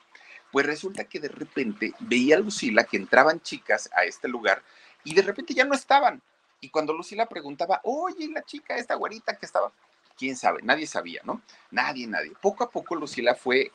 pues 0.53 0.65
resulta 0.65 1.03
que 1.03 1.19
de 1.19 1.27
repente 1.27 1.93
veía 1.99 2.37
a 2.37 2.39
Lucila 2.39 2.85
que 2.85 2.95
entraban 2.95 3.41
chicas 3.41 3.89
a 3.93 4.05
este 4.05 4.29
lugar 4.29 4.63
y 5.03 5.13
de 5.13 5.21
repente 5.21 5.53
ya 5.53 5.65
no 5.65 5.75
estaban. 5.75 6.21
Y 6.61 6.69
cuando 6.69 6.93
Lucila 6.93 7.27
preguntaba, 7.27 7.81
oye, 7.83 8.29
la 8.29 8.43
chica, 8.43 8.77
esta 8.77 8.95
güerita 8.95 9.35
que 9.35 9.45
estaba, 9.45 9.73
quién 10.17 10.37
sabe, 10.37 10.61
nadie 10.61 10.87
sabía, 10.87 11.21
¿no? 11.25 11.41
Nadie, 11.71 12.07
nadie. 12.07 12.31
Poco 12.41 12.63
a 12.63 12.69
poco 12.69 12.95
Lucila 12.95 13.35
fue 13.35 13.71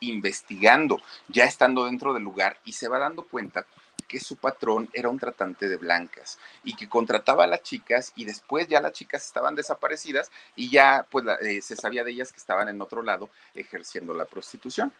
investigando, 0.00 1.00
ya 1.28 1.44
estando 1.44 1.86
dentro 1.86 2.12
del 2.14 2.22
lugar 2.22 2.58
y 2.64 2.72
se 2.72 2.88
va 2.88 2.98
dando 2.98 3.24
cuenta 3.24 3.66
que 4.06 4.20
su 4.20 4.36
patrón 4.36 4.88
era 4.92 5.08
un 5.08 5.18
tratante 5.18 5.68
de 5.68 5.76
blancas 5.76 6.38
y 6.62 6.74
que 6.74 6.88
contrataba 6.88 7.44
a 7.44 7.46
las 7.46 7.62
chicas 7.62 8.12
y 8.14 8.24
después 8.24 8.68
ya 8.68 8.80
las 8.80 8.92
chicas 8.92 9.24
estaban 9.24 9.54
desaparecidas 9.54 10.30
y 10.54 10.70
ya 10.70 11.06
pues 11.10 11.24
eh, 11.40 11.60
se 11.62 11.76
sabía 11.76 12.04
de 12.04 12.12
ellas 12.12 12.32
que 12.32 12.38
estaban 12.38 12.68
en 12.68 12.80
otro 12.80 13.02
lado 13.02 13.30
ejerciendo 13.54 14.14
la 14.14 14.26
prostitución. 14.26 14.92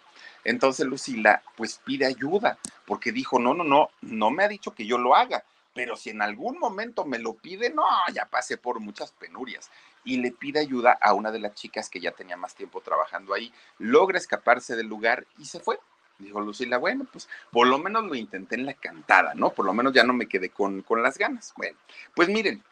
Entonces 0.43 0.87
Lucila 0.87 1.43
pues 1.57 1.81
pide 1.85 2.07
ayuda 2.07 2.59
porque 2.87 3.13
dijo, 3.13 3.39
no, 3.39 3.55
no, 3.55 3.65
no, 3.65 3.91
no 4.01 4.31
me 4.31 4.45
ha 4.45 4.49
dicho 4.49 4.75
que 4.75 4.87
yo 4.87 4.99
lo 4.99 5.15
haga, 5.15 5.45
pero 5.75 5.97
si 5.97 6.11
en 6.11 6.23
algún 6.23 6.59
momento 6.59 7.05
me 7.05 7.19
lo 7.19 7.35
pide, 7.35 7.71
no, 7.71 7.85
ya 8.13 8.27
pasé 8.27 8.57
por 8.57 8.81
muchas 8.81 9.13
penurias 9.13 9.71
y 10.05 10.19
le 10.19 10.31
pide 10.31 10.61
ayuda 10.61 10.97
a 11.01 11.15
una 11.15 11.33
de 11.33 11.41
las 11.41 11.55
chicas 11.55 11.91
que 11.91 12.01
ya 12.01 12.13
tenía 12.13 12.37
más 12.37 12.55
tiempo 12.55 12.81
trabajando 12.81 13.35
ahí. 13.35 13.53
Logra 13.79 14.19
escaparse 14.19 14.77
del 14.77 14.87
lugar 14.87 15.27
y 15.39 15.47
se 15.47 15.61
fue. 15.61 15.79
Dijo 16.19 16.41
Lucila, 16.41 16.79
bueno, 16.79 17.07
pues 17.11 17.29
por 17.51 17.67
lo 17.67 17.79
menos 17.79 18.05
lo 18.05 18.15
intenté 18.15 18.55
en 18.55 18.67
la 18.67 18.75
cantada, 18.75 19.35
¿no? 19.35 19.51
Por 19.51 19.67
lo 19.67 19.73
menos 19.73 19.93
ya 19.93 20.05
no 20.05 20.13
me 20.13 20.29
quedé 20.29 20.51
con, 20.51 20.83
con 20.83 21.03
las 21.03 21.19
ganas. 21.19 21.53
Bueno, 21.57 21.77
pues 22.15 22.29
miren, 22.29 22.63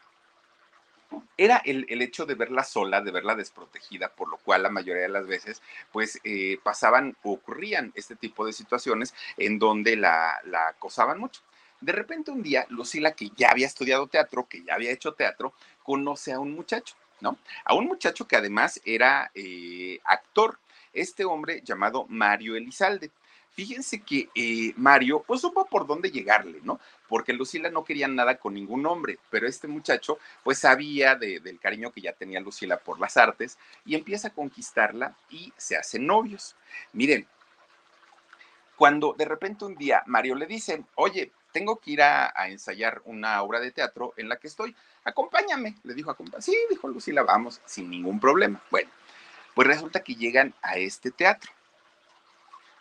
era 1.37 1.57
el, 1.65 1.85
el, 1.89 2.01
hecho 2.01 2.25
de 2.25 2.35
verla 2.35 2.63
sola, 2.63 3.01
de 3.01 3.11
verla 3.11 3.35
desprotegida, 3.35 4.09
por 4.09 4.29
lo 4.29 4.37
cual 4.37 4.63
la 4.63 4.69
mayoría 4.69 5.03
de 5.03 5.09
las 5.09 5.27
veces, 5.27 5.61
pues 5.91 6.19
eh, 6.23 6.57
pasaban 6.63 7.17
ocurrían 7.21 7.91
este 7.95 8.15
tipo 8.15 8.45
de 8.45 8.53
situaciones 8.53 9.13
en 9.37 9.59
donde 9.59 9.97
la, 9.97 10.39
la 10.45 10.69
acosaban 10.69 11.19
mucho. 11.19 11.41
De 11.83 11.91
repente 11.91 12.31
un 12.31 12.41
día, 12.41 12.65
Lucila, 12.69 13.13
que 13.13 13.29
ya 13.35 13.51
había 13.51 13.67
estudiado 13.67 14.07
teatro, 14.07 14.47
que 14.47 14.63
ya 14.63 14.75
había 14.75 14.91
hecho 14.91 15.13
teatro, 15.13 15.53
conoce 15.83 16.33
a 16.33 16.39
un 16.39 16.53
muchacho 16.53 16.95
¿no? 17.23 17.37
A 17.63 17.73
un 17.73 17.85
muchacho 17.85 18.27
que 18.27 18.35
además 18.35 18.79
era 18.85 19.31
eh, 19.33 19.99
actor, 20.03 20.59
este 20.93 21.25
hombre 21.25 21.61
llamado 21.63 22.05
Mario 22.09 22.55
Elizalde. 22.55 23.09
Fíjense 23.53 24.01
que 24.01 24.29
eh, 24.35 24.73
Mario, 24.75 25.23
pues 25.25 25.41
supo 25.41 25.65
por 25.65 25.87
dónde 25.87 26.11
llegarle, 26.11 26.59
¿no? 26.63 26.79
Porque 27.07 27.33
Lucila 27.33 27.69
no 27.69 27.83
quería 27.85 28.07
nada 28.07 28.37
con 28.37 28.55
ningún 28.55 28.85
hombre, 28.85 29.19
pero 29.29 29.47
este 29.47 29.67
muchacho, 29.67 30.17
pues 30.43 30.59
sabía 30.59 31.15
del 31.15 31.59
cariño 31.59 31.91
que 31.91 32.01
ya 32.01 32.13
tenía 32.13 32.41
Lucila 32.41 32.77
por 32.77 32.99
las 32.99 33.15
artes 33.15 33.57
y 33.85 33.95
empieza 33.95 34.29
a 34.29 34.33
conquistarla 34.33 35.15
y 35.29 35.53
se 35.55 35.77
hacen 35.77 36.05
novios. 36.05 36.55
Miren, 36.93 37.27
cuando 38.75 39.13
de 39.13 39.25
repente 39.25 39.65
un 39.65 39.75
día 39.75 40.03
Mario 40.07 40.35
le 40.35 40.47
dice, 40.47 40.83
oye, 40.95 41.31
tengo 41.53 41.79
que 41.79 41.91
ir 41.91 42.01
a, 42.01 42.33
ensayar 42.47 43.01
una 43.05 43.41
obra 43.41 43.61
de 43.61 43.71
teatro 43.71 44.13
en 44.17 44.27
la 44.27 44.37
que 44.37 44.47
estoy, 44.47 44.75
acompáñame, 45.05 45.77
le 45.83 45.93
dijo, 45.93 46.13
sí, 46.39 46.57
dijo 46.69 46.89
Lucila, 46.89 47.23
vamos, 47.23 47.61
sin 47.65 47.89
ningún 47.89 48.19
problema. 48.19 48.61
Bueno, 48.69 48.89
pues 49.53 49.67
resulta 49.67 50.03
que 50.03 50.15
llegan 50.15 50.53
a 50.61 50.75
este 50.75 51.11
teatro. 51.11 51.51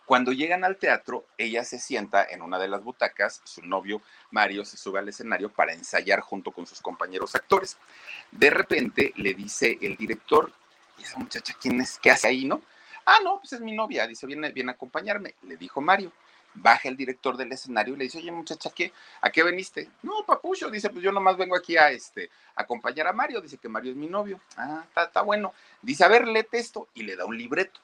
Cuando 0.07 0.33
llegan 0.33 0.65
al 0.65 0.79
teatro, 0.79 1.27
ella 1.39 1.63
se 1.65 1.79
sienta 1.79 2.25
en 2.25 2.43
una 2.43 2.59
de 2.59 2.67
las 2.67 2.83
butacas, 2.83 3.41
su 3.45 3.63
novio 3.63 4.03
Mario 4.31 4.65
se 4.65 4.77
sube 4.77 4.99
al 4.99 5.09
escenario 5.09 5.51
para 5.51 5.73
ensayar 5.73 6.21
junto 6.21 6.51
con 6.51 6.67
sus 6.67 6.81
compañeros 6.81 7.35
actores. 7.35 7.79
De 8.31 8.51
repente 8.51 9.13
le 9.17 9.35
dice 9.35 9.79
el 9.81 9.97
director, 9.97 10.53
¿y 10.99 11.03
esa 11.03 11.19
muchacha 11.19 11.55
quién 11.61 11.81
es? 11.81 11.99
¿Qué 12.01 12.11
hace 12.11 12.29
ahí, 12.29 12.45
no? 12.45 12.63
Ah, 13.05 13.19
no, 13.23 13.39
pues 13.39 13.53
es 13.53 13.61
mi 13.61 13.73
novia, 13.73 14.07
dice, 14.07 14.27
viene, 14.27 14.51
viene 14.51 14.73
a 14.73 14.75
acompañarme, 14.75 15.35
le 15.43 15.57
dijo 15.57 15.81
Mario. 15.81 16.13
Baja 16.55 16.89
el 16.89 16.97
director 16.97 17.37
del 17.37 17.53
escenario 17.53 17.95
y 17.95 17.99
le 17.99 18.05
dice, 18.05 18.19
oye 18.19 18.31
muchacha, 18.31 18.71
¿qué? 18.75 18.93
¿a 19.21 19.31
qué 19.31 19.43
veniste? 19.43 19.91
No, 20.03 20.25
papucho, 20.27 20.71
dice, 20.71 20.91
pues 20.91 21.03
yo 21.03 21.13
nomás 21.13 21.37
vengo 21.37 21.57
aquí 21.57 21.77
a 21.77 21.91
este, 21.91 22.31
acompañar 22.55 23.07
a 23.07 23.13
Mario, 23.13 23.41
dice 23.41 23.59
que 23.59 23.69
Mario 23.69 23.93
es 23.93 23.97
mi 23.97 24.07
novio. 24.07 24.41
Ah, 24.57 24.85
está, 24.97 25.23
bueno. 25.23 25.53
Dice, 25.81 26.05
a 26.05 26.09
ver, 26.09 26.29
léete 26.29 26.59
esto 26.59 26.89
y 26.95 27.03
le 27.05 27.17
da 27.17 27.25
un 27.25 27.37
libreto. 27.37 27.81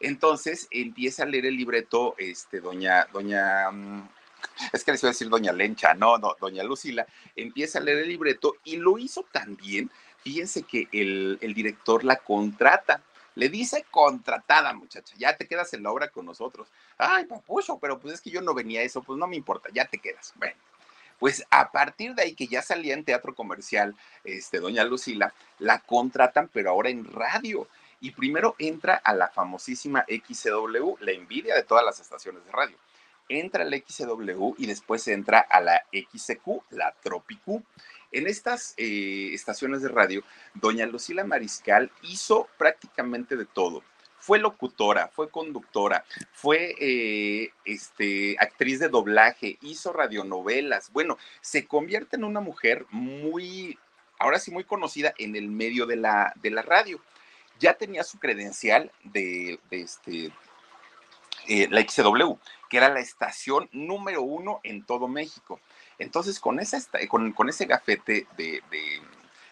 Entonces 0.00 0.66
empieza 0.70 1.22
a 1.22 1.26
leer 1.26 1.46
el 1.46 1.56
libreto, 1.56 2.14
este, 2.18 2.60
doña, 2.60 3.06
doña, 3.12 3.70
mm, 3.70 4.08
es 4.72 4.84
que 4.84 4.92
les 4.92 5.02
iba 5.02 5.10
a 5.10 5.12
decir 5.12 5.28
doña 5.28 5.52
Lencha, 5.52 5.94
no, 5.94 6.16
no, 6.18 6.36
doña 6.40 6.62
Lucila, 6.64 7.06
empieza 7.36 7.78
a 7.78 7.82
leer 7.82 7.98
el 7.98 8.08
libreto 8.08 8.56
y 8.64 8.76
lo 8.76 8.98
hizo 8.98 9.24
tan 9.30 9.56
bien, 9.56 9.90
fíjense 10.22 10.62
que 10.62 10.88
el, 10.92 11.38
el 11.42 11.52
director 11.54 12.04
la 12.04 12.16
contrata 12.16 13.02
le 13.34 13.48
dice 13.48 13.84
contratada, 13.90 14.72
muchacha, 14.74 15.14
ya 15.18 15.36
te 15.36 15.46
quedas 15.46 15.72
en 15.74 15.82
la 15.82 15.90
obra 15.92 16.08
con 16.08 16.26
nosotros. 16.26 16.68
Ay, 16.98 17.24
papucho, 17.26 17.78
pero 17.78 17.98
pues 17.98 18.14
es 18.14 18.20
que 18.20 18.30
yo 18.30 18.40
no 18.42 18.54
venía 18.54 18.80
a 18.80 18.84
eso, 18.84 19.02
pues 19.02 19.18
no 19.18 19.26
me 19.26 19.36
importa, 19.36 19.68
ya 19.72 19.86
te 19.86 19.98
quedas. 19.98 20.32
Bueno, 20.36 20.54
Pues 21.18 21.44
a 21.50 21.70
partir 21.70 22.14
de 22.14 22.22
ahí 22.22 22.34
que 22.34 22.46
ya 22.48 22.62
salía 22.62 22.94
en 22.94 23.04
teatro 23.04 23.34
comercial, 23.34 23.94
este, 24.24 24.58
doña 24.58 24.84
Lucila, 24.84 25.34
la 25.58 25.80
contratan, 25.80 26.48
pero 26.52 26.70
ahora 26.70 26.90
en 26.90 27.04
radio. 27.04 27.68
Y 28.00 28.12
primero 28.12 28.54
entra 28.58 28.94
a 29.04 29.12
la 29.14 29.28
famosísima 29.28 30.04
XCW, 30.08 30.96
la 31.00 31.12
envidia 31.12 31.54
de 31.54 31.62
todas 31.64 31.84
las 31.84 32.00
estaciones 32.00 32.44
de 32.46 32.52
radio. 32.52 32.76
Entra 33.30 33.64
la 33.64 33.76
XCW 33.76 34.54
y 34.58 34.66
después 34.66 35.06
entra 35.06 35.38
a 35.38 35.60
la 35.60 35.84
XQ, 35.92 36.62
la 36.70 36.92
Tropicu. 37.00 37.62
En 38.10 38.26
estas 38.26 38.74
eh, 38.76 39.30
estaciones 39.32 39.82
de 39.82 39.88
radio, 39.88 40.24
doña 40.54 40.84
Lucila 40.86 41.22
Mariscal 41.22 41.92
hizo 42.02 42.48
prácticamente 42.58 43.36
de 43.36 43.44
todo. 43.44 43.84
Fue 44.18 44.40
locutora, 44.40 45.06
fue 45.08 45.30
conductora, 45.30 46.04
fue 46.32 46.74
eh, 46.80 47.50
este, 47.64 48.36
actriz 48.40 48.80
de 48.80 48.88
doblaje, 48.88 49.58
hizo 49.62 49.92
radionovelas. 49.92 50.90
Bueno, 50.92 51.16
se 51.40 51.66
convierte 51.66 52.16
en 52.16 52.24
una 52.24 52.40
mujer 52.40 52.84
muy, 52.90 53.78
ahora 54.18 54.40
sí, 54.40 54.50
muy 54.50 54.64
conocida 54.64 55.14
en 55.18 55.36
el 55.36 55.48
medio 55.48 55.86
de 55.86 55.96
la, 55.96 56.34
de 56.42 56.50
la 56.50 56.62
radio. 56.62 57.00
Ya 57.60 57.74
tenía 57.74 58.02
su 58.02 58.18
credencial 58.18 58.90
de, 59.04 59.60
este, 59.70 60.32
eh, 61.50 61.66
la 61.68 61.80
XW, 61.80 62.34
que 62.68 62.76
era 62.76 62.88
la 62.90 63.00
estación 63.00 63.68
número 63.72 64.22
uno 64.22 64.60
en 64.62 64.84
todo 64.84 65.08
México. 65.08 65.58
Entonces, 65.98 66.38
con, 66.38 66.60
esa, 66.60 66.78
con, 67.08 67.32
con 67.32 67.48
ese 67.48 67.64
gafete 67.64 68.28
de, 68.36 68.62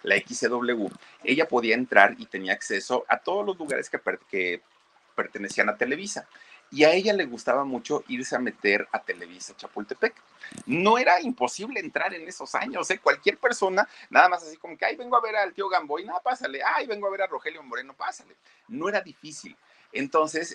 la 0.05 0.15
XCW, 0.17 0.87
ella 1.25 1.49
podía 1.49 1.75
entrar 1.75 2.15
y 2.17 2.27
tenía 2.27 2.53
acceso 2.53 3.05
a 3.09 3.19
todos 3.19 3.45
los 3.45 3.59
lugares 3.59 3.91
que, 3.91 4.63
pertenecían 5.17 5.69
a 5.71 5.77
Televisa. 5.77 6.29
Y 6.71 6.85
a 6.85 6.93
ella 6.93 7.13
le 7.15 7.25
gustaba 7.25 7.65
mucho 7.65 8.05
irse 8.07 8.37
a 8.37 8.39
meter 8.39 8.87
a 8.93 9.03
Televisa 9.03 9.57
Chapultepec. 9.57 10.15
No 10.67 10.99
era 10.99 11.21
imposible 11.21 11.81
entrar 11.81 12.15
en 12.15 12.29
esos 12.29 12.55
años, 12.55 12.89
¿eh? 12.93 13.01
Cualquier 13.01 13.39
persona, 13.39 13.89
nada 14.09 14.29
más 14.29 14.45
así 14.45 14.57
como 14.57 14.79
que, 14.79 14.85
ay, 14.85 14.95
vengo 14.95 15.17
a 15.17 15.21
ver 15.21 15.35
al 15.35 15.53
tío 15.53 15.69
Gamboy, 15.69 16.05
nada, 16.05 16.21
pásale, 16.21 16.61
ay, 16.63 16.87
vengo 16.87 17.09
a 17.09 17.11
ver 17.11 17.23
a 17.23 17.27
Rogelio 17.27 17.61
Moreno, 17.65 17.93
pásale. 17.95 18.37
No 18.69 18.89
era 18.89 19.01
difícil. 19.01 19.57
Entonces, 19.93 20.55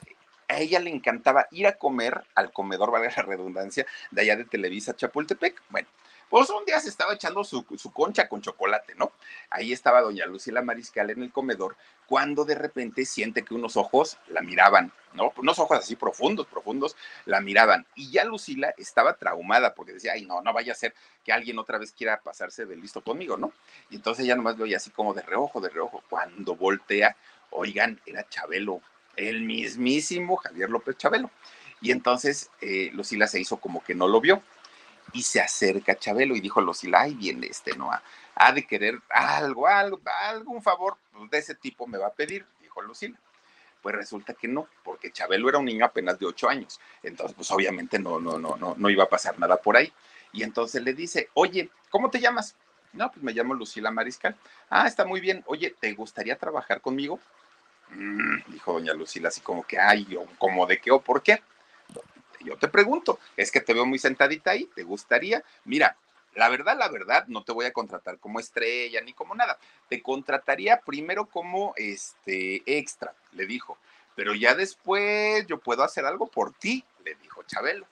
a 0.54 0.60
ella 0.60 0.80
le 0.80 0.89
encantaba 0.89 1.47
ir 1.51 1.68
a 1.68 1.78
comer 1.78 2.24
al 2.36 2.51
comedor, 2.51 2.91
vale 2.91 3.12
la 3.16 3.24
redundancia, 3.24 3.86
de 4.12 4.22
allá 4.22 4.36
de 4.36 4.45
Televisa 4.45 4.95
Chapultepec. 4.95 5.62
Bueno, 5.70 5.88
pues 6.34 6.49
un 6.49 6.66
día 6.66 6.80
se 6.80 6.89
estaba 6.89 7.14
echando 7.14 7.43
su, 7.43 7.64
concha 7.93 8.28
con 8.28 8.41
chocolate, 8.41 8.95
¿no? 8.95 9.12
Ahí 9.51 9.72
estaba 9.72 10.01
doña 10.01 10.26
Lucila 10.26 10.64
Mariscal 10.64 11.12
en 11.12 11.22
el 11.22 11.32
comedor, 11.32 11.76
cuando 12.08 12.43
de 12.43 12.56
repente 12.56 13.06
siente 13.06 13.43
que 13.43 13.54
unos 13.54 13.78
ojos 13.78 14.18
la 14.30 14.41
miraban, 14.41 14.91
¿no? 15.14 15.32
Unos 15.38 15.60
ojos 15.60 15.78
así 15.78 15.95
profundos, 15.95 16.47
profundos, 16.47 16.95
la 17.26 17.39
miraban. 17.39 17.86
Y 17.93 18.10
ya 18.10 18.26
Lucila 18.26 18.74
estaba 18.78 19.14
traumada 19.14 19.76
porque 19.76 19.93
decía, 19.93 20.14
ay, 20.14 20.26
no, 20.26 20.41
no 20.41 20.54
vaya 20.54 20.72
a 20.72 20.76
ser 20.76 20.95
que 21.24 21.32
alguien 21.32 21.60
otra 21.60 21.78
vez 21.78 21.91
quiera 21.91 22.20
pasarse 22.22 22.66
de 22.66 22.78
listo 22.78 23.04
conmigo, 23.04 23.38
¿no? 23.38 23.54
Y 23.91 23.97
entonces 23.97 24.26
ya 24.26 24.36
nomás 24.36 24.58
lo 24.58 24.64
oía 24.64 24.78
así 24.78 24.89
como 24.89 25.14
de 25.14 25.22
reojo, 25.22 25.62
de 25.62 25.70
reojo. 25.70 26.04
Cuando 26.10 26.56
voltea, 26.56 27.16
oigan, 27.51 28.01
era 28.08 28.28
Chabelo, 28.28 28.82
el 29.16 29.41
mismísimo 29.41 30.38
Javier 30.38 30.70
López 30.70 30.97
Chabelo. 30.97 31.30
Y 31.82 31.91
entonces 31.91 32.49
eh, 32.61 32.89
Lucila 32.93 33.28
se 33.28 33.39
hizo 33.39 33.57
como 33.57 33.84
que 33.84 33.93
no 33.93 34.07
lo 34.07 34.22
vio 34.22 34.41
y 35.11 35.24
se 35.24 35.41
acerca 35.41 35.93
a 35.93 35.97
Chabelo 35.97 36.36
y 36.36 36.41
dijo 36.41 36.61
Lucila, 36.61 37.01
ay, 37.01 37.14
viene 37.14 37.47
este, 37.47 37.76
¿no? 37.76 37.91
Ha, 38.36 38.51
de 38.51 38.66
querer 38.66 38.99
algo, 39.09 39.68
algo, 39.68 40.01
algún 40.22 40.61
favor 40.64 40.97
de 41.30 41.38
ese 41.38 41.55
tipo 41.55 41.86
me 41.86 41.97
va 41.97 42.07
a 42.07 42.14
pedir, 42.14 42.45
dijo 42.61 42.82
Lucila. 42.82 43.20
Pues 43.82 43.95
resulta 43.95 44.34
que 44.34 44.47
no, 44.47 44.68
porque 44.84 45.11
Chabelo 45.11 45.49
era 45.49 45.57
un 45.57 45.66
niño 45.66 45.86
apenas 45.86 46.18
de 46.18 46.26
ocho 46.26 46.47
años. 46.47 46.80
Entonces, 47.03 47.36
pues 47.36 47.51
obviamente 47.51 47.99
no, 47.99 48.18
no, 48.18 48.39
no, 48.39 48.55
no, 48.55 48.76
no 48.78 48.89
iba 48.89 49.03
a 49.03 49.09
pasar 49.09 49.38
nada 49.38 49.57
por 49.57 49.76
ahí. 49.76 49.91
Y 50.32 50.41
entonces 50.43 50.82
le 50.82 50.93
dice, 50.93 51.30
oye, 51.34 51.70
¿cómo 51.89 52.09
te 52.09 52.22
llamas? 52.22 52.55
No, 52.93 53.11
pues 53.11 53.22
me 53.24 53.34
llamo 53.34 53.53
Lucila 53.53 53.91
Mariscal. 53.91 54.38
Ah, 54.70 54.88
está 54.88 55.03
muy 55.03 55.20
bien. 55.20 55.43
Oye, 55.47 55.76
¿te 55.80 55.93
gustaría 55.93 56.38
trabajar 56.38 56.80
conmigo? 56.80 57.20
Dijo 58.48 58.74
doña 58.74 58.94
Lucila, 58.94 59.30
así 59.30 59.41
como 59.41 59.64
que, 59.64 59.80
ay, 59.80 60.18
como 60.38 60.66
de 60.66 60.80
qué 60.80 60.91
o 60.91 61.02
por 61.02 61.22
qué. 61.22 61.41
Yo 62.41 62.58
te 62.58 62.68
pregunto, 62.68 63.20
es 63.38 63.52
que 63.52 63.62
te 63.62 63.74
veo 63.74 63.86
muy 63.86 64.00
sentadita 64.00 64.52
ahí, 64.52 64.66
¿te 64.76 64.84
gustaría? 64.84 65.44
Mira, 65.64 65.96
la 66.36 66.50
verdad, 66.50 66.78
la 66.78 66.89
verdad, 66.89 67.26
no 67.28 67.44
te 67.44 67.52
voy 67.52 67.66
a 67.66 67.74
contratar 67.74 68.18
como 68.18 68.39
estrella 68.39 69.02
ni 69.02 69.14
como 69.14 69.36
nada. 69.36 69.58
Te 69.88 70.02
contrataría 70.02 70.82
primero 70.82 71.28
como 71.28 71.74
este 71.78 72.64
extra, 72.66 73.14
le 73.32 73.46
dijo. 73.46 73.78
Pero 74.16 74.34
ya 74.34 74.56
después 74.56 75.46
yo 75.48 75.60
puedo 75.60 75.84
hacer 75.84 76.06
algo 76.06 76.28
por 76.28 76.54
ti, 76.54 76.84
le 77.06 77.16
dijo 77.16 77.44
Chabelo. 77.44 77.88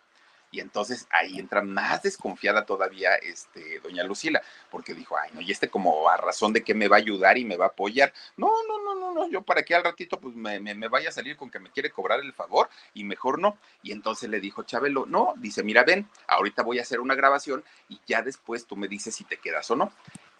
Y 0.52 0.60
entonces 0.60 1.08
ahí 1.10 1.40
entra 1.40 1.62
más 1.62 2.04
desconfiada 2.04 2.66
todavía 2.66 3.16
este, 3.16 3.80
doña 3.80 4.04
Lucila, 4.04 4.42
porque 4.70 4.94
dijo, 4.94 5.18
ay, 5.18 5.32
no, 5.34 5.40
y 5.40 5.50
este 5.50 5.70
como 5.70 6.10
a 6.10 6.18
razón 6.18 6.52
de 6.52 6.62
que 6.62 6.74
me 6.74 6.90
va 6.90 6.98
a 6.98 7.00
ayudar 7.00 7.38
y 7.38 7.46
me 7.46 7.56
va 7.56 7.66
a 7.66 7.70
apoyar. 7.70 8.14
No, 8.36 8.52
no, 8.68 8.84
no, 8.84 9.00
no, 9.00 9.14
no, 9.14 9.30
yo 9.30 9.42
para 9.44 9.64
que 9.64 9.74
al 9.74 9.84
ratito 9.84 10.20
pues 10.20 10.36
me, 10.36 10.60
me, 10.60 10.88
vaya 10.90 11.08
a 11.08 11.14
salir 11.14 11.38
con 11.38 11.50
que 11.50 11.60
me 11.60 11.72
quiere 11.72 11.90
cobrar 11.90 12.20
el 12.20 12.34
favor 12.34 12.70
y 12.94 13.06
mejor 13.06 13.40
no. 13.40 13.58
Y 13.82 13.94
entonces 13.94 14.30
le 14.30 14.42
dijo 14.42 14.64
Chabelo, 14.64 15.06
no, 15.06 15.34
dice, 15.38 15.64
mira, 15.64 15.84
ven, 15.84 16.08
ahorita 16.28 16.64
voy 16.64 16.80
a 16.80 16.82
hacer 16.82 17.00
una 17.00 17.16
grabación 17.16 17.64
y 17.88 18.02
ya 18.06 18.22
después 18.22 18.66
tú 18.66 18.76
me 18.76 18.90
dices 18.90 19.16
si 19.16 19.24
te 19.24 19.38
quedas 19.38 19.72
o 19.72 19.78
no. 19.78 19.94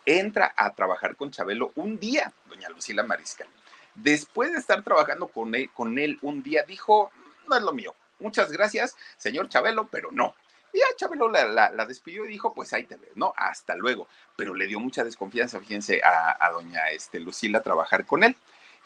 Entra 0.06 0.54
a 0.58 0.74
trabajar 0.74 1.16
con 1.16 1.32
Chabelo 1.32 1.72
un 1.76 1.98
día, 2.00 2.34
doña 2.50 2.68
Lucila 2.70 3.04
Mariscal. 3.04 3.48
Después 3.96 4.52
de 4.52 4.58
estar 4.58 4.84
trabajando 4.84 5.28
con 5.28 5.56
él, 5.56 5.70
con 5.72 5.98
él 6.00 6.18
un 6.22 6.44
día, 6.44 6.64
dijo, 6.64 7.12
no 7.48 7.56
es 7.56 7.62
lo 7.62 7.74
mío, 7.74 7.94
muchas 8.22 8.52
gracias, 8.52 8.96
señor 9.18 9.50
Chabelo, 9.50 9.88
pero 9.88 10.10
no. 10.12 10.36
Y 10.74 10.80
ya 10.80 10.86
Chabelo 10.96 11.30
la, 11.30 11.86
despidió 11.86 12.26
y 12.26 12.30
dijo, 12.30 12.54
pues 12.54 12.72
ahí 12.74 12.84
te 12.84 12.96
ves, 12.96 13.12
¿no? 13.16 13.34
Hasta 13.36 13.76
luego. 13.76 14.08
Pero 14.38 14.54
le 14.54 14.68
dio 14.68 14.80
mucha 14.80 15.04
desconfianza, 15.04 15.60
fíjense, 15.60 16.02
a, 16.04 16.50
doña 16.52 16.90
este, 16.92 17.20
Lucila 17.20 17.62
trabajar 17.62 18.06
con 18.06 18.24
él. 18.24 18.36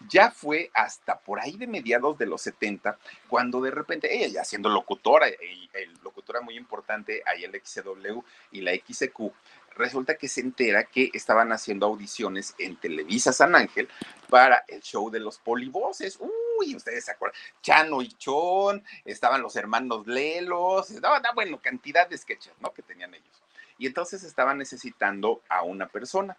Ya 0.09 0.29
fue 0.31 0.71
hasta 0.73 1.19
por 1.19 1.39
ahí 1.39 1.55
de 1.55 1.67
mediados 1.67 2.17
de 2.17 2.25
los 2.25 2.41
70, 2.41 2.97
cuando 3.29 3.61
de 3.61 3.71
repente 3.71 4.13
ella 4.13 4.27
ya 4.27 4.43
siendo 4.43 4.67
locutora, 4.67 5.29
y, 5.29 5.69
locutora 6.03 6.41
muy 6.41 6.57
importante 6.57 7.23
ahí 7.25 7.45
en 7.45 7.51
la 7.53 7.59
XW 7.63 8.19
y 8.51 8.61
la 8.61 8.73
XQ, 8.73 9.31
resulta 9.75 10.17
que 10.17 10.27
se 10.27 10.41
entera 10.41 10.85
que 10.85 11.09
estaban 11.13 11.51
haciendo 11.51 11.85
audiciones 11.85 12.55
en 12.57 12.75
Televisa 12.77 13.33
San 13.33 13.55
Ángel 13.55 13.89
para 14.29 14.63
el 14.67 14.81
show 14.81 15.09
de 15.09 15.19
los 15.19 15.37
polivoces. 15.37 16.17
Uy, 16.19 16.75
ustedes 16.75 17.05
se 17.05 17.11
acuerdan, 17.11 17.39
Chano 17.61 18.01
y 18.01 18.09
Chon, 18.13 18.83
estaban 19.03 19.41
los 19.41 19.55
hermanos 19.55 20.07
Lelos, 20.07 20.91
no, 20.91 21.09
bueno, 21.33 21.61
cantidad 21.61 22.07
de 22.07 22.17
sketches, 22.17 22.53
¿no? 22.61 22.73
Que 22.73 22.81
tenían 22.81 23.13
ellos. 23.13 23.41
Y 23.77 23.87
entonces 23.87 24.23
estaban 24.23 24.57
necesitando 24.57 25.41
a 25.49 25.63
una 25.63 25.87
persona. 25.87 26.37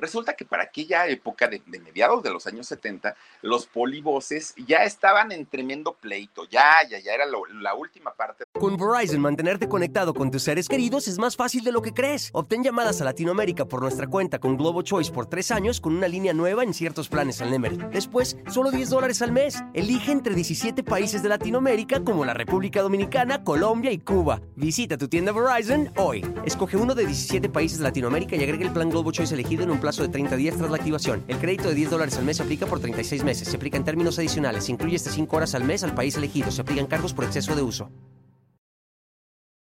Resulta 0.00 0.34
que 0.34 0.46
para 0.46 0.62
aquella 0.62 1.06
época 1.06 1.46
de, 1.46 1.60
mediados 1.66 2.22
de 2.22 2.30
los 2.30 2.46
años 2.46 2.66
70, 2.68 3.14
los 3.42 3.66
polivoces 3.66 4.54
ya 4.66 4.78
estaban 4.78 5.30
en 5.30 5.44
tremendo 5.44 5.92
pleito, 5.92 6.44
ya, 6.48 6.76
ya, 6.88 6.98
ya 6.98 7.12
era 7.12 7.26
la 7.26 7.74
última 7.74 8.14
parte. 8.14 8.44
Con 8.58 8.76
Verizon, 8.78 9.20
mantenerte 9.20 9.68
conectado 9.68 10.14
con 10.14 10.30
tus 10.30 10.42
seres 10.42 10.68
queridos 10.68 11.06
es 11.06 11.18
más 11.18 11.36
fácil 11.36 11.64
de 11.64 11.72
lo 11.72 11.82
que 11.82 11.92
crees. 11.92 12.30
Obtén 12.32 12.64
llamadas 12.64 13.00
a 13.00 13.04
Latinoamérica 13.04 13.66
por 13.66 13.82
nuestra 13.82 14.06
cuenta 14.06 14.38
con 14.38 14.56
Globo 14.56 14.82
Choice 14.82 15.12
por 15.12 15.26
tres 15.26 15.50
años 15.50 15.80
con 15.80 15.94
una 15.94 16.08
línea 16.08 16.32
nueva 16.32 16.64
en 16.64 16.72
ciertos 16.72 17.08
planes 17.08 17.42
al 17.42 17.50
Nemer. 17.50 17.90
Después, 17.90 18.38
solo 18.50 18.70
10 18.70 18.88
dólares 18.88 19.20
al 19.20 19.32
mes. 19.32 19.62
Elige 19.74 20.12
entre 20.12 20.34
17 20.34 20.82
países 20.82 21.22
de 21.22 21.28
Latinoamérica 21.28 22.02
como 22.02 22.24
la 22.24 22.32
República 22.32 22.80
Dominicana, 22.80 23.44
Colombia 23.44 23.92
y 23.92 23.98
Cuba. 23.98 24.40
Visita 24.56 24.96
tu 24.96 25.08
tienda 25.08 25.32
Verizon 25.32 25.92
hoy. 25.96 26.24
Escoge 26.44 26.78
uno 26.78 26.94
de 26.94 27.06
17 27.06 27.50
países 27.50 27.78
de 27.78 27.84
Latinoamérica 27.84 28.36
y 28.36 28.42
agrega 28.42 28.64
el 28.64 28.72
plan 28.72 28.88
Globo 28.88 29.12
Choice 29.12 29.34
elegido 29.34 29.64
en 29.64 29.70
un 29.70 29.80
plan 29.80 29.89
de 29.96 30.08
30 30.08 30.36
días 30.36 30.56
tras 30.56 30.70
la 30.70 30.76
activación. 30.76 31.24
El 31.28 31.38
crédito 31.38 31.68
de 31.68 31.74
10 31.74 31.90
dólares 31.90 32.16
al 32.16 32.24
mes 32.24 32.36
se 32.36 32.42
aplica 32.42 32.66
por 32.66 32.80
36 32.80 33.24
meses. 33.24 33.48
Se 33.48 33.56
aplica 33.56 33.76
en 33.76 33.84
términos 33.84 34.18
adicionales. 34.18 34.64
Se 34.64 34.72
incluye 34.72 34.96
hasta 34.96 35.10
5 35.10 35.36
horas 35.36 35.54
al 35.54 35.64
mes 35.64 35.82
al 35.82 35.94
país 35.94 36.16
elegido. 36.16 36.50
Se 36.50 36.62
aplican 36.62 36.86
cargos 36.86 37.12
por 37.12 37.24
exceso 37.24 37.54
de 37.54 37.62
uso. 37.62 37.90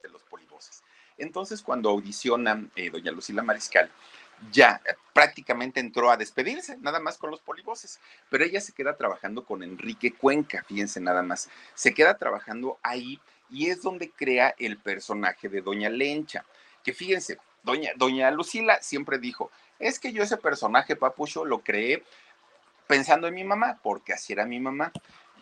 los 0.02 0.22
polivoces. 0.24 0.82
Entonces, 1.16 1.62
cuando 1.62 1.90
audiciona 1.90 2.68
eh, 2.76 2.90
doña 2.90 3.12
Lucila 3.12 3.42
Mariscal, 3.42 3.90
ya 4.52 4.80
eh, 4.84 4.94
prácticamente 5.12 5.80
entró 5.80 6.10
a 6.10 6.16
despedirse, 6.16 6.76
nada 6.78 7.00
más 7.00 7.18
con 7.18 7.30
los 7.30 7.40
polivoces, 7.40 7.98
pero 8.30 8.44
ella 8.44 8.60
se 8.60 8.72
queda 8.72 8.96
trabajando 8.96 9.44
con 9.44 9.62
Enrique 9.62 10.12
Cuenca, 10.12 10.64
fíjense 10.66 11.00
nada 11.00 11.22
más, 11.22 11.48
se 11.74 11.92
queda 11.92 12.16
trabajando 12.16 12.78
ahí 12.82 13.20
y 13.50 13.68
es 13.68 13.82
donde 13.82 14.10
crea 14.10 14.54
el 14.58 14.78
personaje 14.78 15.48
de 15.48 15.62
Doña 15.62 15.90
Lencha, 15.90 16.44
que 16.84 16.92
fíjense, 16.92 17.38
Doña, 17.96 18.30
Lucila 18.30 18.80
siempre 18.82 19.18
dijo, 19.18 19.50
es 19.78 19.98
que 19.98 20.12
yo 20.12 20.22
ese 20.22 20.36
personaje, 20.36 20.96
Papucho, 20.96 21.44
lo 21.44 21.60
creé 21.60 22.02
pensando 22.86 23.28
en 23.28 23.34
mi 23.34 23.44
mamá, 23.44 23.78
porque 23.82 24.12
así 24.12 24.32
era 24.32 24.46
mi 24.46 24.58
mamá. 24.58 24.92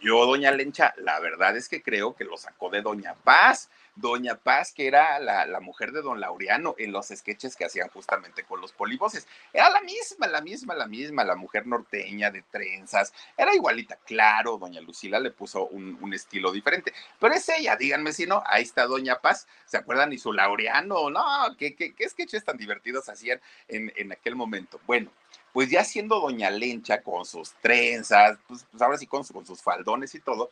Yo, 0.01 0.27
doña 0.27 0.51
Lencha, 0.51 0.95
la 0.99 1.21
verdad 1.21 1.57
es 1.57 1.69
que 1.69 1.83
creo 1.83 2.15
que 2.15 2.25
lo 2.25 2.37
sacó 2.37 2.69
de 2.69 2.83
doña 2.83 3.15
Paz. 3.15 3.71
Doña 3.97 4.37
Paz, 4.37 4.73
que 4.73 4.87
era 4.87 5.19
la, 5.19 5.47
la, 5.47 5.61
mujer 5.61 5.91
de 5.93 6.03
don 6.03 6.21
Laureano 6.21 6.75
en 6.79 6.93
los 6.93 7.09
sketches 7.09 7.57
que 7.57 7.65
hacían 7.65 7.89
justamente 7.89 8.45
con 8.45 8.61
los 8.61 8.73
polivoces. 8.73 9.27
Era 9.53 9.71
la 9.71 9.81
misma, 9.81 10.27
la 10.27 10.43
misma, 10.43 10.75
la 10.75 10.87
misma, 10.87 11.25
la 11.25 11.35
mujer 11.35 11.67
norteña 11.67 12.31
de 12.31 12.43
trenzas. 12.43 13.15
Era 13.37 13.55
igualita. 13.55 13.97
Claro, 14.05 14.59
doña 14.59 14.83
Lucila 14.83 15.19
le 15.19 15.31
puso 15.31 15.67
un, 15.67 15.99
un 16.01 16.13
estilo 16.13 16.53
diferente. 16.53 16.93
Pero 17.19 17.35
es 17.35 17.49
ella, 17.49 17.77
díganme 17.77 18.13
si 18.13 18.27
no. 18.27 18.43
Ahí 18.47 18.65
está 18.65 18.87
doña 18.87 19.21
Paz. 19.21 19.49
¿Se 19.65 19.79
acuerdan? 19.79 20.13
Y 20.13 20.19
su 20.19 20.33
Laureano. 20.33 21.09
No, 21.09 21.57
¿qué, 21.59 21.75
qué, 21.75 21.95
qué 21.95 22.09
sketches 22.09 22.45
tan 22.45 22.59
divertidos 22.59 23.09
hacían 23.09 23.41
en, 23.69 23.93
en 23.97 24.13
aquel 24.13 24.37
momento? 24.37 24.79
Bueno, 24.87 25.11
pues 25.55 25.71
ya 25.71 25.85
siendo 25.85 26.21
doña 26.21 26.51
Lencha 26.51 27.01
con 27.01 27.25
sus 27.25 27.55
trenzas, 27.63 28.39
pues, 28.47 28.67
pues 28.71 28.83
ahora 28.83 28.99
sí 28.99 29.07
con, 29.07 29.25
con, 29.25 29.47
sus 29.47 29.63
faldones 29.63 30.15
y 30.15 30.21
todo, 30.21 30.51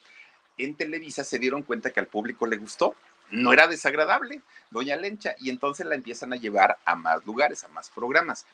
en 0.57 0.74
Televisa 0.76 1.24
se 1.24 1.38
dieron 1.38 1.62
cuenta 1.62 1.90
que 1.90 2.01
al 2.01 2.07
público 2.07 2.47
le 2.47 2.57
gustó. 2.57 2.95
No 3.35 3.53
era 3.53 3.66
desagradable, 3.66 4.43
doña 4.70 4.97
Lencha, 4.97 5.35
y 5.39 5.51
entonces 5.51 5.87
la 5.87 5.97
empiezan 5.97 6.32
a 6.32 6.37
llevar 6.37 6.78
a 6.85 6.95
más 6.95 7.24
lugares, 7.26 7.64
a 7.64 7.68
más 7.68 7.91
programas. 7.91 8.47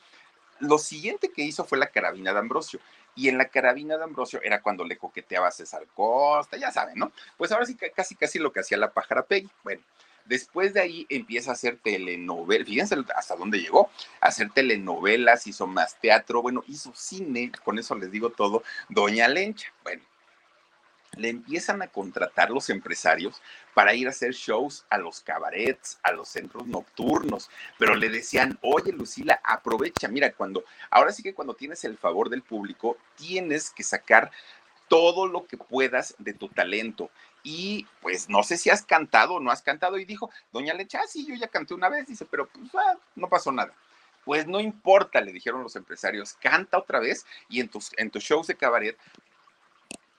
Lo 0.59 0.77
siguiente 0.77 1.31
que 1.31 1.43
hizo 1.43 1.65
fue 1.65 1.77
la 1.77 1.87
carabina 1.87 2.33
de 2.33 2.39
Ambrosio. 2.39 2.79
Y 3.13 3.27
en 3.27 3.37
la 3.37 3.49
carabina 3.49 3.97
de 3.97 4.03
Ambrosio 4.03 4.39
era 4.41 4.61
cuando 4.61 4.85
le 4.85 4.97
coqueteaba 4.97 5.47
a 5.47 5.51
César 5.51 5.85
Costa, 5.93 6.57
ya 6.57 6.71
saben, 6.71 6.97
¿no? 6.97 7.11
Pues 7.37 7.51
ahora 7.51 7.65
sí 7.65 7.77
casi 7.95 8.15
casi 8.15 8.39
lo 8.39 8.51
que 8.51 8.61
hacía 8.61 8.77
la 8.77 8.91
pájara 8.91 9.23
Peggy. 9.23 9.49
Bueno, 9.63 9.81
Después 10.25 10.73
de 10.73 10.81
ahí 10.81 11.05
empieza 11.09 11.51
a 11.51 11.53
hacer 11.53 11.77
telenovelas, 11.77 12.67
fíjense 12.67 12.95
hasta 13.15 13.35
dónde 13.35 13.59
llegó, 13.59 13.89
a 14.19 14.27
hacer 14.27 14.49
telenovelas, 14.51 15.47
hizo 15.47 15.67
más 15.67 15.99
teatro, 15.99 16.41
bueno, 16.41 16.63
hizo 16.67 16.93
cine, 16.95 17.51
con 17.63 17.79
eso 17.79 17.95
les 17.95 18.11
digo 18.11 18.29
todo, 18.29 18.63
Doña 18.89 19.27
Lencha. 19.27 19.67
Bueno, 19.83 20.03
le 21.17 21.29
empiezan 21.29 21.81
a 21.81 21.87
contratar 21.87 22.49
los 22.49 22.69
empresarios 22.69 23.41
para 23.73 23.93
ir 23.93 24.07
a 24.07 24.11
hacer 24.11 24.33
shows 24.33 24.85
a 24.89 24.97
los 24.97 25.21
cabarets, 25.21 25.99
a 26.03 26.11
los 26.11 26.29
centros 26.29 26.67
nocturnos, 26.67 27.49
pero 27.77 27.95
le 27.95 28.09
decían, 28.09 28.57
oye 28.61 28.91
Lucila, 28.91 29.41
aprovecha, 29.43 30.07
mira, 30.07 30.31
cuando, 30.33 30.63
ahora 30.89 31.11
sí 31.11 31.21
que 31.21 31.33
cuando 31.33 31.53
tienes 31.53 31.83
el 31.83 31.97
favor 31.97 32.29
del 32.29 32.43
público, 32.43 32.97
tienes 33.15 33.71
que 33.71 33.83
sacar 33.83 34.31
todo 34.87 35.27
lo 35.27 35.45
que 35.45 35.57
puedas 35.57 36.15
de 36.17 36.33
tu 36.33 36.49
talento 36.49 37.09
y 37.43 37.87
pues 38.01 38.29
no 38.29 38.43
sé 38.43 38.57
si 38.57 38.69
has 38.69 38.83
cantado 38.83 39.35
o 39.35 39.39
no 39.39 39.51
has 39.51 39.61
cantado. 39.61 39.97
Y 39.97 40.05
dijo, 40.05 40.29
doña 40.51 40.73
Lecha, 40.73 40.99
ah, 41.03 41.07
sí, 41.07 41.25
yo 41.25 41.35
ya 41.35 41.47
canté 41.47 41.73
una 41.73 41.89
vez. 41.89 42.07
Dice, 42.07 42.25
pero 42.25 42.47
pues 42.47 42.69
ah, 42.75 42.97
no 43.15 43.29
pasó 43.29 43.51
nada. 43.51 43.73
Pues 44.25 44.45
no 44.45 44.59
importa, 44.59 45.21
le 45.21 45.31
dijeron 45.31 45.63
los 45.63 45.75
empresarios, 45.75 46.33
canta 46.33 46.77
otra 46.77 46.99
vez 46.99 47.25
y 47.49 47.59
en 47.59 47.69
tus, 47.69 47.91
en 47.97 48.11
tus 48.11 48.23
shows 48.23 48.45
de 48.45 48.55
cabaret, 48.55 48.97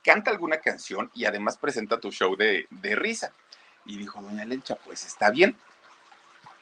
canta 0.03 0.30
alguna 0.30 0.59
canción 0.59 1.11
y 1.14 1.24
además 1.24 1.57
presenta 1.57 2.00
tu 2.00 2.11
show 2.11 2.36
de, 2.36 2.66
de 2.70 2.94
risa. 2.94 3.32
Y 3.84 3.98
dijo, 3.98 4.20
doña 4.20 4.44
Lencha, 4.44 4.76
pues 4.76 5.05
está 5.05 5.30
bien. 5.30 5.57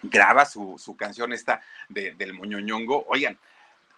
Graba 0.02 0.46
su, 0.46 0.78
su 0.78 0.96
canción 0.96 1.32
esta 1.32 1.62
de, 1.88 2.12
del 2.14 2.32
moñoñongo. 2.32 3.04
Oigan, 3.08 3.38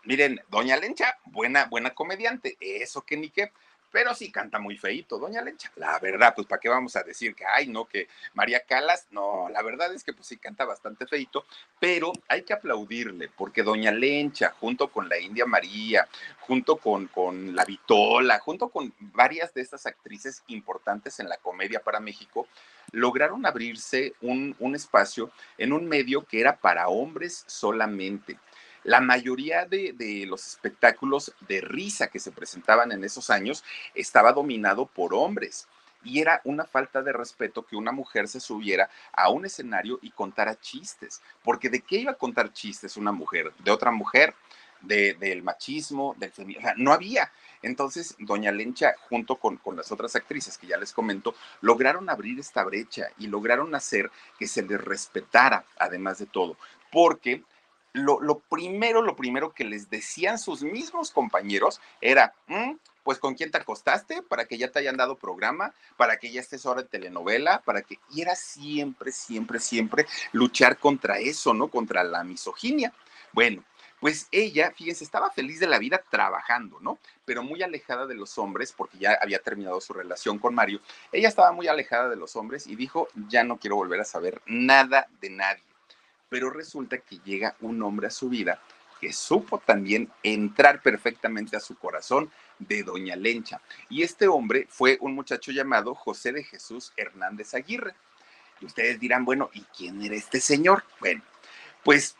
miren, 0.05 0.41
doña 0.49 0.77
Lencha, 0.77 1.19
buena, 1.25 1.67
buena 1.67 1.91
comediante, 1.91 2.57
eso 2.61 3.03
que 3.03 3.17
ni 3.17 3.31
qué 3.31 3.53
pero 3.93 4.15
sí 4.15 4.33
canta 4.33 4.59
muy 4.59 4.77
feito, 4.79 5.19
doña 5.19 5.43
Lencha. 5.43 5.71
La 5.77 5.99
verdad, 5.99 6.35
pues, 6.35 6.47
¿para 6.47 6.59
qué 6.59 6.71
vamos 6.71 6.97
a 6.97 7.03
decir 7.03 7.35
que, 7.35 7.45
ay, 7.45 7.69
no, 7.69 7.85
que 7.85 8.09
María 8.33 8.61
Calas? 8.61 9.07
No, 9.11 9.49
la 9.51 9.63
verdad 9.63 9.93
es 9.95 10.03
que, 10.03 10.15
pues, 10.15 10.27
sí 10.27 10.39
canta 10.39 10.65
bastante 10.65 11.07
feito, 11.07 11.45
pero 11.79 12.11
hay 12.27 12.43
que 12.43 12.55
aplaudirle, 12.55 13.29
porque 13.37 13.63
doña 13.63 13.93
Lencha, 13.93 14.55
junto 14.59 14.89
con 14.89 15.11
la 15.11 15.19
India 15.19 15.45
María, 15.45 16.09
junto 16.41 16.79
con, 16.79 17.07
con 17.09 17.55
la 17.55 17.67
Vitola, 17.67 18.39
junto 18.39 18.71
con 18.71 18.95
varias 18.99 19.53
de 19.53 19.61
estas 19.61 19.85
actrices 19.85 20.43
importantes 20.49 21.21
en 21.21 21.29
la 21.29 21.37
comedia 21.37 21.81
para 21.81 22.01
México, 22.01 22.49
lograron 22.93 23.45
abrirse 23.45 24.15
un, 24.23 24.57
un 24.59 24.75
espacio 24.75 25.31
en 25.59 25.73
un 25.75 25.87
medio 25.87 26.25
que 26.25 26.41
era 26.41 26.57
para 26.57 26.89
hombres 26.89 27.45
solamente 27.47 28.39
la 28.85 29.01
mayoría 29.01 29.65
de, 29.67 29.93
de, 29.93 30.27
los 30.27 30.47
espectáculos 30.47 31.33
de 31.49 31.61
risa 31.61 32.09
que 32.09 32.19
se 32.19 32.33
presentaban 32.33 32.93
en 32.93 33.05
esos 33.05 33.31
años 33.31 33.65
estaba 33.95 34.33
dominado 34.33 34.87
por 34.87 35.15
hombres. 35.15 35.69
Y 36.05 36.21
era 36.21 36.41
una 36.45 36.65
falta 36.65 37.01
de 37.01 37.13
respeto 37.13 37.65
que 37.65 37.77
una 37.77 37.93
mujer 37.93 38.27
se 38.27 38.41
subiera 38.41 38.91
a 39.13 39.31
un 39.31 39.47
escenario 39.47 40.01
y 40.03 40.11
contara 40.11 40.59
chistes. 40.59 41.23
Porque 41.45 41.69
¿de 41.69 41.81
qué 41.81 41.99
iba 41.99 42.13
a 42.13 42.17
contar 42.17 42.53
chistes 42.53 42.97
una 42.97 43.13
mujer? 43.13 43.53
¿De 43.61 43.71
otra 43.71 43.93
mujer? 43.93 44.35
De, 44.81 45.15
del 45.15 45.45
machismo, 45.45 46.17
del 46.19 46.33
feminismo. 46.33 46.71
No 46.77 46.93
había. 46.93 47.31
Entonces, 47.63 48.17
Doña 48.19 48.51
Lencha, 48.51 48.97
junto 49.09 49.37
con, 49.37 49.59
con, 49.59 49.77
las 49.77 49.93
otras 49.93 50.17
actrices 50.17 50.59
que 50.59 50.67
ya 50.67 50.77
les 50.77 50.93
comento, 50.93 51.37
lograron 51.61 52.11
abrir 52.11 52.41
esta 52.41 52.65
brecha 52.65 53.07
y 53.17 53.29
lograron 53.29 53.73
hacer 53.77 54.11
que 54.41 54.49
se 54.49 54.63
les 54.63 54.81
respetara, 54.81 55.65
además 55.79 56.19
de 56.19 56.27
todo, 56.27 56.57
porque 56.91 57.45
lo, 57.93 58.21
lo, 58.21 58.39
primero, 58.39 59.03
lo 59.03 59.17
primero 59.17 59.53
que 59.53 59.65
les 59.65 59.91
decían 59.91 60.39
sus 60.39 60.63
mismos 60.63 61.11
compañeros 61.11 61.81
era, 62.01 62.35
mm, 62.47 62.73
pues 63.03 63.19
con 63.19 63.35
quién 63.35 63.51
te 63.51 63.59
acostaste, 63.59 64.23
para 64.23 64.47
que 64.47 64.59
ya 64.59 64.71
te 64.71 64.79
hayan 64.79 64.97
dado 64.97 65.17
programa, 65.17 65.75
para 65.97 66.19
que 66.19 66.31
ya 66.31 66.41
estés 66.41 66.65
ahora 66.65 66.83
en 66.83 66.89
telenovela, 66.89 67.61
para 67.63 67.83
que... 67.83 67.99
Y 68.11 68.23
era 68.23 68.35
siempre, 68.35 69.13
siempre, 69.13 69.59
siempre 69.59 70.07
luchar 70.33 70.79
contra 70.79 71.19
eso, 71.19 71.53
¿no? 71.53 71.69
Contra 71.69 72.05
la 72.05 72.25
misoginia. 72.25 72.93
Bueno, 73.33 73.65
pues 74.01 74.29
ella, 74.33 74.73
fíjense, 74.75 75.05
estaba 75.05 75.31
feliz 75.31 75.61
de 75.61 75.67
la 75.67 75.79
vida 75.79 76.03
trabajando, 76.11 76.81
¿no? 76.81 76.99
Pero 77.25 77.43
muy 77.43 77.63
alejada 77.63 78.07
de 78.07 78.15
los 78.15 78.39
hombres, 78.39 78.73
porque 78.73 78.99
ya 78.99 79.19
había 79.21 79.41
terminado 79.41 79.81
su 79.81 79.93
relación 79.93 80.39
con 80.39 80.55
Mario. 80.55 80.81
Ella 81.13 81.29
estaba 81.29 81.53
muy 81.53 81.69
alejada 81.69 82.09
de 82.09 82.17
los 82.17 82.37
hombres 82.37 82.67
y 82.67 82.77
dijo, 82.77 83.09
ya 83.29 83.45
no 83.45 83.59
quiero 83.59 83.77
volver 83.77 84.01
a 84.01 84.05
saber 84.05 84.43
nada 84.47 85.09
de 85.21 85.31
nadie 85.31 85.72
pero 86.33 86.49
resulta 86.49 86.97
que 86.97 87.19
llega 87.19 87.57
un 87.61 87.83
hombre 87.83 88.07
a 88.07 88.11
su 88.11 88.31
vida 88.31 88.59
que 88.99 89.13
supo 89.13 89.59
también 89.59 90.11
entrar 90.23 90.81
perfectamente 90.81 91.59
a 91.59 91.61
su 91.61 91.77
corazón 91.77 92.31
de 92.59 92.83
Doña 92.83 93.17
Lencha. 93.17 93.61
Y 93.91 94.03
este 94.03 94.29
hombre 94.29 94.67
fue 94.71 94.97
un 95.03 95.15
muchacho 95.15 95.53
llamado 95.53 95.95
José 95.95 96.33
de 96.33 96.43
Jesús 96.43 96.95
Hernández 96.97 97.53
Aguirre. 97.53 97.95
Y 98.63 98.65
ustedes 98.65 98.99
dirán, 98.99 99.27
bueno, 99.27 99.51
¿y 99.53 99.61
quién 99.77 100.01
era 100.01 100.15
este 100.17 100.41
señor? 100.41 100.85
Bueno, 101.01 101.21
pues 101.85 102.17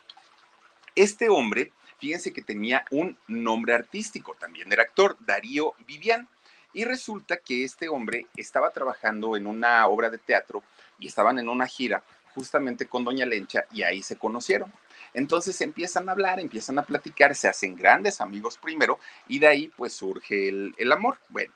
este 0.95 1.31
hombre, 1.31 1.73
fíjense 1.99 2.35
que 2.35 2.43
tenía 2.43 2.85
un 2.91 3.17
nombre 3.29 3.73
artístico, 3.73 4.37
también 4.39 4.71
era 4.71 4.83
actor, 4.83 5.17
Darío 5.21 5.73
Vivian. 5.87 6.29
Y 6.75 6.85
resulta 6.85 7.39
que 7.39 7.65
este 7.65 7.89
hombre 7.89 8.27
estaba 8.37 8.73
trabajando 8.73 9.39
en 9.39 9.47
una 9.47 9.87
obra 9.87 10.11
de 10.11 10.19
teatro 10.19 10.63
y 10.99 11.07
estaban 11.07 11.39
en 11.39 11.49
una 11.49 11.67
gira 11.67 12.05
justamente 12.35 12.87
con 12.87 13.05
Doña 13.05 13.27
Lencha 13.27 13.65
y 13.73 13.83
ahí 13.83 14.03
se 14.03 14.17
conocieron. 14.17 14.73
Entonces 15.15 15.61
empiezan 15.61 16.09
a 16.09 16.13
hablar, 16.13 16.41
empiezan 16.41 16.79
a 16.79 16.83
platicar, 16.83 17.35
se 17.35 17.49
hacen 17.49 17.77
grandes 17.77 18.21
amigos 18.21 18.59
primero 18.59 18.99
y 19.29 19.39
de 19.39 19.47
ahí 19.47 19.73
pues 19.77 19.93
surge 19.93 20.49
el, 20.49 20.75
el 20.79 20.93
amor. 20.93 21.19
Bueno, 21.29 21.53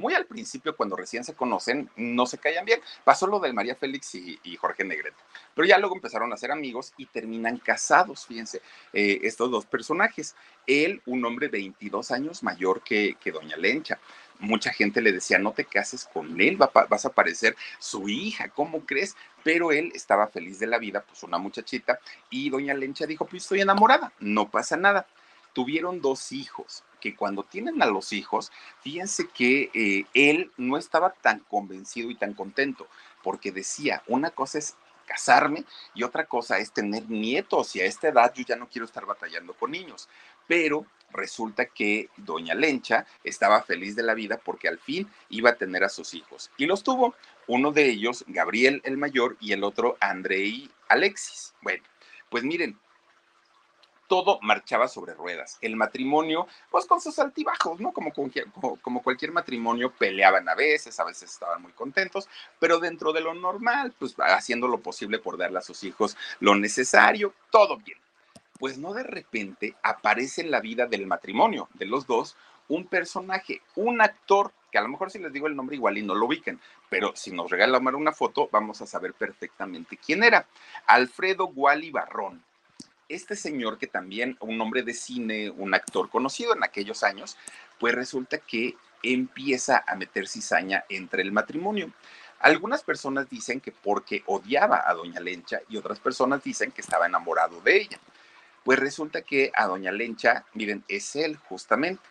muy 0.00 0.14
al 0.14 0.24
principio, 0.24 0.74
cuando 0.74 0.96
recién 0.96 1.24
se 1.24 1.34
conocen, 1.34 1.90
no 1.94 2.24
se 2.24 2.38
callan 2.38 2.64
bien. 2.64 2.80
Pasó 3.04 3.26
lo 3.26 3.38
de 3.38 3.52
María 3.52 3.74
Félix 3.74 4.14
y, 4.14 4.38
y, 4.44 4.56
Jorge 4.56 4.82
Negrete. 4.82 5.16
Pero 5.54 5.68
ya 5.68 5.78
luego 5.78 5.94
empezaron 5.94 6.32
a 6.32 6.38
ser 6.38 6.52
amigos 6.52 6.94
y 6.96 7.04
terminan 7.04 7.58
casados, 7.58 8.24
fíjense, 8.26 8.62
eh, 8.94 9.20
estos 9.24 9.50
dos 9.50 9.66
personajes. 9.66 10.36
Él, 10.66 11.02
un 11.04 11.22
hombre 11.26 11.48
22 11.48 12.12
años 12.12 12.42
mayor 12.42 12.82
que, 12.82 13.16
que 13.20 13.30
Doña 13.30 13.58
Lencha 13.58 13.98
mucha 14.40 14.72
gente 14.72 15.00
le 15.00 15.12
decía, 15.12 15.38
no 15.38 15.52
te 15.52 15.64
cases 15.64 16.08
con 16.12 16.40
él, 16.40 16.60
va, 16.60 16.70
vas 16.88 17.04
a 17.04 17.12
parecer 17.12 17.56
su 17.78 18.08
hija, 18.08 18.48
¿cómo 18.48 18.80
crees? 18.86 19.16
Pero 19.42 19.72
él 19.72 19.92
estaba 19.94 20.26
feliz 20.28 20.58
de 20.58 20.66
la 20.66 20.78
vida, 20.78 21.04
pues 21.06 21.22
una 21.22 21.38
muchachita, 21.38 21.98
y 22.28 22.50
doña 22.50 22.74
Lencha 22.74 23.06
dijo, 23.06 23.26
pues 23.26 23.42
estoy 23.42 23.60
enamorada, 23.60 24.12
no 24.18 24.50
pasa 24.50 24.76
nada. 24.76 25.06
Tuvieron 25.52 26.00
dos 26.00 26.32
hijos, 26.32 26.84
que 27.00 27.16
cuando 27.16 27.42
tienen 27.42 27.82
a 27.82 27.86
los 27.86 28.12
hijos, 28.12 28.52
fíjense 28.82 29.28
que 29.28 29.70
eh, 29.74 30.04
él 30.14 30.52
no 30.56 30.76
estaba 30.76 31.10
tan 31.10 31.40
convencido 31.40 32.10
y 32.10 32.14
tan 32.14 32.34
contento, 32.34 32.86
porque 33.22 33.50
decía, 33.50 34.02
una 34.06 34.30
cosa 34.30 34.58
es 34.58 34.76
casarme 35.06 35.64
y 35.92 36.04
otra 36.04 36.26
cosa 36.26 36.58
es 36.58 36.70
tener 36.70 37.10
nietos 37.10 37.74
y 37.74 37.80
a 37.80 37.84
esta 37.84 38.08
edad 38.08 38.32
yo 38.32 38.44
ya 38.44 38.54
no 38.54 38.68
quiero 38.68 38.84
estar 38.84 39.06
batallando 39.06 39.54
con 39.54 39.72
niños. 39.72 40.08
Pero 40.46 40.86
resulta 41.12 41.66
que 41.66 42.08
doña 42.16 42.54
Lencha 42.54 43.06
estaba 43.24 43.62
feliz 43.62 43.96
de 43.96 44.02
la 44.02 44.14
vida 44.14 44.38
porque 44.38 44.68
al 44.68 44.78
fin 44.78 45.08
iba 45.28 45.50
a 45.50 45.56
tener 45.56 45.84
a 45.84 45.88
sus 45.88 46.14
hijos. 46.14 46.50
Y 46.56 46.66
los 46.66 46.82
tuvo, 46.82 47.14
uno 47.46 47.72
de 47.72 47.88
ellos, 47.88 48.24
Gabriel 48.28 48.80
el 48.84 48.96
mayor, 48.96 49.36
y 49.40 49.52
el 49.52 49.64
otro, 49.64 49.96
Andrei 50.00 50.70
Alexis. 50.88 51.54
Bueno, 51.62 51.82
pues 52.28 52.44
miren, 52.44 52.78
todo 54.10 54.40
marchaba 54.42 54.88
sobre 54.88 55.14
ruedas. 55.14 55.56
El 55.60 55.76
matrimonio, 55.76 56.48
pues 56.68 56.84
con 56.86 57.00
sus 57.00 57.16
altibajos, 57.20 57.78
¿no? 57.78 57.92
Como, 57.92 58.12
como, 58.82 59.02
cualquier 59.02 59.30
matrimonio, 59.30 59.92
peleaban 59.92 60.48
a 60.48 60.56
veces, 60.56 60.98
a 60.98 61.04
veces 61.04 61.30
estaban 61.30 61.62
muy 61.62 61.70
contentos, 61.72 62.28
pero 62.58 62.80
dentro 62.80 63.12
de 63.12 63.20
lo 63.20 63.34
normal, 63.34 63.94
pues 63.96 64.16
haciendo 64.18 64.66
lo 64.66 64.80
posible 64.80 65.20
por 65.20 65.38
darle 65.38 65.58
a 65.58 65.62
sus 65.62 65.84
hijos 65.84 66.16
lo 66.40 66.56
necesario, 66.56 67.34
todo 67.50 67.76
bien 67.76 67.98
pues 68.60 68.78
no 68.78 68.92
de 68.92 69.02
repente 69.02 69.74
aparece 69.82 70.42
en 70.42 70.52
la 70.52 70.60
vida 70.60 70.86
del 70.86 71.06
matrimonio 71.06 71.68
de 71.74 71.86
los 71.86 72.06
dos 72.06 72.36
un 72.68 72.86
personaje, 72.86 73.62
un 73.74 74.00
actor 74.00 74.52
que 74.70 74.78
a 74.78 74.82
lo 74.82 74.88
mejor 74.88 75.10
si 75.10 75.18
les 75.18 75.32
digo 75.32 75.48
el 75.48 75.56
nombre 75.56 75.74
igual 75.74 75.98
y 75.98 76.02
no 76.02 76.14
lo 76.14 76.26
ubiquen, 76.26 76.60
pero 76.88 77.16
si 77.16 77.32
nos 77.32 77.50
regalan 77.50 77.94
una 77.94 78.12
foto 78.12 78.48
vamos 78.52 78.80
a 78.82 78.86
saber 78.86 79.14
perfectamente 79.14 79.96
quién 79.96 80.22
era. 80.22 80.46
Alfredo 80.86 81.46
Guali 81.46 81.90
Barrón. 81.90 82.44
Este 83.08 83.34
señor 83.34 83.78
que 83.78 83.88
también, 83.88 84.36
un 84.38 84.60
hombre 84.60 84.84
de 84.84 84.94
cine, 84.94 85.50
un 85.50 85.74
actor 85.74 86.08
conocido 86.08 86.54
en 86.54 86.62
aquellos 86.62 87.02
años, 87.02 87.36
pues 87.80 87.92
resulta 87.92 88.38
que 88.38 88.76
empieza 89.02 89.82
a 89.84 89.96
meter 89.96 90.28
cizaña 90.28 90.84
entre 90.88 91.22
el 91.22 91.32
matrimonio. 91.32 91.90
Algunas 92.38 92.84
personas 92.84 93.28
dicen 93.28 93.60
que 93.60 93.72
porque 93.72 94.22
odiaba 94.26 94.84
a 94.86 94.94
Doña 94.94 95.18
Lencha 95.18 95.60
y 95.68 95.76
otras 95.76 95.98
personas 95.98 96.44
dicen 96.44 96.70
que 96.70 96.82
estaba 96.82 97.06
enamorado 97.06 97.60
de 97.62 97.78
ella. 97.78 97.98
Pues 98.64 98.78
resulta 98.78 99.22
que 99.22 99.50
a 99.54 99.66
Doña 99.66 99.90
Lencha, 99.90 100.44
miren, 100.54 100.84
es 100.88 101.16
él 101.16 101.36
justamente. 101.36 102.02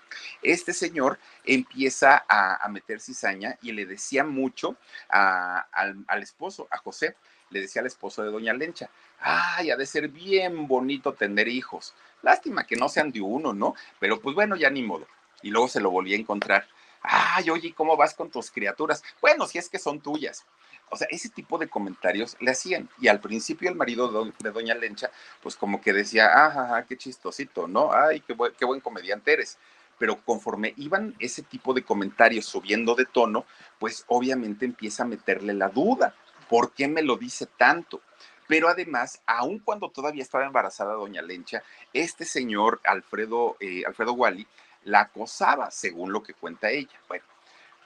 Este 0.42 0.74
señor 0.74 1.20
empieza 1.44 2.26
a, 2.28 2.68
meter 2.70 3.00
cizaña 3.00 3.58
y 3.62 3.72
le 3.72 3.86
decía 3.86 4.24
mucho 4.24 4.76
al, 5.10 6.04
al, 6.08 6.24
esposo, 6.24 6.68
a 6.72 6.78
José, 6.78 7.16
le 7.52 7.62
decía 7.62 7.82
al 7.82 7.88
esposo 7.88 8.24
de 8.24 8.32
Doña 8.32 8.54
Lencha, 8.54 8.90
ay, 9.20 9.72
ha 9.72 9.78
de 9.78 9.86
ser 9.86 10.10
bien 10.10 10.68
bonito 10.68 11.14
tener 11.14 11.48
hijos. 11.48 11.94
Lástima 12.24 12.66
que 12.66 12.76
no 12.76 12.90
sean 12.90 13.12
de 13.12 13.22
uno, 13.22 13.54
¿no? 13.54 13.76
Pero 14.00 14.20
pues 14.20 14.36
bueno, 14.36 14.56
ya 14.56 14.70
ni 14.70 14.82
modo. 14.82 15.08
Y 15.42 15.52
luego 15.52 15.68
se 15.68 15.80
lo 15.80 15.92
volví 15.92 16.14
a 16.14 16.18
encontrar 16.18 16.68
ay, 17.02 17.50
oye, 17.50 17.74
¿cómo 17.74 17.96
vas 17.98 18.14
con 18.14 18.30
tus 18.30 18.52
criaturas? 18.52 19.04
Bueno, 19.22 19.48
si 19.48 19.58
es 19.58 19.70
que 19.70 19.80
son 19.80 20.02
tuyas. 20.02 20.46
O 20.92 20.98
sea, 20.98 21.08
ese 21.12 21.30
tipo 21.30 21.58
de 21.58 21.68
comentarios 21.68 22.36
le 22.40 22.52
hacían. 22.52 22.90
Y 23.00 23.08
al 23.08 23.20
principio 23.20 23.70
el 23.70 23.76
marido 23.76 24.32
de 24.40 24.52
Doña 24.52 24.76
Lencha, 24.76 25.12
pues 25.42 25.56
como 25.56 25.82
que 25.82 25.94
decía, 25.94 26.30
ah, 26.34 26.84
qué 26.88 26.98
chistosito, 26.98 27.68
¿no? 27.68 27.92
Ay, 27.94 28.22
qué 28.22 28.34
buen, 28.34 28.54
qué 28.58 28.66
buen 28.66 28.82
comediante 28.82 29.34
eres. 29.34 29.58
Pero 29.98 30.24
conforme 30.24 30.74
iban 30.78 31.16
ese 31.20 31.44
tipo 31.44 31.74
de 31.74 31.84
comentarios 31.84 32.46
subiendo 32.46 32.96
de 32.96 33.06
tono, 33.06 33.46
pues 33.80 34.06
obviamente 34.08 34.66
empieza 34.66 35.04
a 35.04 35.08
meterle 35.08 35.54
la 35.54 35.70
duda. 35.70 36.16
¿Por 36.50 36.74
qué 36.74 36.88
me 36.88 37.02
lo 37.02 37.18
dice 37.18 37.46
tanto? 37.46 38.02
Pero 38.48 38.68
además, 38.68 39.22
aun 39.28 39.60
cuando 39.60 39.92
todavía 39.92 40.24
estaba 40.24 40.46
embarazada 40.46 40.94
Doña 40.94 41.22
Lencha, 41.22 41.62
este 41.94 42.26
señor 42.26 42.82
Alfredo, 42.84 43.58
eh, 43.60 43.84
Alfredo 43.86 44.14
Wally 44.14 44.48
la 44.86 45.02
acosaba, 45.02 45.70
según 45.70 46.12
lo 46.12 46.24
que 46.24 46.34
cuenta 46.34 46.72
ella. 46.72 47.00
Bueno, 47.08 47.24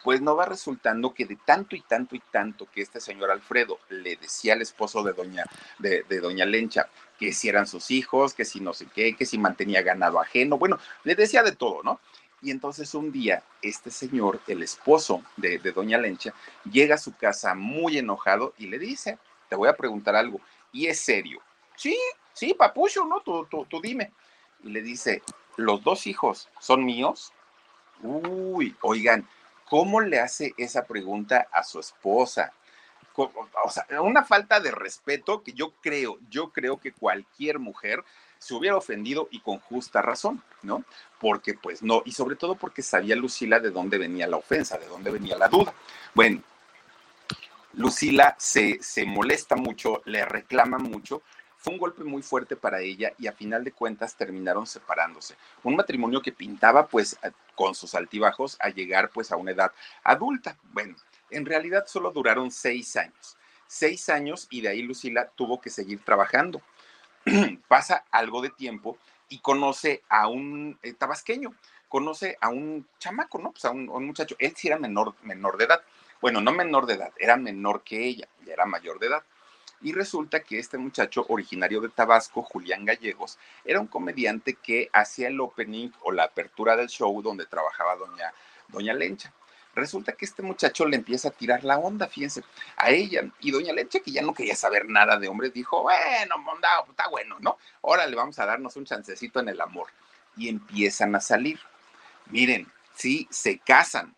pues 0.04 0.22
no 0.22 0.36
va 0.36 0.46
resultando 0.46 1.14
que 1.14 1.26
de 1.26 1.38
tanto 1.38 1.76
y 1.76 1.82
tanto 1.82 2.16
y 2.16 2.20
tanto 2.20 2.68
que 2.70 2.82
este 2.82 3.00
señor 3.00 3.32
Alfredo 3.32 3.80
le 3.90 4.18
decía 4.18 4.54
al 4.54 4.62
esposo 4.62 5.02
de 5.04 5.14
doña, 5.14 5.46
de, 5.80 6.04
doña 6.20 6.46
Lencha 6.46 6.90
que 7.18 7.32
si 7.32 7.48
eran 7.48 7.66
sus 7.66 7.90
hijos, 7.90 8.34
que 8.34 8.44
si 8.44 8.60
no 8.60 8.74
sé 8.74 8.88
qué, 8.94 9.16
que 9.16 9.26
si 9.26 9.38
mantenía 9.38 9.82
ganado 9.82 10.20
ajeno, 10.20 10.58
bueno, 10.58 10.78
le 11.04 11.16
decía 11.16 11.42
de 11.42 11.54
todo, 11.54 11.82
¿no? 11.84 12.00
Y 12.42 12.52
entonces 12.52 12.94
un 12.94 13.12
día 13.12 13.44
este 13.62 13.90
señor, 13.90 14.42
el 14.48 14.62
esposo 14.62 15.24
de, 15.38 15.60
doña 15.60 15.98
Lencha, 15.98 16.34
llega 16.70 16.96
a 16.96 16.98
su 16.98 17.16
casa 17.16 17.56
muy 17.56 17.98
enojado 17.98 18.54
y 18.58 18.68
le 18.68 18.78
dice, 18.78 19.18
te 19.48 19.56
voy 19.56 19.70
a 19.70 19.78
preguntar 19.78 20.16
algo, 20.16 20.42
y 20.74 20.88
es 20.88 21.00
serio. 21.00 21.40
Sí, 21.78 21.98
sí, 22.34 22.54
papucho, 22.54 23.06
¿no? 23.06 23.22
Tú, 23.22 23.48
tú, 23.50 23.66
tú 23.70 23.80
dime. 23.80 24.12
Y 24.64 24.70
le 24.70 24.82
dice, 24.82 25.22
los 25.56 25.82
dos 25.84 26.08
hijos 26.08 26.50
son 26.60 26.84
míos. 26.84 27.32
Uy, 28.02 28.76
oigan, 28.82 29.26
¿cómo 29.74 30.02
le 30.02 30.20
hace 30.20 30.54
esa 30.56 30.86
pregunta 30.86 31.48
a 31.52 31.64
su 31.64 31.80
esposa? 31.80 32.54
O 33.16 33.72
sea, 33.72 33.88
una 34.02 34.24
falta 34.24 34.60
de 34.60 34.70
respeto 34.70 35.42
que 35.42 35.54
yo 35.54 35.74
creo, 35.82 36.20
yo 36.30 36.52
creo 36.52 36.78
que 36.78 36.92
cualquier 36.92 37.58
mujer 37.58 38.04
se 38.38 38.54
hubiera 38.54 38.78
ofendido 38.78 39.28
y 39.32 39.40
con 39.40 39.58
justa 39.58 40.04
razón, 40.04 40.44
¿no? 40.62 40.84
Porque 41.20 41.56
pues 41.56 41.82
no, 41.82 42.04
y 42.06 42.12
sobre 42.12 42.36
todo 42.36 42.54
porque 42.54 42.84
sabía 42.84 43.16
Lucila 43.16 43.60
de 43.60 43.72
dónde 43.72 43.98
venía 43.98 44.28
la 44.28 44.38
ofensa, 44.38 44.78
de 44.78 44.86
dónde 44.86 45.10
venía 45.10 45.40
la 45.40 45.48
duda. 45.48 45.74
Bueno, 46.14 46.44
Lucila 47.74 48.36
se, 48.38 48.78
se 48.80 49.06
molesta 49.06 49.56
mucho, 49.56 50.04
le 50.06 50.24
reclama 50.24 50.78
mucho 50.78 51.24
fue 51.64 51.72
un 51.72 51.80
golpe 51.80 52.04
muy 52.04 52.22
fuerte 52.22 52.58
para 52.58 52.82
ella 52.82 53.14
y 53.18 53.28
a 53.28 53.32
final 53.32 53.64
de 53.64 53.72
cuentas 53.72 54.18
terminaron 54.18 54.68
separándose. 54.68 55.38
Un 55.64 55.78
matrimonio 55.78 56.22
que 56.22 56.34
pintaba 56.34 56.88
pues 56.88 57.18
con 57.56 57.76
sus 57.76 57.96
altibajos 57.96 58.58
a 58.60 58.70
llegar 58.70 59.10
pues 59.10 59.32
a 59.32 59.38
una 59.38 59.52
edad 59.52 59.72
adulta. 60.04 60.58
Bueno, 60.72 60.96
en 61.30 61.46
realidad 61.46 61.86
solo 61.88 62.12
duraron 62.12 62.52
seis 62.52 62.96
años. 62.96 63.38
Seis 63.68 64.10
años 64.10 64.48
y 64.50 64.62
de 64.62 64.70
ahí 64.70 64.82
Lucila 64.82 65.30
tuvo 65.36 65.60
que 65.60 65.70
seguir 65.70 66.04
trabajando. 66.04 66.62
Pasa 67.68 68.06
algo 68.12 68.42
de 68.42 68.50
tiempo 68.50 68.98
y 69.30 69.40
conoce 69.40 70.04
a 70.10 70.28
un 70.28 70.78
eh, 70.84 70.94
tabasqueño, 70.94 71.54
conoce 71.90 72.38
a 72.42 72.50
un 72.50 72.88
chamaco, 73.00 73.40
¿no? 73.40 73.52
Pues 73.52 73.66
a 73.66 73.72
un, 73.72 73.90
un, 73.90 74.06
muchacho. 74.06 74.36
Él 74.40 74.54
sí 74.56 74.68
era 74.68 74.78
menor, 74.78 75.16
menor 75.24 75.58
de 75.58 75.66
edad. 75.66 75.82
Bueno, 76.22 76.40
no 76.40 76.52
menor 76.52 76.86
de 76.86 76.94
edad, 76.94 77.12
era 77.18 77.36
menor 77.36 77.84
que 77.84 78.06
ella, 78.06 78.28
ya 78.46 78.54
era 78.54 78.66
mayor 78.66 79.00
de 79.00 79.08
edad. 79.08 79.24
Y 79.84 79.92
resulta 79.92 80.40
que 80.42 80.58
este 80.58 80.78
muchacho 80.78 81.26
originario 81.28 81.82
de 81.82 81.90
Tabasco, 81.90 82.42
Julián 82.42 82.86
Gallegos, 82.86 83.38
era 83.66 83.82
un 83.82 83.88
comediante 83.88 84.56
que 84.56 84.90
hacía 84.94 85.28
el 85.28 85.40
opening 85.42 85.90
o 86.02 86.14
la 86.14 86.24
apertura 86.24 86.78
del 86.78 86.88
show 86.88 87.22
donde 87.22 87.46
trabajaba 87.46 87.98
doña, 87.98 88.34
doña 88.70 88.94
Lencha. 88.94 89.34
Resulta 89.76 90.14
que 90.14 90.24
este 90.24 90.42
muchacho 90.42 90.86
le 90.86 90.96
empieza 90.96 91.28
a 91.28 91.32
tirar 91.32 91.64
la 91.66 91.80
onda, 91.80 92.08
fíjense, 92.08 92.44
a 92.78 92.92
ella. 92.92 93.30
Y 93.42 93.52
doña 93.52 93.74
Lencha, 93.74 94.00
que 94.00 94.12
ya 94.12 94.22
no 94.22 94.34
quería 94.34 94.56
saber 94.56 94.88
nada 94.88 95.18
de 95.18 95.28
hombres, 95.28 95.52
dijo, 95.52 95.82
bueno, 95.82 96.38
mondado, 96.38 96.86
está 96.90 97.10
bueno, 97.10 97.38
¿no? 97.42 97.58
Ahora 97.82 98.08
le 98.08 98.16
vamos 98.16 98.40
a 98.40 98.46
darnos 98.46 98.78
un 98.78 98.86
chancecito 98.86 99.42
en 99.42 99.50
el 99.50 99.60
amor. 99.60 99.88
Y 100.38 100.48
empiezan 100.48 101.14
a 101.16 101.20
salir. 101.20 101.60
Miren, 102.28 102.72
sí, 102.96 103.28
se 103.30 103.60
casan 103.60 104.16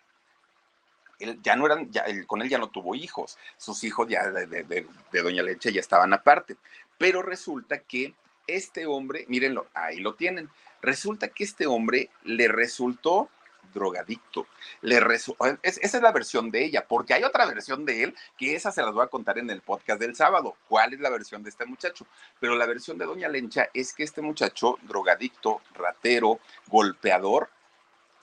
ya 1.41 1.55
no 1.55 1.66
eran, 1.66 1.91
ya, 1.91 2.05
con 2.28 2.41
él 2.41 2.49
ya 2.49 2.57
no 2.57 2.70
tuvo 2.70 2.95
hijos, 2.95 3.38
sus 3.57 3.84
hijos 3.84 4.07
ya 4.07 4.30
de, 4.30 4.88
Doña 5.11 5.43
Leche 5.43 5.72
ya 5.72 5.80
estaban 5.80 6.13
aparte, 6.13 6.57
pero 6.97 7.22
resulta 7.22 7.80
que 7.80 8.13
este 8.47 8.86
hombre, 8.86 9.26
mírenlo, 9.28 9.68
ahí 9.74 9.99
lo 9.99 10.16
tienen, 10.16 10.49
resulta 10.82 11.30
que 11.30 11.43
este 11.43 11.68
hombre 11.68 12.09
le 12.24 12.47
resultó 12.47 13.30
drogadicto. 13.74 14.47
Le 14.82 14.97
esa 14.97 15.57
es 15.82 16.01
la 16.01 16.11
versión 16.11 16.49
de 16.49 16.63
ella, 16.63 16.86
porque 16.88 17.13
hay 17.13 17.24
otra 17.24 17.45
versión 17.45 17.86
de 17.86 18.03
él, 18.03 18.16
que 18.38 18.55
esa 18.55 18.72
se 18.72 18.82
las 18.82 18.93
voy 18.93 19.03
a 19.03 19.07
contar 19.07 19.38
en 19.38 19.49
el 19.49 19.61
podcast 19.61 19.99
del 19.99 20.16
sábado. 20.16 20.55
¿Cuál 20.68 20.93
es 20.93 20.99
la 20.99 21.09
versión 21.09 21.43
de 21.43 21.49
este 21.49 21.66
muchacho? 21.66 22.07
Pero 22.39 22.55
la 22.55 22.66
versión 22.66 22.97
de 22.97 23.05
Doña 23.05 23.28
Lencha 23.28 23.70
es 23.74 23.93
que 23.93 24.03
este 24.03 24.22
muchacho, 24.22 24.80
drogadicto, 24.84 25.61
ratero, 25.74 26.39
golpeador, 26.68 27.49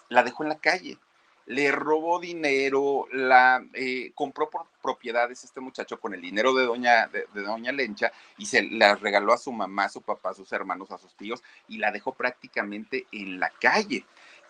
la 0.09 0.23
dejó 0.23 0.43
en 0.43 0.49
la 0.49 0.59
calle 0.59 0.99
le 1.47 1.73
robó 1.73 2.21
dinero, 2.21 3.07
la 3.13 3.65
eh, 3.75 4.13
compró 4.15 4.49
por 4.49 4.67
propiedades 4.83 5.45
este 5.45 5.61
muchacho 5.61 5.99
con 5.99 6.15
el 6.15 6.21
dinero 6.21 6.55
de 6.55 6.65
doña, 6.65 7.09
de, 7.09 7.27
doña 7.35 7.73
Lencha 7.73 8.13
y 8.39 8.47
se 8.47 8.63
las 8.63 9.01
regaló 9.01 9.33
a 9.33 9.39
su 9.39 9.53
mamá, 9.53 9.85
a 9.85 9.89
su 9.89 10.03
papá, 10.03 10.31
a 10.31 10.35
sus 10.35 10.53
hermanos, 10.53 10.91
a 10.91 10.99
sus 10.99 11.15
tíos 11.15 11.43
y 11.69 11.79
la 11.79 11.91
dejó 11.91 12.15
prácticamente 12.15 13.07
en 13.13 13.41
la 13.41 13.51
calle. 13.51 14.05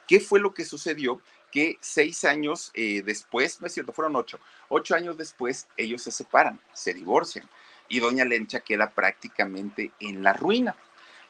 ¿Qué 0.07 0.21
fue 0.21 0.41
lo 0.41 0.53
que 0.53 0.65
sucedió? 0.65 1.21
Que 1.51 1.79
seis 1.81 2.25
años 2.25 2.71
eh, 2.75 3.03
después, 3.05 3.61
no 3.61 3.67
es 3.67 3.75
cierto, 3.75 3.93
fueron 3.93 4.17
ocho, 4.17 4.39
ocho 4.69 4.95
años 4.95 5.17
después 5.17 5.69
ellos 5.77 6.03
se 6.03 6.11
separan, 6.11 6.61
se 6.73 6.95
divorcian 6.95 7.49
y 7.89 8.01
doña 8.01 8.25
Lencha 8.25 8.61
queda 8.61 8.91
prácticamente 8.91 9.93
en 10.01 10.23
la 10.23 10.33
ruina 10.33 10.77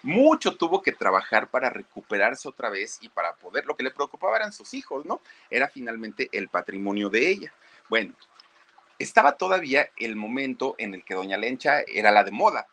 mucho 0.03 0.57
tuvo 0.57 0.83
que 0.83 0.93
trabajar 0.93 1.49
para 1.49 1.71
recuperarse 1.71 2.49
otra 2.49 2.71
vez 2.71 2.99
y 3.01 3.09
para 3.09 3.35
poder, 3.35 3.67
lo 3.67 3.77
que 3.77 3.85
le 3.85 3.91
preocupaba 3.91 4.37
eran 4.37 4.53
sus 4.53 4.75
hijos, 4.75 5.05
¿no? 5.07 5.21
Era 5.51 5.69
finalmente 5.69 6.29
el 6.33 6.49
patrimonio 6.49 7.09
de 7.09 7.31
ella. 7.31 7.53
Bueno, 7.89 8.15
estaba 8.99 9.33
todavía 9.33 9.89
el 9.97 10.17
momento 10.17 10.75
en 10.79 10.95
el 10.95 11.05
que 11.05 11.15
Doña 11.15 11.37
Lencha 11.37 11.81
era 11.87 12.11
la 12.11 12.25
de 12.25 12.31
moda 12.31 12.67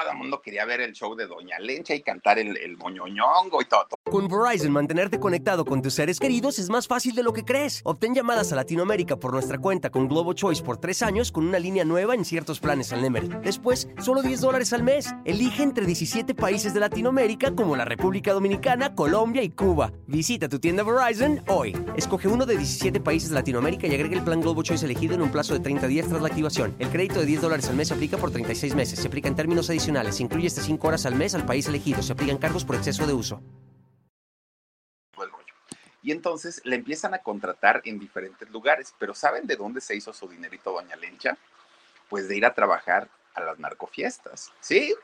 todo 0.00 0.10
el 0.10 0.18
mundo 0.18 0.40
quería 0.42 0.64
ver 0.64 0.80
el 0.80 0.92
show 0.92 1.14
de 1.14 1.26
Doña 1.28 1.58
Lencha 1.60 1.94
y 1.94 2.02
cantar 2.02 2.40
el, 2.40 2.56
el 2.56 2.76
moñoñongo 2.76 3.62
y 3.62 3.64
todo. 3.66 3.86
Con 4.02 4.26
Verizon, 4.26 4.72
mantenerte 4.72 5.20
conectado 5.20 5.64
con 5.64 5.82
tus 5.82 5.94
seres 5.94 6.18
queridos 6.18 6.58
es 6.58 6.68
más 6.68 6.88
fácil 6.88 7.14
de 7.14 7.22
lo 7.22 7.32
que 7.32 7.44
crees. 7.44 7.80
Obtén 7.84 8.12
llamadas 8.12 8.52
a 8.52 8.56
Latinoamérica 8.56 9.16
por 9.16 9.32
nuestra 9.32 9.58
cuenta 9.58 9.90
con 9.90 10.08
Globo 10.08 10.32
Choice 10.32 10.64
por 10.64 10.78
tres 10.78 11.02
años 11.02 11.30
con 11.30 11.46
una 11.46 11.60
línea 11.60 11.84
nueva 11.84 12.16
en 12.16 12.24
ciertos 12.24 12.58
planes 12.58 12.92
al 12.92 13.02
Nemery. 13.02 13.28
Después, 13.44 13.88
solo 14.00 14.22
10 14.22 14.40
dólares 14.40 14.72
al 14.72 14.82
mes. 14.82 15.14
Elige 15.24 15.62
entre 15.62 15.86
17 15.86 16.34
países 16.34 16.74
de 16.74 16.80
Latinoamérica 16.80 17.54
como 17.54 17.76
la 17.76 17.84
República 17.84 18.32
Dominicana, 18.32 18.96
Colombia 18.96 19.44
y 19.44 19.50
Cuba. 19.50 19.92
Visita 20.08 20.48
tu 20.48 20.58
tienda 20.58 20.82
Verizon 20.82 21.40
hoy. 21.46 21.76
Escoge 21.96 22.26
uno 22.26 22.46
de 22.46 22.56
17 22.56 22.98
países 22.98 23.28
de 23.28 23.36
Latinoamérica 23.36 23.86
y 23.86 23.94
agrega 23.94 24.16
el 24.16 24.24
plan 24.24 24.40
Globo 24.40 24.64
Choice 24.64 24.84
elegido 24.84 25.14
en 25.14 25.22
un 25.22 25.30
plazo 25.30 25.54
de 25.54 25.60
30 25.60 25.86
días 25.86 26.08
tras 26.08 26.20
la 26.20 26.26
activación. 26.26 26.74
El 26.80 26.88
crédito 26.88 27.20
de 27.20 27.26
10 27.26 27.42
dólares 27.42 27.68
al 27.68 27.76
mes 27.76 27.92
aplica 27.92 28.16
por 28.16 28.32
36 28.32 28.74
meses. 28.74 28.98
Se 28.98 29.06
aplica 29.06 29.28
en 29.28 29.36
términos 29.36 29.70
adicionales 29.70 29.83
se 29.84 30.22
incluye 30.22 30.46
hasta 30.46 30.62
5 30.62 30.88
horas 30.88 31.04
al 31.04 31.14
mes 31.14 31.34
al 31.34 31.44
país 31.44 31.66
elegido. 31.66 32.02
Se 32.02 32.14
aplican 32.14 32.38
cargos 32.38 32.64
por 32.64 32.76
exceso 32.76 33.06
de 33.06 33.12
uso. 33.12 33.42
Y 36.02 36.12
entonces 36.12 36.60
le 36.64 36.76
empiezan 36.76 37.14
a 37.14 37.18
contratar 37.18 37.82
en 37.84 37.98
diferentes 37.98 38.48
lugares. 38.50 38.94
Pero 38.98 39.14
¿saben 39.14 39.46
de 39.46 39.56
dónde 39.56 39.80
se 39.80 39.94
hizo 39.94 40.12
su 40.12 40.28
dinerito 40.28 40.72
Doña 40.72 40.96
Lencha? 40.96 41.36
Pues 42.08 42.28
de 42.28 42.36
ir 42.36 42.46
a 42.46 42.54
trabajar 42.54 43.10
a 43.34 43.42
las 43.42 43.58
narcofiestas. 43.58 44.52
¿Sí? 44.60 44.94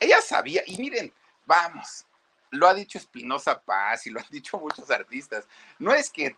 Ella 0.00 0.20
sabía. 0.20 0.62
Y 0.66 0.78
miren, 0.78 1.12
vamos, 1.46 2.04
lo 2.50 2.66
ha 2.66 2.74
dicho 2.74 2.98
Espinosa 2.98 3.60
Paz 3.60 4.06
y 4.06 4.10
lo 4.10 4.18
han 4.18 4.26
dicho 4.30 4.58
muchos 4.58 4.90
artistas. 4.90 5.46
No 5.78 5.94
es 5.94 6.10
que 6.10 6.36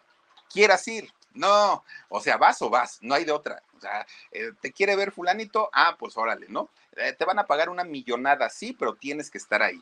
quieras 0.51 0.87
ir. 0.89 1.11
No, 1.35 1.83
o 2.11 2.21
sea, 2.21 2.37
vas 2.37 2.61
o 2.61 2.69
vas, 2.69 2.99
no 3.01 3.15
hay 3.15 3.25
de 3.25 3.33
otra. 3.33 3.63
O 3.77 3.81
sea, 3.81 4.07
eh, 4.31 4.53
¿te 4.61 4.73
quiere 4.73 4.97
ver 4.97 5.13
fulanito? 5.13 5.71
Ah, 5.73 5.97
pues 5.99 6.17
órale, 6.19 6.47
¿no? 6.51 6.69
Eh, 6.97 7.15
te 7.17 7.25
van 7.25 7.39
a 7.39 7.47
pagar 7.47 7.69
una 7.69 7.85
millonada, 7.85 8.49
sí, 8.51 8.75
pero 8.79 8.95
tienes 8.95 9.31
que 9.31 9.39
estar 9.39 9.63
ahí. 9.63 9.81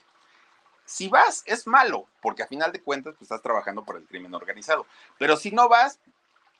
Si 0.85 1.09
vas, 1.09 1.43
es 1.47 1.67
malo, 1.67 2.07
porque 2.21 2.43
a 2.43 2.47
final 2.47 2.73
de 2.73 2.83
cuentas 2.83 3.15
pues, 3.15 3.23
estás 3.23 3.43
trabajando 3.43 3.85
por 3.85 3.97
el 3.97 4.05
crimen 4.05 4.35
organizado. 4.35 4.87
Pero 5.19 5.37
si 5.37 5.51
no 5.51 5.69
vas, 5.69 5.99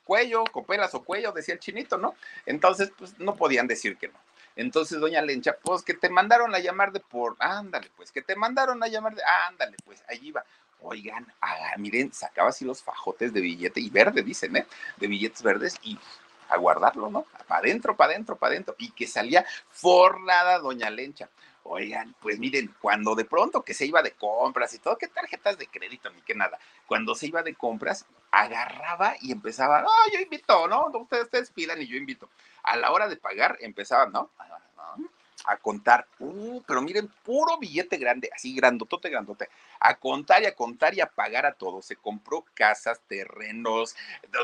cuello, 0.03 0.43
copelas 0.51 0.93
o 0.93 1.03
cuello, 1.03 1.31
decía 1.31 1.53
el 1.53 1.59
chinito, 1.59 1.97
¿no? 1.97 2.15
Entonces, 2.45 2.91
pues 2.97 3.19
no 3.19 3.35
podían 3.35 3.67
decir 3.67 3.97
que 3.97 4.07
no. 4.07 4.19
Entonces, 4.55 4.99
doña 4.99 5.21
Lencha, 5.21 5.55
pues 5.61 5.81
que 5.83 5.93
te 5.93 6.09
mandaron 6.09 6.53
a 6.53 6.59
llamar 6.59 6.91
de 6.91 6.99
por, 6.99 7.35
ándale, 7.39 7.89
pues, 7.95 8.11
que 8.11 8.21
te 8.21 8.35
mandaron 8.35 8.83
a 8.83 8.87
llamar 8.87 9.15
de, 9.15 9.21
ándale, 9.47 9.77
pues, 9.85 10.03
allí 10.07 10.31
va. 10.31 10.43
Oigan, 10.83 11.31
miren, 11.77 12.11
sacaba 12.11 12.49
así 12.49 12.65
los 12.65 12.81
fajotes 12.81 13.33
de 13.33 13.39
billete 13.39 13.79
y 13.79 13.89
verde, 13.89 14.23
dicen, 14.23 14.57
¿eh? 14.57 14.65
De 14.97 15.07
billetes 15.07 15.43
verdes 15.43 15.77
y 15.83 15.97
a 16.51 16.57
guardarlo, 16.57 17.09
¿no? 17.09 17.25
Para 17.47 17.61
adentro, 17.61 17.95
para 17.95 18.11
adentro, 18.11 18.35
para 18.35 18.51
adentro. 18.51 18.75
Y 18.77 18.91
que 18.91 19.07
salía 19.07 19.45
forrada 19.69 20.59
doña 20.59 20.89
Lencha. 20.89 21.29
Oigan, 21.63 22.15
pues 22.19 22.39
miren, 22.39 22.73
cuando 22.81 23.13
de 23.15 23.25
pronto 23.25 23.61
que 23.63 23.73
se 23.73 23.85
iba 23.85 24.01
de 24.01 24.11
compras 24.11 24.73
y 24.73 24.79
todo, 24.79 24.97
qué 24.97 25.07
tarjetas 25.07 25.57
de 25.57 25.67
crédito 25.67 26.09
ni 26.09 26.19
qué 26.21 26.33
nada, 26.33 26.57
cuando 26.87 27.13
se 27.13 27.27
iba 27.27 27.43
de 27.43 27.53
compras, 27.53 28.05
agarraba 28.31 29.15
y 29.21 29.31
empezaba, 29.31 29.85
ah, 29.87 30.09
yo 30.11 30.19
invito, 30.19 30.67
¿no? 30.67 30.87
Ustedes, 30.87 31.25
ustedes 31.25 31.51
pidan 31.51 31.81
y 31.81 31.87
yo 31.87 31.97
invito. 31.97 32.29
A 32.63 32.77
la 32.77 32.91
hora 32.91 33.07
de 33.07 33.15
pagar, 33.15 33.57
empezaba, 33.61 34.07
¿no? 34.07 34.31
A 35.45 35.57
contar, 35.57 36.07
uh, 36.19 36.61
pero 36.67 36.81
miren, 36.81 37.07
puro 37.23 37.57
billete 37.57 37.97
grande, 37.97 38.29
así 38.33 38.53
grandotote, 38.55 39.09
grandote, 39.09 39.49
a 39.79 39.95
contar 39.95 40.43
y 40.43 40.45
a 40.45 40.55
contar 40.55 40.93
y 40.93 41.01
a 41.01 41.07
pagar 41.07 41.45
a 41.45 41.53
todo. 41.53 41.81
Se 41.81 41.95
compró 41.95 42.45
casas, 42.53 42.99
terrenos, 43.07 43.95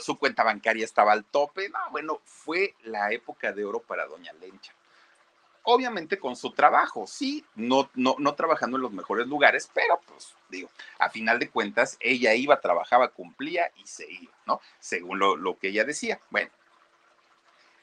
su 0.01 0.17
cuenta 0.17 0.43
bancaria 0.43 0.85
estaba 0.85 1.13
al 1.13 1.23
tope. 1.23 1.69
No, 1.69 1.79
bueno, 1.91 2.21
fue 2.25 2.75
la 2.83 3.11
época 3.11 3.51
de 3.51 3.65
oro 3.65 3.79
para 3.79 4.05
Doña 4.05 4.33
Lencha 4.33 4.73
obviamente 5.69 6.17
con 6.17 6.37
su 6.37 6.51
trabajo, 6.51 7.05
sí, 7.07 7.43
no, 7.55 7.89
no, 7.93 8.15
no 8.19 8.35
trabajando 8.35 8.77
en 8.77 8.83
los 8.83 8.93
mejores 8.93 9.27
lugares, 9.27 9.69
pero 9.73 9.99
pues 10.07 10.33
digo, 10.49 10.69
a 10.97 11.09
final 11.09 11.39
de 11.39 11.49
cuentas, 11.49 11.97
ella 11.99 12.33
iba, 12.35 12.61
trabajaba, 12.61 13.09
cumplía 13.09 13.69
y 13.75 13.85
se 13.85 14.09
iba, 14.09 14.31
¿no? 14.45 14.61
Según 14.79 15.19
lo, 15.19 15.35
lo 15.35 15.59
que 15.59 15.67
ella 15.67 15.83
decía. 15.83 16.21
Bueno, 16.29 16.49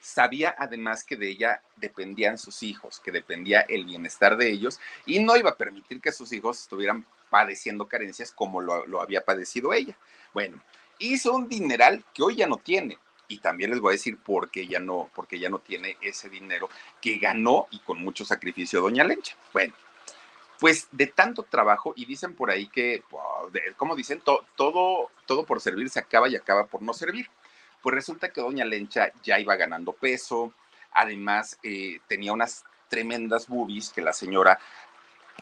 sabía 0.04 0.54
además 0.58 1.02
que 1.02 1.16
de 1.16 1.30
ella 1.30 1.62
dependían 1.76 2.36
sus 2.36 2.62
hijos, 2.62 3.00
que 3.00 3.10
dependía 3.10 3.62
el 3.62 3.86
bienestar 3.86 4.36
de 4.36 4.50
ellos 4.50 4.78
y 5.06 5.18
no 5.20 5.34
iba 5.36 5.50
a 5.50 5.56
permitir 5.56 6.00
que 6.00 6.12
sus 6.12 6.30
hijos 6.32 6.60
estuvieran 6.60 7.06
padeciendo 7.30 7.88
carencias 7.88 8.30
como 8.30 8.60
lo, 8.60 9.00
había 9.00 9.24
padecido 9.24 9.72
ella. 9.72 9.96
Bueno, 10.34 10.60
hizo 10.98 11.32
un 11.32 11.48
dineral 11.48 12.04
que 12.12 12.22
hoy 12.22 12.36
ya 12.36 12.46
no 12.46 12.58
tiene, 12.58 12.98
y 13.28 13.38
también 13.38 13.70
les 13.70 13.80
voy 13.80 13.92
a 13.92 13.98
decir 13.98 14.18
por 14.18 14.50
qué 14.50 14.66
ya 14.66 14.78
no, 14.78 15.10
porque 15.14 15.38
ya 15.38 15.48
no 15.48 15.58
tiene 15.58 15.96
ese 16.02 16.28
dinero 16.28 16.68
que 17.00 17.16
ganó 17.16 17.66
y 17.70 17.78
con 17.78 17.98
mucho 17.98 18.26
sacrificio 18.26 18.82
Doña 18.82 19.04
Lencha. 19.04 19.34
Bueno, 19.54 19.74
pues 20.60 20.86
de 20.92 21.06
tanto 21.06 21.44
trabajo, 21.44 21.94
y 21.96 22.04
dicen 22.04 22.34
por 22.34 22.50
ahí 22.50 22.68
que, 22.68 23.02
como 23.78 23.96
dicen, 23.96 24.20
todo, 24.20 25.10
todo 25.24 25.46
por 25.46 25.62
servir 25.62 25.88
se 25.88 25.98
acaba 25.98 26.28
y 26.28 26.36
acaba 26.36 26.66
por 26.66 26.82
no 26.82 26.92
servir. 26.92 27.28
Pues 27.84 27.94
resulta 27.94 28.30
que 28.30 28.40
Doña 28.40 28.64
Lencha 28.64 29.12
ya 29.22 29.38
iba 29.38 29.54
ganando 29.56 29.92
peso, 29.92 30.54
además 30.92 31.58
eh, 31.62 32.00
tenía 32.08 32.32
unas 32.32 32.64
tremendas 32.88 33.46
boobies 33.46 33.90
que 33.90 34.00
la 34.00 34.14
señora 34.14 34.58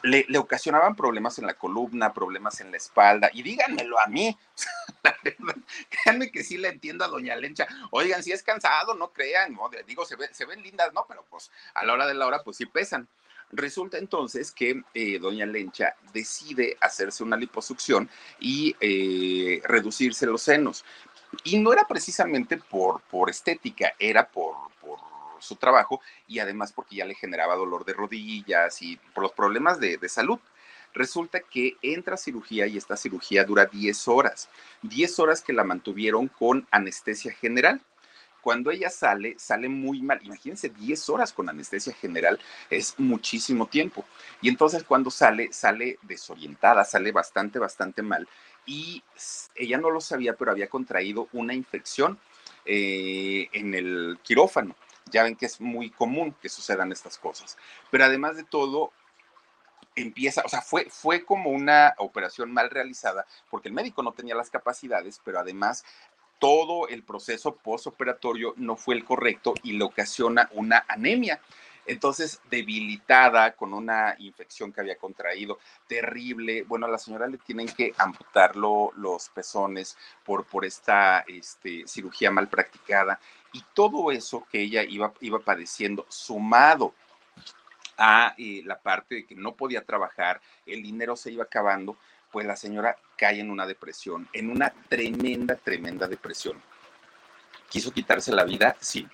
le, 0.02 0.26
ocasionaban 0.36 0.96
problemas 0.96 1.38
en 1.38 1.46
la 1.46 1.54
columna, 1.54 2.12
problemas 2.12 2.60
en 2.60 2.72
la 2.72 2.78
espalda, 2.78 3.30
y 3.32 3.44
díganmelo 3.44 3.96
a 4.00 4.08
mí, 4.08 4.36
la 5.04 5.16
verdad, 5.22 5.54
créanme 5.88 6.32
que 6.32 6.42
sí 6.42 6.58
le 6.58 6.70
entiendo 6.70 7.04
a 7.04 7.08
doña 7.08 7.36
Lencha, 7.36 7.68
oigan, 7.92 8.24
si 8.24 8.32
es 8.32 8.42
cansado, 8.42 8.96
no 8.96 9.12
crean, 9.12 9.54
¿no? 9.54 9.70
digo, 9.86 10.04
se, 10.04 10.16
ven 10.16 10.62
lindas, 10.64 10.92
¿no? 10.92 11.06
Pero 11.06 11.24
pues 11.30 11.52
a 11.74 11.84
la 11.84 11.92
hora 11.92 12.08
de 12.08 12.14
la 12.14 12.26
hora, 12.26 12.42
pues 12.42 12.56
sí 12.56 12.66
pesan. 12.66 13.08
Resulta 13.54 13.98
entonces 13.98 14.50
que 14.50 14.82
eh, 14.94 15.18
doña 15.18 15.44
Lencha 15.44 15.94
decide 16.14 16.76
hacerse 16.80 17.22
una 17.22 17.36
liposucción 17.36 18.08
y 18.40 18.74
eh, 18.80 19.60
reducirse 19.64 20.24
los 20.26 20.42
senos. 20.42 20.84
Y 21.44 21.58
no 21.58 21.72
era 21.72 21.86
precisamente 21.86 22.56
por, 22.56 23.00
por 23.02 23.30
estética, 23.30 23.94
era 23.98 24.28
por, 24.28 24.56
por 24.80 24.98
su 25.42 25.56
trabajo 25.56 26.00
y 26.26 26.38
además 26.38 26.72
porque 26.72 26.96
ya 26.96 27.04
le 27.04 27.14
generaba 27.14 27.56
dolor 27.56 27.84
de 27.84 27.92
rodillas 27.92 28.80
y 28.80 28.96
por 29.14 29.24
los 29.24 29.32
problemas 29.32 29.80
de, 29.80 29.98
salud. 30.08 30.38
Resulta 30.94 31.40
que 31.40 31.76
entra 31.82 32.14
a 32.14 32.18
cirugía 32.18 32.66
y 32.66 32.76
esta 32.76 32.96
cirugía 32.96 33.44
dura 33.44 33.66
10 33.66 34.08
horas, 34.08 34.48
10 34.82 35.18
horas 35.20 35.42
que 35.42 35.54
la 35.54 35.64
mantuvieron 35.64 36.28
con 36.28 36.66
anestesia 36.70 37.32
general 37.32 37.80
cuando 38.42 38.72
ella 38.72 38.90
sale, 38.90 39.36
sale 39.38 39.68
muy 39.68 40.02
mal. 40.02 40.18
Imagínense, 40.22 40.68
10 40.68 41.08
horas 41.10 41.32
con 41.32 41.48
anestesia 41.48 41.94
general 41.94 42.40
es 42.68 42.98
muchísimo 42.98 43.66
tiempo. 43.66 44.04
Y 44.42 44.48
entonces 44.48 44.82
cuando 44.82 45.10
sale, 45.10 45.52
sale 45.52 45.98
desorientada, 46.02 46.84
sale 46.84 47.12
bastante, 47.12 47.58
bastante 47.60 48.02
mal. 48.02 48.28
Y 48.66 49.02
ella 49.54 49.78
no 49.78 49.90
lo 49.90 50.00
sabía, 50.00 50.36
pero 50.36 50.50
había 50.50 50.68
contraído 50.68 51.28
una 51.32 51.54
infección 51.54 52.18
eh, 52.64 53.48
en 53.52 53.74
el 53.74 54.18
quirófano. 54.22 54.76
Ya 55.10 55.24
ven 55.24 55.36
que 55.36 55.46
es 55.46 55.60
muy 55.60 55.90
común 55.90 56.34
que 56.40 56.48
sucedan 56.48 56.92
estas 56.92 57.18
cosas. 57.18 57.56
Pero 57.90 58.04
además 58.04 58.36
de 58.36 58.44
todo, 58.44 58.92
empieza, 59.96 60.42
o 60.44 60.48
sea, 60.48 60.62
fue, 60.62 60.86
fue 60.90 61.24
como 61.24 61.50
una 61.50 61.94
operación 61.98 62.52
mal 62.52 62.70
realizada 62.70 63.26
porque 63.50 63.68
el 63.68 63.74
médico 63.74 64.02
no 64.02 64.12
tenía 64.12 64.34
las 64.34 64.50
capacidades, 64.50 65.20
pero 65.24 65.38
además 65.38 65.84
todo 66.38 66.88
el 66.88 67.04
proceso 67.04 67.54
postoperatorio 67.54 68.54
no 68.56 68.76
fue 68.76 68.96
el 68.96 69.04
correcto 69.04 69.54
y 69.62 69.72
le 69.72 69.84
ocasiona 69.84 70.50
una 70.54 70.84
anemia. 70.88 71.40
Entonces, 71.84 72.40
debilitada, 72.48 73.52
con 73.56 73.74
una 73.74 74.14
infección 74.18 74.72
que 74.72 74.80
había 74.80 74.96
contraído, 74.96 75.58
terrible. 75.88 76.62
Bueno, 76.62 76.86
a 76.86 76.88
la 76.88 76.98
señora 76.98 77.26
le 77.26 77.38
tienen 77.38 77.68
que 77.68 77.92
amputarlo 77.98 78.92
los 78.96 79.28
pezones 79.30 79.96
por, 80.24 80.44
por 80.44 80.64
esta 80.64 81.24
este, 81.26 81.84
cirugía 81.86 82.30
mal 82.30 82.48
practicada. 82.48 83.18
Y 83.52 83.64
todo 83.74 84.12
eso 84.12 84.46
que 84.50 84.60
ella 84.60 84.82
iba, 84.84 85.12
iba 85.20 85.40
padeciendo, 85.40 86.06
sumado 86.08 86.94
a 87.98 88.34
eh, 88.38 88.62
la 88.64 88.80
parte 88.80 89.16
de 89.16 89.26
que 89.26 89.34
no 89.34 89.54
podía 89.54 89.84
trabajar, 89.84 90.40
el 90.66 90.82
dinero 90.82 91.16
se 91.16 91.32
iba 91.32 91.44
acabando, 91.44 91.96
pues 92.30 92.46
la 92.46 92.56
señora 92.56 92.96
cae 93.16 93.40
en 93.40 93.50
una 93.50 93.66
depresión, 93.66 94.28
en 94.32 94.50
una 94.50 94.70
tremenda, 94.88 95.56
tremenda 95.56 96.08
depresión. 96.08 96.60
¿Quiso 97.68 97.92
quitarse 97.92 98.32
la 98.32 98.44
vida? 98.44 98.76
Sí. 98.80 99.06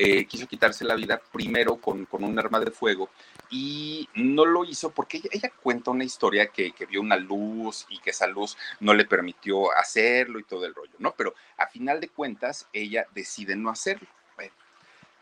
Eh, 0.00 0.26
quiso 0.26 0.46
quitarse 0.46 0.84
la 0.84 0.94
vida 0.94 1.20
primero 1.32 1.74
con, 1.74 2.06
con, 2.06 2.22
un 2.22 2.38
arma 2.38 2.60
de 2.60 2.70
fuego 2.70 3.10
y 3.50 4.08
no 4.14 4.44
lo 4.44 4.64
hizo 4.64 4.92
porque 4.92 5.20
ella, 5.32 5.50
cuenta 5.60 5.90
una 5.90 6.04
historia 6.04 6.46
que, 6.46 6.70
que, 6.70 6.86
vio 6.86 7.00
una 7.00 7.16
luz 7.16 7.84
y 7.90 7.98
que 7.98 8.10
esa 8.10 8.28
luz 8.28 8.56
no 8.78 8.94
le 8.94 9.06
permitió 9.06 9.72
hacerlo 9.76 10.38
y 10.38 10.44
todo 10.44 10.66
el 10.66 10.74
rollo, 10.76 10.92
¿no? 11.00 11.14
Pero 11.16 11.34
a 11.56 11.66
final 11.66 12.00
de 12.00 12.10
cuentas 12.10 12.68
ella 12.72 13.08
decide 13.12 13.56
no 13.56 13.70
hacerlo. 13.70 14.06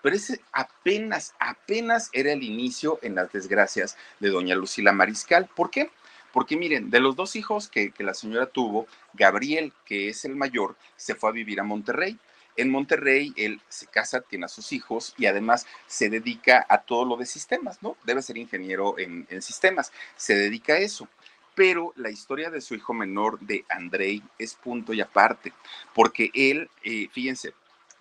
pero 0.03 0.15
ese 0.15 0.43
apenas, 0.53 1.35
apenas 1.39 2.11
era 2.13 2.33
el 2.33 2.43
inicio 2.43 2.99
en 3.01 3.15
las 3.15 3.33
desgracias 3.33 3.97
de 4.21 4.29
doña 4.29 4.57
Lucila 4.57 4.93
Mariscal. 4.93 5.47
¿Por 5.47 5.71
qué? 5.71 5.91
Porque 6.35 6.59
miren, 6.59 6.91
de 6.91 7.01
los 7.01 7.17
dos 7.17 7.35
hijos 7.35 7.71
que, 7.71 7.93
que 7.93 8.05
la 8.05 8.13
señora 8.13 8.45
tuvo, 8.45 8.87
Gabriel, 9.15 9.73
que 9.87 10.11
es 10.11 10.27
el 10.27 10.37
mayor, 10.37 10.77
se 10.97 11.15
fue 11.15 11.31
a 11.31 11.33
vivir 11.33 11.61
a 11.61 11.65
Monterrey 11.65 12.19
en 12.57 12.71
Monterrey, 12.71 13.33
él 13.37 13.61
se 13.69 13.87
casa, 13.87 14.21
tiene 14.21 14.47
a 14.47 14.49
sus 14.49 14.73
hijos 14.73 15.15
y 15.19 15.27
además 15.27 15.67
se 15.87 16.09
dedica 16.09 16.67
a 16.69 16.83
todo 16.83 17.05
lo 17.05 17.17
de 17.17 17.27
sistemas, 17.27 17.83
¿no? 17.83 17.97
Debe 18.05 18.23
ser 18.23 18.37
ingeniero 18.37 18.99
en, 18.99 19.27
sistemas, 19.43 19.93
se 20.17 20.35
dedica 20.35 20.75
a 20.75 20.79
eso. 20.79 21.09
Pero 21.55 21.93
la 21.97 22.11
historia 22.11 22.51
de 22.51 22.61
su 22.61 22.75
hijo 22.75 22.93
menor, 22.93 23.39
de 23.41 23.65
Andrei, 23.69 24.23
es 24.39 24.55
punto 24.55 24.93
y 24.93 25.01
aparte, 25.01 25.53
porque 25.95 26.31
él, 26.35 26.69
eh, 26.85 27.09
fíjense, 27.13 27.55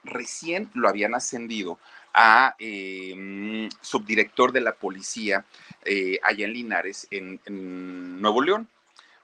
recién 0.04 0.70
lo 0.74 0.90
habían 0.90 1.16
ascendido 1.16 1.80
a 2.14 2.56
em, 2.60 3.70
subdirector 3.82 4.52
de 4.52 4.62
la 4.62 4.74
policía 4.76 5.46
eh, 5.84 6.20
allá 6.24 6.46
en 6.46 6.54
Linares, 6.54 7.08
en 7.12 8.22
Nuevo 8.22 8.42
León. 8.42 8.70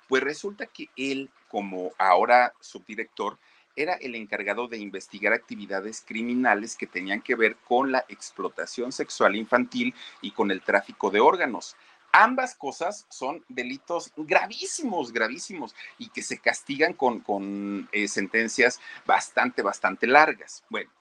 Pues 0.08 0.24
resulta 0.24 0.66
que 0.66 0.90
él, 0.98 1.30
como 1.48 1.94
ahora 1.98 2.54
subdirector, 2.60 3.38
era 3.76 3.94
el 3.94 4.16
encargado 4.16 4.68
de 4.68 4.78
investigar 4.78 5.34
actividades 5.34 6.04
criminales 6.06 6.76
que 6.76 6.88
tenían 6.88 7.22
que 7.22 7.36
ver 7.36 7.56
con 7.68 7.92
la 7.92 8.06
explotación 8.10 8.92
sexual 8.92 9.36
infantil 9.36 9.94
y 10.22 10.32
con 10.32 10.52
el 10.52 10.62
tráfico 10.62 11.10
de 11.10 11.20
órganos. 11.20 11.76
Ambas 12.14 12.56
cosas 12.56 13.06
son 13.10 13.44
delitos 13.48 14.12
gravísimos, 14.18 15.14
gravísimos, 15.14 15.74
y 15.98 16.10
que 16.10 16.22
se 16.22 16.40
castigan 16.40 16.94
con, 16.94 17.88
eh, 17.94 18.08
sentencias 18.10 18.82
bastante, 19.06 19.62
bastante 19.62 20.08
largas. 20.08 20.64
Bueno, 20.70 20.92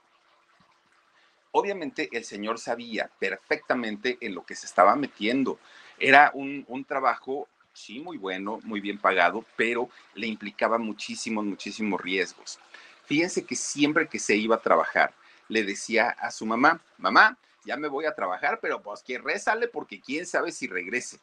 obviamente 1.50 2.08
el 2.12 2.24
señor 2.24 2.60
sabía 2.60 3.10
perfectamente 3.18 4.18
en 4.20 4.36
lo 4.36 4.44
que 4.44 4.54
se 4.54 4.66
estaba 4.66 4.94
metiendo. 4.94 5.58
Era 5.98 6.30
un, 6.32 6.64
un 6.68 6.84
trabajo 6.84 7.48
sí, 7.80 7.98
muy 8.00 8.18
bueno, 8.18 8.60
muy 8.62 8.80
bien 8.80 8.98
pagado, 8.98 9.44
pero 9.56 9.88
le 10.14 10.26
implicaba 10.26 10.78
muchísimos, 10.78 11.44
muchísimos 11.44 12.00
riesgos. 12.00 12.58
Fíjense 13.06 13.44
que 13.44 13.56
siempre 13.56 14.06
que 14.06 14.18
se 14.18 14.36
iba 14.36 14.56
a 14.56 14.60
trabajar, 14.60 15.12
le 15.48 15.64
decía 15.64 16.10
a 16.10 16.30
su 16.30 16.46
mamá, 16.46 16.80
mamá, 16.98 17.36
ya 17.64 17.76
me 17.76 17.88
voy 17.88 18.04
a 18.04 18.14
trabajar, 18.14 18.60
pero 18.60 18.80
pues 18.82 19.02
que 19.02 19.18
rezale 19.18 19.66
porque 19.66 20.00
quién 20.00 20.26
sabe 20.26 20.52
si 20.52 20.68
regrese. 20.68 21.18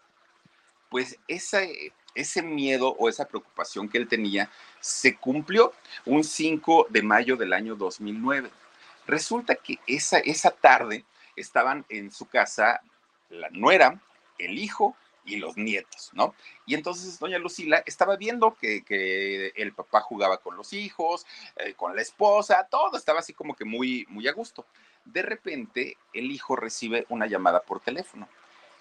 Pues 0.90 1.18
ese, 1.28 1.94
ese 2.16 2.42
miedo 2.42 2.90
o 3.00 3.10
esa 3.10 3.28
preocupación 3.28 3.88
que 3.88 3.98
él 3.98 4.08
tenía 4.08 4.50
se 4.80 5.16
cumplió 5.16 5.74
un 6.06 6.24
5 6.24 6.88
de 6.90 7.02
mayo 7.02 7.38
del 7.38 7.54
año 7.54 7.76
2009. 7.76 8.50
Resulta 9.06 9.56
que 9.56 9.80
esa, 9.88 10.20
esa 10.20 10.52
tarde 10.52 11.06
estaban 11.36 11.86
en 11.90 12.12
su 12.12 12.26
casa 12.26 12.82
la 13.30 13.50
nuera, 13.50 14.00
el 14.38 14.58
hijo 14.60 14.96
y 15.28 15.36
los 15.36 15.58
nietos, 15.58 16.10
¿no? 16.14 16.34
Y 16.66 16.74
entonces 16.74 17.20
doña 17.20 17.38
Lucila 17.38 17.84
estaba 17.86 18.16
viendo 18.16 18.56
que, 18.56 19.52
el 19.56 19.74
papá 19.74 20.02
jugaba 20.02 20.38
con 20.38 20.56
los 20.56 20.74
hijos, 20.74 21.26
eh, 21.58 21.74
con 21.76 21.96
la 21.96 22.02
esposa, 22.02 22.68
todo 22.72 22.98
estaba 22.98 23.20
así 23.20 23.34
como 23.34 23.56
que 23.56 23.66
muy, 23.66 24.06
muy 24.10 24.28
a 24.28 24.34
gusto. 24.34 24.66
De 25.06 25.22
repente, 25.22 25.98
el 26.14 26.32
hijo 26.32 26.56
recibe 26.56 27.06
una 27.10 27.28
llamada 27.28 27.62
por 27.62 27.82
teléfono. 27.82 28.28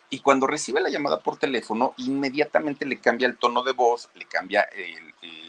Y 0.08 0.20
cuando 0.20 0.46
recibe 0.46 0.80
la 0.80 0.88
llamada 0.88 1.18
por 1.18 1.36
teléfono, 1.36 1.92
inmediatamente 1.96 2.86
le 2.86 3.00
cambia 3.00 3.26
el 3.26 3.36
tono 3.36 3.64
de 3.64 3.72
voz, 3.72 4.08
le 4.14 4.24
cambia 4.24 4.68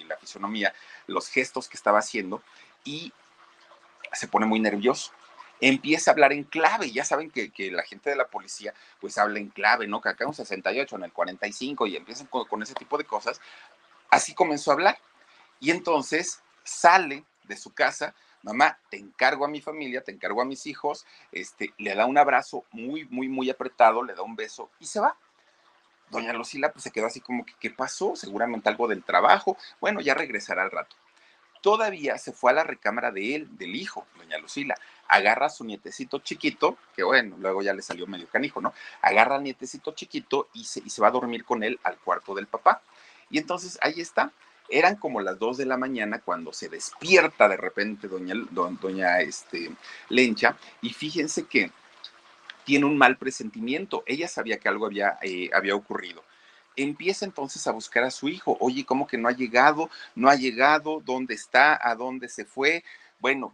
la 0.08 0.18
fisonomía, 0.18 0.74
los 1.06 1.30
gestos 1.30 1.70
que 1.70 1.78
estaba 1.78 2.00
haciendo 2.00 2.42
y 2.84 3.14
se 4.14 4.28
pone 4.28 4.48
muy 4.48 4.60
nervioso 4.60 5.12
empieza 5.62 6.12
a 6.12 6.14
hablar 6.14 6.34
en 6.34 6.44
clave. 6.44 6.92
Ya 6.92 7.06
saben 7.06 7.32
que, 7.32 7.52
la 7.72 7.84
gente 7.84 8.10
de 8.10 8.16
la 8.16 8.28
policía 8.28 8.74
pues 9.00 9.18
habla 9.18 9.40
en 9.40 9.50
clave, 9.50 9.88
¿no? 9.88 10.02
Que 10.02 10.10
acá 10.10 10.24
en 10.24 10.30
un 10.30 10.34
68, 10.34 10.96
en 10.96 11.04
el 11.04 11.14
45 11.14 11.88
y 11.88 11.96
empiezan 11.96 12.28
con, 12.28 12.62
ese 12.62 12.74
tipo 12.74 12.98
de 12.98 13.06
cosas. 13.06 13.42
Así 14.10 14.34
comenzó 14.34 14.72
a 14.72 14.76
hablar. 14.76 15.00
Y 15.60 15.72
entonces 15.72 16.42
sale 16.64 17.24
de 17.44 17.58
su 17.58 17.74
casa, 17.74 18.14
mamá, 18.44 18.78
te 18.90 18.98
encargo 18.98 19.46
a 19.46 19.48
mi 19.48 19.62
familia, 19.62 20.02
te 20.02 20.12
encargo 20.12 20.42
a 20.42 20.46
mis 20.46 20.68
hijos, 20.68 21.06
este, 21.32 21.74
le 21.78 21.96
da 21.96 22.06
un 22.06 22.18
abrazo 22.18 22.66
muy, 22.72 23.06
muy, 23.06 23.28
muy 23.28 23.50
apretado, 23.50 24.04
le 24.04 24.14
da 24.14 24.22
un 24.22 24.36
beso 24.36 24.70
y 24.80 24.86
se 24.86 25.00
va. 25.00 25.18
Doña 26.10 26.34
Lucila 26.34 26.72
pues 26.72 26.84
se 26.84 26.92
quedó 26.92 27.08
así 27.08 27.20
como 27.20 27.46
que, 27.46 27.54
¿qué 27.60 27.70
pasó? 27.70 28.16
Seguramente 28.16 28.70
algo 28.70 28.88
del 28.88 29.04
trabajo. 29.04 29.58
Bueno, 29.82 30.00
ya 30.00 30.14
regresará 30.14 30.64
al 30.64 30.72
rato. 30.72 30.96
Todavía 31.68 32.18
se 32.18 32.32
fue 32.32 32.52
a 32.52 32.54
la 32.54 32.64
recámara 32.64 33.12
de 33.12 33.36
él, 33.36 33.58
del 33.58 33.76
hijo, 33.76 34.08
doña 34.18 34.38
Lucila 34.38 34.74
agarra 35.10 35.48
a 35.48 35.50
su 35.50 35.66
nietecito 35.66 36.20
chiquito, 36.20 36.78
que 36.96 37.04
bueno, 37.04 37.36
luego 37.42 37.62
ya 37.62 37.74
le 37.74 37.82
salió 37.82 38.08
medio 38.08 38.26
canijo, 38.30 38.62
¿no? 38.62 38.74
Agarra 39.02 39.36
al 39.36 39.44
nietecito 39.44 39.92
chiquito 39.92 40.48
y 40.54 40.64
se, 40.64 40.82
y 40.86 40.90
se 40.90 41.02
va 41.02 41.10
a 41.10 41.12
dormir 41.12 41.44
con 41.44 41.64
él 41.64 41.78
al 41.84 41.98
cuarto 41.98 42.34
del 42.36 42.48
papá. 42.48 42.82
Y 43.30 43.38
entonces 43.38 43.78
ahí 43.82 44.00
está. 44.00 44.32
Eran 44.70 44.96
como 44.96 45.20
las 45.20 45.40
dos 45.40 45.58
de 45.58 45.66
la 45.66 45.76
mañana 45.76 46.20
cuando 46.20 46.54
se 46.54 46.70
despierta 46.70 47.50
de 47.50 47.58
repente 47.58 48.08
doña, 48.08 48.36
doña 48.50 49.20
este, 49.20 49.70
Lencha 50.08 50.56
y 50.82 50.94
fíjense 50.94 51.48
que 51.48 51.70
tiene 52.64 52.86
un 52.86 52.98
mal 52.98 53.18
presentimiento. 53.18 54.04
Ella 54.06 54.30
sabía 54.30 54.58
que 54.58 54.70
algo 54.70 54.86
había, 54.86 55.18
eh, 55.22 55.50
había 55.54 55.76
ocurrido 55.76 56.24
empieza 56.78 57.26
entonces 57.26 57.68
a 57.68 57.72
buscar 57.72 58.04
a 58.04 58.12
su 58.12 58.30
hijo. 58.30 58.56
Oye, 58.62 58.86
¿cómo 58.86 59.08
que 59.08 59.18
no 59.18 59.28
ha 59.28 59.34
llegado? 59.34 59.90
¿No 60.16 60.30
ha 60.30 60.36
llegado? 60.36 61.02
¿Dónde 61.04 61.34
está? 61.34 61.78
¿A 61.82 61.96
dónde 61.96 62.30
se 62.30 62.46
fue? 62.46 62.84
Bueno, 63.20 63.54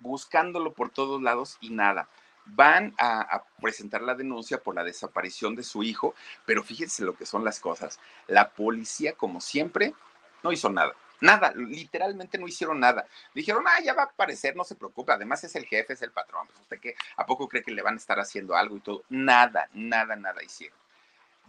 buscándolo 0.00 0.72
por 0.72 0.90
todos 0.90 1.20
lados 1.20 1.58
y 1.60 1.70
nada. 1.70 2.08
Van 2.44 2.94
a, 2.98 3.44
presentar 3.60 4.02
la 4.02 4.14
denuncia 4.14 4.58
por 4.58 4.74
la 4.74 4.82
desaparición 4.82 5.54
de 5.54 5.62
su 5.62 5.82
hijo, 5.82 6.14
pero 6.44 6.64
fíjense 6.64 7.04
lo 7.04 7.14
que 7.14 7.26
son 7.26 7.44
las 7.44 7.60
cosas. 7.60 8.00
La 8.26 8.50
policía, 8.50 9.12
como 9.12 9.40
siempre, 9.40 9.94
no 10.42 10.50
hizo 10.50 10.70
nada. 10.70 10.94
Nada, 11.20 11.52
literalmente 11.54 12.38
no 12.38 12.48
hicieron 12.48 12.80
nada. 12.80 13.06
Dijeron, 13.32 13.64
ah, 13.68 13.80
ya 13.80 13.94
va 13.94 14.02
a 14.02 14.06
aparecer, 14.06 14.56
no 14.56 14.64
se 14.64 14.74
preocupe. 14.74 15.12
Además 15.12 15.44
es 15.44 15.54
el 15.54 15.66
jefe, 15.66 15.92
es 15.92 16.02
el 16.02 16.10
patrón. 16.10 16.48
Pues 16.48 16.58
usted 16.58 16.80
qué, 16.80 16.96
¿a 17.16 17.24
poco 17.26 17.48
cree 17.48 17.62
que 17.62 17.70
le 17.70 17.82
van 17.82 17.94
a 17.94 17.98
estar 17.98 18.18
haciendo 18.18 18.56
algo 18.56 18.76
y 18.76 18.80
todo? 18.80 19.04
Nada, 19.08 19.68
nada, 19.72 20.16
nada 20.16 20.42
hicieron 20.42 20.81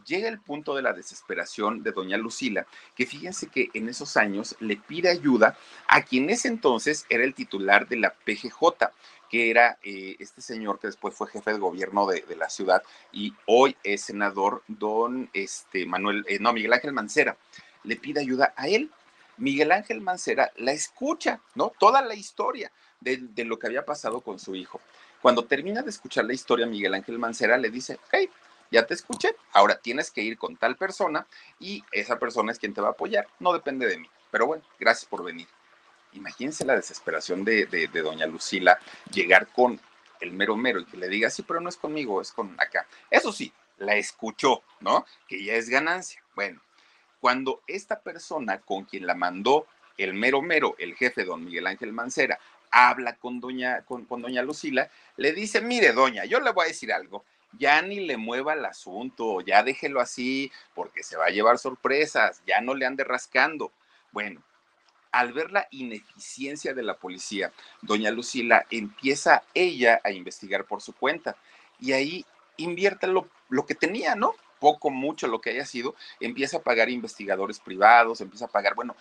llega 0.06 0.30
el 0.30 0.40
punto 0.40 0.76
de 0.76 0.82
la 0.82 0.94
desesperación 0.94 1.84
de 1.84 1.92
doña 1.92 2.18
Lucila, 2.18 2.66
que 2.96 3.06
fíjense 3.06 3.48
que 3.48 3.70
en 3.74 3.90
esos 3.90 4.18
años 4.18 4.56
le 4.60 4.78
pide 4.78 5.10
ayuda 5.10 5.58
a 5.88 6.04
quien 6.04 6.30
ese 6.30 6.48
entonces 6.48 7.06
era 7.10 7.24
el 7.24 7.34
titular 7.34 7.88
de 7.88 7.98
la 7.98 8.14
PGJ, 8.14 8.90
que 9.30 9.50
era 9.50 9.80
eh, 9.84 10.16
este 10.20 10.42
señor 10.42 10.80
que 10.80 10.88
después 10.88 11.16
fue 11.16 11.28
jefe 11.28 11.54
de 11.54 11.60
gobierno 11.60 12.06
de, 12.06 12.24
la 12.36 12.50
ciudad 12.50 12.84
y 13.12 13.34
hoy 13.48 13.76
es 13.84 14.02
senador, 14.02 14.62
don 14.68 15.30
este, 15.34 15.86
Manuel, 15.86 16.24
eh, 16.28 16.38
no, 16.40 16.54
Miguel 16.54 16.74
Ángel 16.74 16.94
Mancera. 16.94 17.36
Le 17.84 17.96
pide 17.96 18.22
ayuda 18.22 18.54
a 18.56 18.68
él. 18.68 18.92
Miguel 19.38 19.72
Ángel 19.72 20.02
Mancera 20.02 20.52
la 20.58 20.72
escucha, 20.72 21.42
¿no? 21.56 21.72
Toda 21.80 22.02
la 22.04 22.14
historia 22.14 22.72
de, 23.04 23.44
lo 23.44 23.58
que 23.60 23.68
había 23.68 23.86
pasado 23.86 24.22
con 24.22 24.40
su 24.40 24.56
hijo. 24.56 24.80
Cuando 25.22 25.46
termina 25.46 25.82
de 25.82 25.90
escuchar 25.90 26.26
la 26.26 26.34
historia, 26.34 26.66
Miguel 26.66 26.94
Ángel 26.94 27.18
Mancera 27.18 27.58
le 27.58 27.70
dice, 27.70 27.96
ok, 27.96 28.30
ya 28.74 28.88
te 28.88 28.96
escuché, 28.96 29.36
ahora 29.52 29.76
tienes 29.76 30.10
que 30.10 30.22
ir 30.22 30.36
con 30.36 30.58
tal 30.58 30.76
persona 30.76 31.28
y 31.60 31.84
esa 31.92 32.18
persona 32.18 32.52
es 32.52 32.58
quien 32.58 32.74
te 32.74 32.82
va 32.82 32.88
a 32.88 32.92
apoyar, 32.92 33.28
no 33.40 33.54
depende 33.54 33.86
de 33.88 34.00
mí, 34.00 34.10
pero 34.32 34.48
bueno, 34.48 34.64
gracias 34.80 35.06
por 35.06 35.24
venir. 35.24 35.48
Imagínense 36.14 36.66
la 36.66 36.76
desesperación 36.76 37.46
de, 37.46 37.68
doña 37.94 38.26
Lucila 38.26 38.80
llegar 39.12 39.48
con 39.48 39.80
el 40.20 40.32
mero 40.32 40.58
mero 40.58 40.80
y 40.80 40.86
que 40.86 40.98
le 40.98 41.08
diga, 41.08 41.30
sí, 41.30 41.44
pero 41.44 41.62
no 41.62 41.70
es 41.70 41.78
conmigo, 41.78 42.20
es 42.20 42.32
con 42.32 42.60
acá. 42.60 42.88
Eso 43.12 43.32
sí, 43.32 43.54
la 43.78 43.96
escuchó, 43.96 44.64
¿no? 44.80 45.06
Que 45.28 45.44
ya 45.44 45.54
es 45.54 45.70
ganancia. 45.70 46.24
Bueno, 46.34 46.60
cuando 47.20 47.62
esta 47.68 48.00
persona 48.00 48.60
con 48.60 48.86
quien 48.86 49.06
la 49.06 49.14
mandó 49.14 49.68
el 49.98 50.16
mero 50.16 50.42
mero, 50.42 50.76
el 50.80 50.96
jefe 50.96 51.26
don 51.26 51.46
Miguel 51.46 51.68
Ángel 51.68 51.94
Mancera, 51.94 52.40
habla 52.72 53.18
con 53.18 53.40
doña, 53.40 53.84
con, 53.86 54.06
con 54.06 54.24
doña 54.24 54.42
Lucila, 54.42 54.90
le 55.18 55.32
dice, 55.32 55.62
mire, 55.62 55.94
doña, 55.94 56.26
yo 56.26 56.40
le 56.40 56.52
voy 56.52 56.66
a 56.66 56.68
decir 56.70 56.92
algo, 56.92 57.24
ya 57.58 57.82
ni 57.82 58.00
le 58.00 58.18
mueva 58.18 58.54
el 58.54 58.66
asunto, 58.66 59.42
ya 59.42 59.64
déjelo 59.64 60.00
así, 60.02 60.52
porque 60.74 61.04
se 61.04 61.18
va 61.18 61.26
a 61.26 61.32
llevar 61.32 61.58
sorpresas, 61.58 62.42
ya 62.46 62.62
no 62.62 62.74
le 62.74 62.86
ande 62.86 63.04
rascando. 63.04 63.72
Bueno, 64.12 64.42
al 65.12 65.34
ver 65.34 65.52
la 65.52 65.68
ineficiencia 65.72 66.74
de 66.74 66.84
la 66.84 66.98
policía, 66.98 67.52
doña 67.82 68.12
Lucila 68.12 68.66
empieza 68.70 69.44
ella 69.54 70.02
a 70.04 70.12
investigar 70.12 70.66
por 70.66 70.82
su 70.82 70.94
cuenta 70.94 71.36
y 71.80 71.94
ahí 71.94 72.26
invierte 72.58 73.08
lo, 73.08 73.28
lo 73.50 73.66
que 73.66 73.76
tenía, 73.76 74.16
¿no? 74.16 74.36
poco, 74.64 74.90
mucho, 74.90 75.28
lo 75.28 75.42
que 75.42 75.50
haya 75.50 75.66
sido, 75.66 75.94
empieza 76.22 76.56
a 76.56 76.62
pagar 76.62 76.90
investigadores 76.90 77.60
privados, 77.60 78.22
empieza 78.22 78.46
a 78.46 78.48
pagar, 78.48 78.76
bueno, 78.76 78.96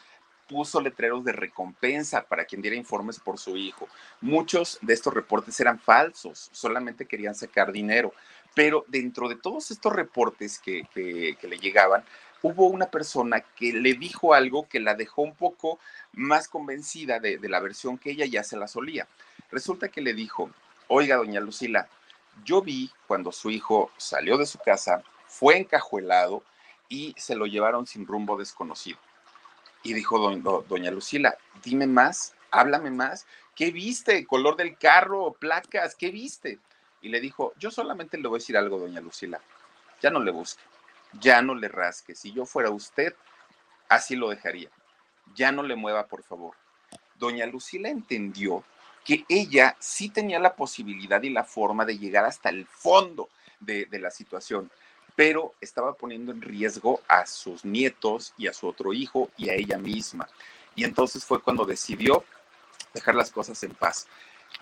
puso 0.49 0.81
letreros 0.81 1.25
de 1.25 1.31
recompensa 1.31 2.25
para 2.25 2.45
quien 2.45 2.61
diera 2.61 2.77
informes 2.77 3.21
por 3.21 3.39
su 3.39 3.57
hijo. 3.57 3.89
Muchos 4.21 4.77
de 4.83 4.93
estos 4.93 5.15
reportes 5.15 5.61
eran 5.61 5.79
falsos, 5.79 6.51
solamente 6.51 7.07
querían 7.07 7.37
sacar 7.37 7.71
dinero. 7.71 8.13
Pero 8.55 8.85
dentro 8.89 9.29
de 9.29 9.37
todos 9.37 9.71
estos 9.71 9.93
reportes 9.93 10.59
que, 10.59 10.87
le 10.95 11.59
llegaban, 11.59 12.05
hubo 12.43 12.67
una 12.67 12.87
persona 12.87 13.41
que 13.41 13.73
le 13.73 13.95
dijo 13.95 14.35
algo 14.35 14.69
que 14.69 14.81
la 14.81 14.95
dejó 14.95 15.23
un 15.23 15.35
poco 15.35 15.79
más 16.13 16.49
convencida 16.49 17.19
de, 17.19 17.39
la 17.43 17.61
versión 17.61 17.99
que 17.99 18.11
ella 18.11 18.27
ya 18.27 18.43
se 18.45 18.57
la 18.57 18.69
solía. 18.69 19.09
Resulta 19.51 19.89
que 19.89 20.03
le 20.03 20.15
dijo, 20.15 20.51
oiga, 20.89 21.17
doña 21.17 21.41
Lucila, 21.41 21.89
yo 22.45 22.63
vi 22.63 22.91
cuando 23.07 23.33
su 23.33 23.51
hijo 23.51 23.91
salió 23.97 24.37
de 24.39 24.47
su 24.47 24.59
casa, 24.59 25.03
fue 25.27 25.57
encajuelado 25.59 26.43
y 26.89 27.15
se 27.17 27.37
lo 27.37 27.47
llevaron 27.47 27.87
sin 27.87 28.07
rumbo 28.07 28.37
desconocido. 28.37 28.99
Y 29.83 29.95
dijo 29.95 30.19
doña 30.69 30.91
Lucila, 30.91 31.37
dime 31.65 31.87
más, 31.87 32.35
háblame 32.51 32.91
más, 32.91 33.27
¿qué 33.55 33.71
viste? 33.71 34.27
¿Color 34.27 34.57
del 34.57 34.77
carro? 34.77 35.33
¿Placas? 35.33 35.95
¿Qué 35.95 36.11
viste? 36.11 36.59
Y 37.03 37.09
le 37.09 37.21
dijo, 37.21 37.53
yo 37.59 37.71
solamente 37.71 38.17
le 38.17 38.29
voy 38.29 38.37
a 38.37 38.41
decir 38.41 38.57
algo, 38.57 38.79
doña 38.79 39.01
Lucila, 39.01 39.41
ya 40.01 40.11
no 40.11 40.21
le 40.21 40.31
busque, 40.31 40.63
ya 41.21 41.43
no 41.43 41.55
le 41.55 41.69
rasque, 41.69 42.15
si 42.15 42.33
yo 42.33 42.47
fuera 42.47 42.71
usted, 42.71 43.15
así 43.89 44.17
lo 44.17 44.31
dejaría, 44.31 44.71
ya 45.35 45.53
no 45.53 45.63
le 45.63 45.77
mueva, 45.77 46.07
por 46.07 46.23
favor. 46.23 46.55
Doña 47.17 47.47
Lucila 47.47 47.89
entendió 47.89 48.65
que 49.05 49.25
ella 49.29 49.77
sí 49.81 50.09
tenía 50.09 50.39
la 50.39 50.55
posibilidad 50.55 51.23
y 51.23 51.31
la 51.31 51.45
forma 51.45 51.85
de 51.85 51.99
llegar 51.99 52.25
hasta 52.25 52.49
el 52.49 52.67
fondo 52.67 53.29
de, 53.61 53.87
de 53.87 53.99
la 53.99 54.11
situación, 54.11 54.71
pero 55.17 55.55
estaba 55.61 55.95
poniendo 55.95 56.33
en 56.33 56.41
riesgo 56.41 57.01
a 57.09 57.27
sus 57.27 57.65
nietos 57.65 58.33
y 58.39 58.47
a 58.47 58.53
su 58.53 58.69
otro 58.69 58.93
hijo 58.93 59.31
y 59.37 59.51
a 59.51 59.55
ella 59.55 59.77
misma. 59.77 60.29
Y 60.75 60.85
entonces 60.85 61.25
fue 61.25 61.43
cuando 61.43 61.65
decidió 61.65 62.25
dejar 62.95 63.15
las 63.15 63.31
cosas 63.31 63.63
en 63.63 63.75
paz. 63.75 64.07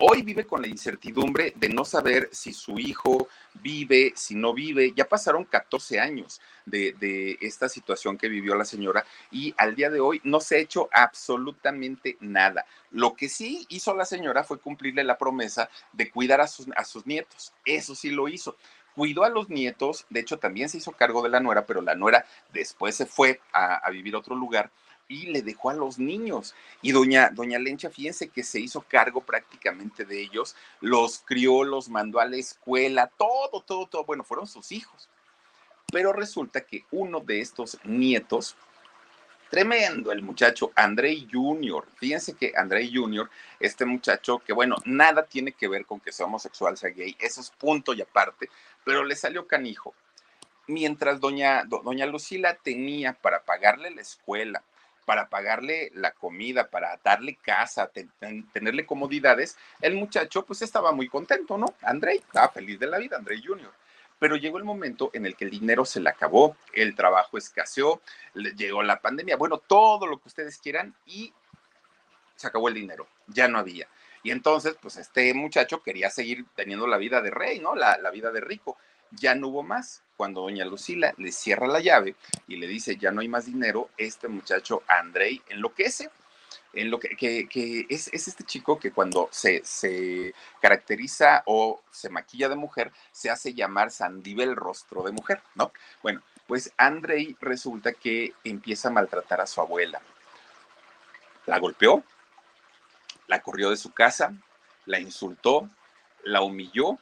Hoy 0.03 0.23
vive 0.23 0.47
con 0.47 0.63
la 0.63 0.69
incertidumbre 0.69 1.53
de 1.57 1.69
no 1.69 1.85
saber 1.85 2.31
si 2.33 2.55
su 2.55 2.79
hijo 2.79 3.29
vive, 3.53 4.15
si 4.17 4.35
no 4.35 4.55
vive. 4.55 4.95
Ya 4.97 5.07
pasaron 5.07 5.45
14 5.45 6.01
años 6.01 6.41
de, 6.65 7.37
esta 7.43 7.69
situación 7.69 8.17
que 8.17 8.31
vivió 8.31 8.55
la 8.55 8.65
señora 8.65 9.05
y 9.31 9.55
al 9.59 9.75
día 9.75 9.91
de 9.91 10.01
hoy 10.01 10.23
no 10.25 10.41
se 10.41 10.57
ha 10.57 10.59
hecho 10.59 10.89
absolutamente 10.91 12.17
nada. 12.21 12.65
Lo 12.91 13.13
que 13.13 13.29
sí 13.29 13.67
hizo 13.69 13.95
la 13.95 14.07
señora 14.07 14.43
fue 14.43 14.59
cumplirle 14.59 15.05
la 15.05 15.19
promesa 15.19 15.69
de 15.93 16.11
cuidar 16.11 16.41
a 16.41 16.47
sus, 16.47 16.67
nietos. 17.05 17.53
Eso 17.67 17.95
sí 17.95 18.09
lo 18.09 18.27
hizo 18.27 18.57
cuidó 18.95 19.25
a 19.25 19.31
los 19.31 19.49
nietos, 19.49 20.05
de 20.11 20.21
hecho 20.21 20.39
también 20.39 20.69
se 20.69 20.79
hizo 20.79 20.93
cargo 20.93 21.23
de 21.23 21.29
la 21.29 21.41
nuera, 21.41 21.65
pero 21.65 21.81
la 21.81 21.95
nuera 21.95 22.27
después 22.53 22.97
se 22.97 23.07
fue 23.07 23.41
a, 23.53 23.77
a, 23.77 23.91
vivir 23.91 24.15
a 24.15 24.19
otro 24.19 24.35
lugar, 24.35 24.71
y 25.11 25.27
le 25.27 25.43
dejó 25.43 25.71
a 25.71 25.75
los 25.75 25.99
niños. 25.99 26.55
Y 26.81 26.93
doña, 26.93 27.31
doña 27.31 27.59
Lencha, 27.59 27.91
fíjense 27.91 28.29
que 28.29 28.45
se 28.45 28.61
hizo 28.61 28.81
cargo 28.83 29.21
prácticamente 29.21 30.05
de 30.05 30.23
ellos, 30.23 30.55
los 30.81 31.19
crió, 31.27 31.65
los 31.65 31.89
mandó 31.89 32.21
a 32.21 32.27
la 32.27 32.37
escuela, 32.37 33.11
todo, 33.19 33.61
todo, 33.61 33.87
todo. 33.87 34.05
Bueno, 34.05 34.23
fueron 34.23 34.47
sus 34.47 34.71
hijos. 34.71 35.09
Pero 35.93 36.13
resulta 36.13 36.61
que 36.61 36.85
uno 36.93 37.19
de 37.19 37.41
estos 37.41 37.77
nietos, 37.83 38.55
tremendo 39.51 40.13
el 40.13 40.23
muchacho, 40.23 40.71
André 40.77 41.27
Junior. 41.31 41.89
Fíjense 41.97 42.35
que 42.35 42.53
André 42.57 42.89
Junior, 42.95 43.29
este 43.59 43.85
muchacho 43.85 44.39
que, 44.39 44.53
bueno, 44.53 44.77
nada 44.85 45.25
tiene 45.27 45.51
que 45.51 45.67
ver 45.67 45.87
con 45.87 45.99
que 45.99 46.13
sea 46.13 46.27
homosexual, 46.27 46.77
sea 46.77 46.91
gay, 46.91 47.17
eso 47.19 47.41
es 47.41 47.51
punto 47.51 47.93
y 47.95 48.01
aparte, 48.01 48.49
pero 48.85 49.03
le 49.03 49.17
salió 49.17 49.49
canijo. 49.49 49.93
Mientras 50.69 51.19
doña, 51.19 51.65
doña 51.65 52.07
Lucila 52.07 52.55
tenía 52.55 53.15
para 53.15 53.43
pagarle 53.43 53.91
la 53.91 54.03
escuela, 54.03 54.63
para 55.11 55.29
pagarle 55.29 55.91
la 55.97 56.13
comida, 56.13 56.71
para 56.71 56.97
darle 57.03 57.35
casa, 57.35 57.91
tenerle 58.53 58.87
comodidades, 58.87 59.59
el 59.81 59.97
muchacho 59.97 60.47
pues 60.47 60.63
estaba 60.63 60.93
muy 60.93 61.09
contento, 61.09 61.59
¿no? 61.59 61.75
André 61.83 62.15
estaba 62.15 62.49
feliz 62.51 62.79
de 62.79 62.87
la 62.87 62.97
vida, 62.99 63.17
André 63.17 63.43
Junior. 63.45 63.73
Pero 64.21 64.37
llegó 64.37 64.59
el 64.59 64.63
momento 64.63 65.11
en 65.13 65.27
el 65.27 65.35
que 65.35 65.47
el 65.47 65.51
dinero 65.51 65.85
se 65.85 65.99
le 65.99 66.11
acabó, 66.11 66.57
el 66.75 66.95
trabajo 66.95 67.39
escaseó, 67.39 68.01
llegó 68.57 68.85
la 68.85 69.01
pandemia, 69.01 69.37
bueno, 69.37 69.59
todo 69.59 70.07
lo 70.07 70.19
que 70.19 70.29
ustedes 70.29 70.59
quieran 70.59 70.95
y 71.07 71.33
se 72.37 72.47
acabó 72.47 72.69
el 72.69 72.75
dinero, 72.75 73.09
ya 73.27 73.49
no 73.49 73.59
había. 73.59 73.89
Y 74.23 74.31
entonces, 74.31 74.77
pues 74.81 74.97
este 74.97 75.35
muchacho 75.35 75.83
quería 75.83 76.09
seguir 76.11 76.47
teniendo 76.55 76.87
la 76.87 76.99
vida 76.99 77.21
de 77.21 77.33
rey, 77.33 77.59
¿no? 77.59 77.75
La 77.75 78.11
vida 78.13 78.31
de 78.31 78.43
rico 78.43 78.79
ya 79.11 79.35
no 79.35 79.49
hubo 79.49 79.65
más. 79.65 80.05
Cuando 80.21 80.43
doña 80.43 80.67
Lucila 80.67 81.15
le 81.17 81.33
cierra 81.33 81.67
la 81.67 81.81
llave 81.81 82.15
y 82.47 82.57
le 82.57 82.67
dice, 82.67 82.99
ya 82.99 83.11
no 83.11 83.23
hay 83.23 83.29
más 83.29 83.47
dinero, 83.47 83.89
este 83.97 84.29
muchacho 84.29 84.83
Andrei 84.87 85.41
enloquece. 85.49 86.11
En 86.75 86.91
lo 86.91 87.01
que, 87.01 87.17
que, 87.17 87.87
es, 87.89 88.09
es, 88.09 88.29
este 88.29 88.45
chico 88.45 88.79
que 88.79 88.93
cuando 88.93 89.31
se, 89.33 89.63
se, 89.65 90.35
caracteriza 90.61 91.43
o 91.47 91.81
se 91.91 92.11
maquilla 92.11 92.51
de 92.51 92.57
mujer, 92.57 92.93
se 93.11 93.31
hace 93.31 93.55
llamar 93.55 93.91
Sandivel 93.91 94.57
rostro 94.57 95.03
de 95.05 95.13
mujer, 95.13 95.41
¿no? 95.55 95.73
Bueno, 96.03 96.21
pues 96.47 96.71
Andrei 96.77 97.35
resulta 97.41 97.95
que 97.95 98.35
empieza 98.45 98.89
a 98.89 98.93
maltratar 98.93 99.41
a 99.41 99.47
su 99.47 99.63
abuela. 99.63 100.03
La 101.47 101.59
golpeó, 101.59 102.05
la 103.27 103.41
corrió 103.41 103.71
de 103.71 103.79
su 103.79 103.91
casa, 103.93 104.35
la 104.85 105.01
insultó, 105.01 105.71
la 106.25 106.43
humilló 106.43 106.99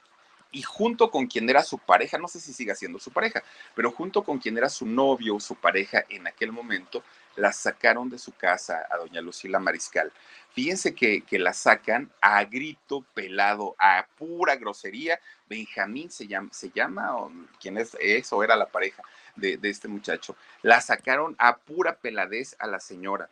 y 0.50 0.62
junto 0.62 1.10
con 1.10 1.26
quien 1.26 1.48
era 1.50 1.62
su 1.62 1.78
pareja, 1.78 2.18
no 2.18 2.28
sé 2.28 2.40
si 2.40 2.52
siga 2.52 2.74
siendo 2.74 2.98
su 2.98 3.10
pareja, 3.10 3.42
pero 3.74 3.90
junto 3.90 4.24
con 4.24 4.38
quien 4.38 4.56
era 4.56 4.68
su 4.68 4.86
novio 4.86 5.36
o 5.36 5.40
su 5.40 5.54
pareja 5.56 6.04
en 6.08 6.26
aquel 6.26 6.52
momento, 6.52 7.02
la 7.36 7.52
sacaron 7.52 8.08
de 8.08 8.18
su 8.18 8.32
casa 8.32 8.86
a 8.90 8.96
doña 8.96 9.20
Lucila 9.20 9.58
Mariscal. 9.58 10.12
Fíjense 10.52 10.94
que, 10.94 11.22
la 11.38 11.52
sacan 11.52 12.10
a 12.20 12.42
grito 12.44 13.04
pelado, 13.14 13.76
a 13.78 14.06
pura 14.16 14.56
grosería. 14.56 15.20
Benjamín 15.48 16.10
se 16.10 16.26
llama, 16.26 16.48
se 16.52 16.70
llama 16.70 17.16
o 17.16 17.30
quién 17.60 17.78
es 17.78 17.96
eso, 18.00 18.42
era 18.42 18.56
la 18.56 18.66
pareja 18.66 19.02
de, 19.36 19.58
este 19.62 19.86
muchacho. 19.86 20.34
La 20.62 20.80
sacaron 20.80 21.36
a 21.38 21.58
pura 21.58 21.96
peladez 21.96 22.56
a 22.58 22.66
la 22.66 22.80
señora. 22.80 23.28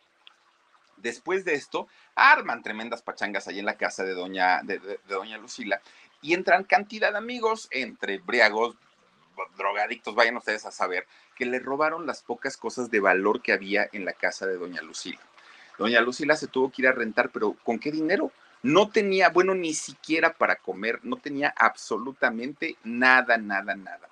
Después 0.99 1.45
de 1.45 1.55
esto, 1.55 1.89
arman 2.15 2.63
tremendas 2.63 3.03
pachangas 3.03 3.49
ahí 3.49 3.59
en 3.59 3.67
la 3.67 3.77
casa 3.77 4.05
de 4.05 4.15
doña, 4.15 4.63
de 4.63 5.01
doña 5.09 5.37
Lucila 5.37 5.81
y 6.23 6.35
entran 6.35 6.65
cantidad 6.65 7.13
de 7.13 7.19
amigos, 7.19 7.69
entre 7.71 8.19
briagos, 8.19 8.77
drogadictos, 9.57 10.15
vayan 10.15 10.37
ustedes 10.37 10.65
a 10.67 10.71
saber, 10.71 11.07
que 11.37 11.47
le 11.47 11.59
robaron 11.59 12.07
las 12.07 12.23
pocas 12.23 12.57
cosas 12.57 12.91
de 12.91 13.01
valor 13.01 13.43
que 13.43 13.53
había 13.53 13.89
en 13.93 14.05
la 14.05 14.13
casa 14.13 14.47
de 14.47 14.57
doña 14.57 14.83
Lucila. 14.83 15.21
Doña 15.79 16.01
Lucila 16.01 16.37
se 16.37 16.47
tuvo 16.47 16.71
que 16.71 16.83
ir 16.83 16.89
a 16.89 16.93
rentar, 16.93 17.31
pero 17.31 17.55
¿con 17.63 17.79
qué 17.79 17.93
dinero? 17.93 18.33
No 18.63 18.89
tenía, 18.89 19.29
bueno, 19.29 19.55
ni 19.55 19.75
siquiera 19.75 20.33
para 20.33 20.57
comer, 20.57 21.01
no 21.03 21.17
tenía 21.17 21.55
absolutamente 21.57 22.77
nada, 22.83 23.37
nada, 23.37 23.77
nada. 23.77 24.09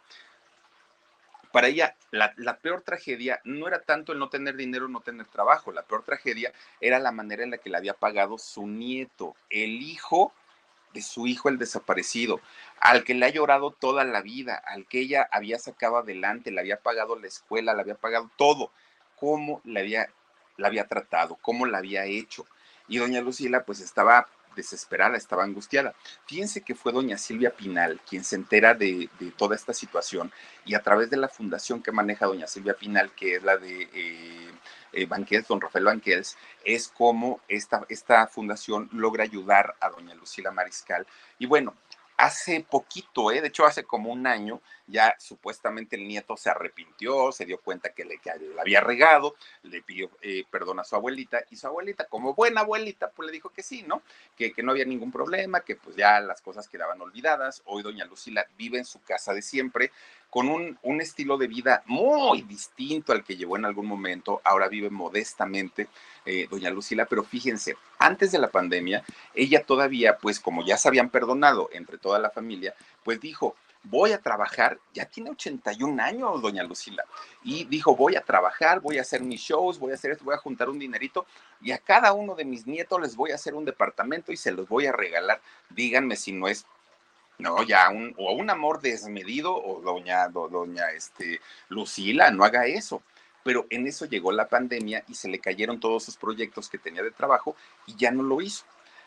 Para 1.51 1.69
ella, 1.69 1.97
la, 2.11 2.35
la, 2.37 2.59
peor 2.59 2.83
tragedia 2.83 3.41
no 3.45 3.69
era 3.69 3.81
tanto 3.81 4.13
el 4.13 4.19
no 4.19 4.29
tener 4.29 4.57
dinero, 4.57 4.89
no 4.89 5.01
tener 5.01 5.27
trabajo, 5.27 5.73
la 5.73 5.83
peor 5.83 6.03
tragedia 6.03 6.53
era 6.81 6.99
la 6.99 7.13
manera 7.13 7.45
en 7.45 7.53
la 7.53 7.59
que 7.59 7.71
le 7.71 7.77
había 7.77 7.95
pagado 7.95 8.39
su 8.39 8.67
nieto, 8.67 9.37
el 9.51 9.81
hijo 9.81 10.33
de 10.95 11.03
su 11.03 11.27
hijo 11.27 11.51
el 11.51 11.59
desaparecido, 11.59 12.41
al 12.81 13.05
que 13.05 13.15
le 13.15 13.27
ha 13.27 13.29
llorado 13.29 13.73
toda 13.73 14.05
la 14.05 14.23
vida, 14.23 14.63
al 14.67 14.87
que 14.87 15.01
ella 15.01 15.29
había 15.31 15.59
sacado 15.59 15.99
adelante, 15.99 16.51
le 16.51 16.61
había 16.61 16.81
pagado 16.81 17.19
la 17.19 17.27
escuela, 17.27 17.75
le 17.75 17.83
había 17.83 17.97
pagado 17.97 18.31
todo, 18.37 18.71
cómo 19.17 19.61
la 19.65 19.81
había, 19.81 20.09
la 20.57 20.69
había 20.69 20.87
tratado, 20.87 21.37
cómo 21.43 21.67
la 21.67 21.79
había 21.79 22.07
hecho. 22.07 22.47
Y 22.89 22.99
doña 22.99 23.21
Lucila 23.21 23.65
pues 23.65 23.81
estaba 23.81 24.29
desesperada, 24.55 25.17
estaba 25.17 25.45
angustiada. 25.45 25.95
Fíjense 26.27 26.63
que 26.63 26.75
fue 26.75 26.93
doña 26.93 27.19
Silvia 27.19 27.55
Pinal 27.55 28.01
quien 28.09 28.25
se 28.25 28.37
entera 28.37 28.75
de, 28.75 29.09
toda 29.37 29.57
esta 29.57 29.73
situación 29.73 30.33
y 30.65 30.75
a 30.75 30.83
través 30.83 31.11
de 31.11 31.17
la 31.17 31.29
fundación 31.29 31.83
que 31.83 31.93
maneja 31.93 32.27
doña 32.27 32.47
Silvia 32.47 32.75
Pinal, 32.75 33.13
que 33.13 33.37
es 33.37 33.43
la 33.43 33.57
de 33.57 33.89
eh, 33.93 34.51
eh, 34.93 35.43
don 35.49 35.61
Rafael 35.61 35.85
Banquels, 35.85 36.37
es 36.65 36.89
como 36.89 37.41
esta, 37.49 37.85
esta 37.89 38.27
fundación 38.27 38.89
logra 38.93 39.25
ayudar 39.25 39.75
a 39.81 39.91
doña 39.91 40.15
Lucila 40.15 40.51
Mariscal. 40.51 41.07
Y 41.39 41.47
bueno, 41.47 41.75
hace 42.17 42.65
poquito, 42.69 43.33
¿eh? 43.33 43.41
de 43.41 43.49
hecho 43.49 43.67
hace 43.67 43.85
como 43.85 44.13
un 44.13 44.27
año, 44.27 44.61
ya 44.87 45.15
supuestamente 45.19 45.97
el 45.97 46.07
nieto 46.07 46.37
se 46.37 46.51
arrepintió, 46.51 47.33
se 47.33 47.45
dio 47.45 47.59
cuenta 47.59 47.91
que 47.91 48.05
le, 48.05 48.21
había 48.61 48.81
regado, 48.81 49.35
le 49.63 49.83
pidió 49.83 50.11
eh, 50.23 50.45
perdón 50.51 50.79
a 50.81 50.85
su 50.85 50.95
abuelita 50.95 51.43
y 51.51 51.57
su 51.57 51.67
abuelita, 51.67 52.07
como 52.07 52.35
buena 52.35 52.61
abuelita, 52.61 53.11
pues 53.11 53.27
le 53.27 53.33
dijo 53.33 53.51
que 53.51 53.63
sí, 53.63 53.83
¿no? 53.83 54.03
Que, 54.37 54.53
que 54.53 54.63
no 54.63 54.73
había 54.73 54.85
ningún 54.85 55.11
problema, 55.11 55.61
que 55.61 55.77
pues 55.77 55.97
ya 55.97 56.21
las 56.21 56.41
cosas 56.41 56.69
quedaban 56.69 57.01
olvidadas. 57.01 57.63
Hoy 57.65 57.83
doña 57.83 58.05
Lucila 58.05 58.47
vive 58.57 58.79
en 58.79 58.85
su 58.85 59.03
casa 59.03 59.33
de 59.35 59.43
siempre, 59.43 59.91
con 60.35 60.49
un, 60.49 60.77
un, 60.83 61.01
estilo 61.01 61.39
de 61.39 61.47
vida 61.47 61.85
muy 61.87 62.43
distinto 62.43 63.13
al 63.13 63.23
que 63.23 63.37
llevó 63.37 63.57
en 63.57 63.67
algún 63.67 63.87
momento. 63.87 64.41
Ahora 64.43 64.67
vive 64.67 64.91
modestamente 64.91 65.87
eh, 66.27 66.49
doña 66.51 66.71
Lucila, 66.71 67.07
pero 67.07 67.23
fíjense, 67.23 67.77
antes 68.01 68.33
de 68.33 68.41
la 68.41 68.49
pandemia, 68.49 69.05
ella 69.33 69.63
todavía, 69.63 70.19
pues 70.19 70.41
como 70.41 70.65
ya 70.65 70.77
se 70.77 70.89
habían 70.89 71.09
perdonado 71.09 71.71
entre 71.73 71.99
toda 71.99 72.19
la 72.19 72.31
familia, 72.31 72.75
pues 73.05 73.21
dijo, 73.21 73.55
voy 73.85 74.11
a 74.11 74.21
trabajar, 74.21 74.81
ya 74.93 75.05
tiene 75.05 75.31
81 75.31 76.03
años, 76.03 76.43
doña 76.43 76.65
Lucila, 76.65 77.05
y 77.45 77.67
dijo, 77.67 77.95
voy 77.95 78.17
a 78.17 78.23
trabajar, 78.23 78.81
voy 78.81 78.99
a 78.99 79.03
hacer 79.03 79.23
mis 79.23 79.41
shows, 79.41 79.79
voy 79.79 79.93
a 79.93 79.95
hacer 79.95 80.11
esto, 80.11 80.25
voy 80.25 80.35
a 80.35 80.39
juntar 80.39 80.69
un 80.69 80.81
dinerito, 80.81 81.27
y 81.63 81.71
a 81.71 81.79
cada 81.79 82.13
uno 82.13 82.35
de 82.35 82.45
mis 82.45 82.67
nietos 82.67 83.01
les 83.01 83.15
voy 83.15 83.31
a 83.31 83.37
hacer 83.37 83.55
un 83.55 83.65
departamento 83.65 84.33
y 84.33 84.37
se 84.37 84.51
los 84.51 84.69
voy 84.69 84.87
a 84.87 84.93
regalar. 84.93 85.41
Díganme 85.71 86.17
si 86.17 86.33
no 86.33 86.49
es 86.49 86.67
no, 87.39 87.63
ya 87.63 87.89
un, 87.91 88.15
o 88.17 88.33
un 88.33 88.51
amor 88.51 88.81
desmedido 88.81 89.55
o 89.55 89.81
doña, 89.81 90.29
doña 90.29 90.91
este, 90.93 91.41
Lucila, 91.69 92.31
no 92.31 92.45
haga 92.45 92.67
eso. 92.67 93.03
Pero 93.43 93.67
en 93.69 93.87
eso 93.87 94.07
llegó 94.07 94.33
la 94.33 94.49
pandemia 94.49 95.05
y 95.07 95.15
se 95.15 95.29
le 95.29 95.39
cayeron 95.39 95.79
todos 95.79 96.05
sus 96.05 96.17
proyectos 96.17 96.71
que 96.71 96.79
tenía 96.79 97.03
de 97.03 97.11
trabajo 97.11 97.55
y 97.87 97.95
ya 97.97 98.11
no 98.11 98.23
lo 98.23 98.41
hizo 98.41 98.65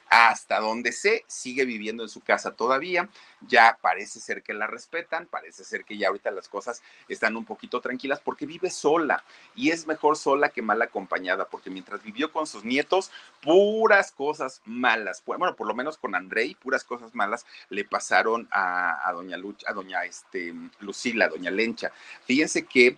hasta 0.10 0.60
donde 0.60 0.92
sé, 0.92 1.26
sigue 1.28 1.66
viviendo 1.66 2.04
en 2.04 2.10
su 2.10 2.22
casa 2.22 2.52
todavía. 2.52 3.10
Ya 3.42 3.78
parece 3.82 4.20
ser 4.20 4.42
que 4.42 4.54
la 4.54 4.68
respetan, 4.68 5.28
parece 5.28 5.64
ser 5.64 5.84
que 5.84 5.98
ya 5.98 6.08
ahorita 6.08 6.32
las 6.32 6.50
cosas 6.50 6.82
están 7.08 7.36
un 7.36 7.46
poquito 7.46 7.82
tranquilas 7.82 8.20
porque 8.20 8.46
vive 8.46 8.70
sola 8.70 9.24
y 9.56 9.72
es 9.72 9.86
mejor 9.86 10.18
sola 10.18 10.50
que 10.50 10.62
mal 10.62 10.82
acompañada 10.82 11.46
porque 11.46 11.70
mientras 11.70 12.02
vivió 12.04 12.32
con 12.32 12.48
sus 12.48 12.64
nietos, 12.64 13.12
puras 13.42 14.12
cosas 14.12 14.62
malas, 14.66 15.22
bueno, 15.26 15.56
por 15.56 15.68
lo 15.68 15.76
menos 15.76 15.98
con 15.98 16.16
Andrei, 16.16 16.56
puras 16.56 16.84
cosas 16.84 17.14
malas 17.14 17.46
le 17.70 17.86
pasaron 17.86 18.48
a, 18.52 19.12
doña 19.14 19.38
Lucha, 19.38 19.70
a 19.70 19.74
doña 19.74 20.04
este, 20.06 20.54
Lucila, 20.80 21.28
doña 21.28 21.52
Lencha. 21.52 21.92
Fíjense 22.26 22.66
que 22.66 22.98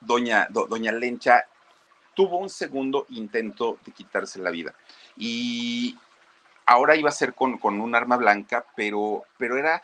doña, 0.00 0.48
doña 0.50 0.92
Lencha 0.92 1.44
tuvo 2.14 2.38
un 2.38 2.50
segundo 2.50 3.06
intento 3.10 3.78
de 3.84 3.92
quitarse 3.92 4.40
la 4.40 4.50
vida. 4.50 4.74
Y 5.16 5.96
ahora 6.66 6.96
iba 6.96 7.08
a 7.08 7.12
ser 7.12 7.34
con, 7.34 7.58
un 7.62 7.94
arma 7.94 8.16
blanca, 8.16 8.66
pero, 8.76 9.24
pero 9.38 9.56
era 9.56 9.82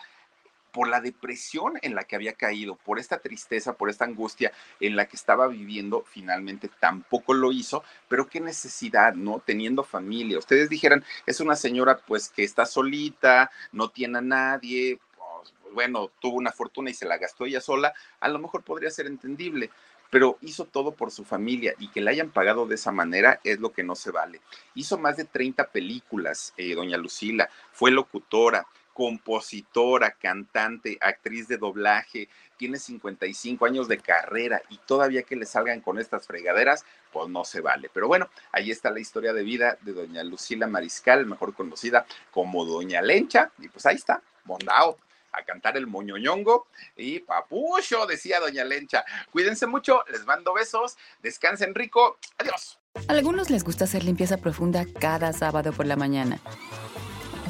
por 0.72 0.89
la 0.89 1.01
depresión 1.01 1.78
en 1.82 1.94
la 1.94 2.05
que 2.05 2.16
había 2.16 2.32
caído, 2.32 2.77
por 2.77 2.98
esta 2.98 3.19
tristeza, 3.19 3.74
por 3.74 3.90
esta 3.90 4.07
angustia 4.07 4.52
en 4.81 4.97
la 4.97 5.07
que 5.07 5.16
estaba 5.16 5.47
viviendo, 5.47 6.02
finalmente 6.09 6.70
tampoco 6.81 7.35
lo 7.35 7.52
hizo, 7.52 7.85
pero 8.09 8.27
qué 8.27 8.40
necesidad, 8.40 9.15
¿no? 9.15 9.40
Teniendo 9.44 9.85
familia. 9.85 10.39
Ustedes 10.39 10.70
dijeran, 10.70 11.05
es 11.27 11.40
una 11.40 11.57
señora 11.57 11.98
pues 11.98 12.31
que 12.31 12.43
está 12.43 12.65
solita, 12.65 13.51
no 13.70 13.90
tiene 13.90 14.19
a 14.19 14.23
nadie, 14.23 14.98
pues, 15.43 15.52
bueno, 15.74 16.11
tuvo 16.20 16.36
una 16.36 16.52
fortuna 16.52 16.90
y 16.90 16.94
se 16.94 17.07
la 17.07 17.19
gastó 17.19 17.44
ella 17.44 17.61
sola, 17.61 17.93
a 18.20 18.28
lo 18.28 18.39
mejor 18.39 18.62
podría 18.62 18.90
ser 18.90 19.07
entendible, 19.07 19.70
pero 20.12 20.36
hizo 20.43 20.66
todo 20.66 20.93
por 20.93 21.10
su 21.10 21.24
familia 21.24 21.74
y 21.78 21.89
que 21.89 22.02
le 22.02 22.10
hayan 22.10 22.28
pagado 22.28 22.66
de 22.66 22.74
esa 22.74 22.93
manera 22.93 23.40
es 23.44 23.60
lo 23.60 23.72
que 23.72 23.82
no 23.82 23.94
se 23.94 24.10
vale. 24.10 24.43
Hizo 24.74 24.98
más 24.98 25.16
de 25.16 25.24
30 25.24 25.70
películas, 25.70 26.52
eh, 26.59 26.74
doña 26.74 26.98
Lucila, 26.98 27.48
fue 27.72 27.90
locutora, 27.90 28.66
compositora, 28.93 30.10
cantante, 30.10 30.98
actriz 31.01 31.48
de 31.48 31.56
doblaje, 31.56 32.28
tiene 32.59 32.78
55 32.78 33.64
años 33.64 33.89
de 33.89 34.01
carrera 34.01 34.60
y 34.68 34.76
todavía 34.86 35.22
que 35.22 35.34
le 35.34 35.47
salgan 35.47 35.80
con 35.80 35.98
estas 35.98 36.26
fregaderas, 36.26 36.84
pues 37.10 37.30
no 37.30 37.47
se 37.47 37.62
vale. 37.62 37.90
Pero 37.90 38.06
bueno, 38.06 38.28
ahí 38.52 38.70
está 38.70 38.90
la 38.90 39.01
historia 39.01 39.32
de 39.32 39.44
vida 39.44 39.78
de 39.80 39.94
doña 39.94 40.22
Lucila 40.24 40.66
Mariscal, 40.66 41.24
mejor 41.24 41.55
conocida 41.55 42.05
como 42.30 42.66
doña 42.66 43.01
Lencha, 43.01 43.51
y 43.59 43.68
pues 43.70 43.86
ahí 43.86 43.97
está, 43.97 44.22
mondao 44.44 44.98
a 45.33 45.45
cantar 45.45 45.77
el 45.77 45.87
moñoñongo 45.87 46.67
y 46.97 47.21
papucho, 47.21 48.07
decía 48.07 48.41
doña 48.41 48.65
Lencha. 48.65 49.05
Cuídense 49.31 49.67
mucho, 49.67 50.05
les 50.11 50.25
mando 50.27 50.53
besos, 50.55 50.97
descansen 51.23 51.75
rico, 51.75 52.19
adiós. 52.39 52.79
Algunos 53.09 53.51
les 53.51 53.65
gusta 53.65 53.85
hacer 53.85 54.05
limpieza 54.05 54.37
profunda 54.37 54.87
cada 55.01 55.33
sábado 55.33 55.73
por 55.73 55.87
la 55.87 55.97
mañana. 55.97 56.41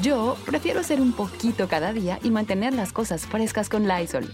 Yo 0.01 0.37
prefiero 0.45 0.79
hacer 0.79 0.99
un 0.99 1.13
poquito 1.13 1.67
cada 1.67 1.93
día 1.93 2.19
y 2.23 2.31
mantener 2.31 2.73
las 2.73 2.91
cosas 2.91 3.25
frescas 3.25 3.69
con 3.69 3.87
Lysol. 3.87 4.33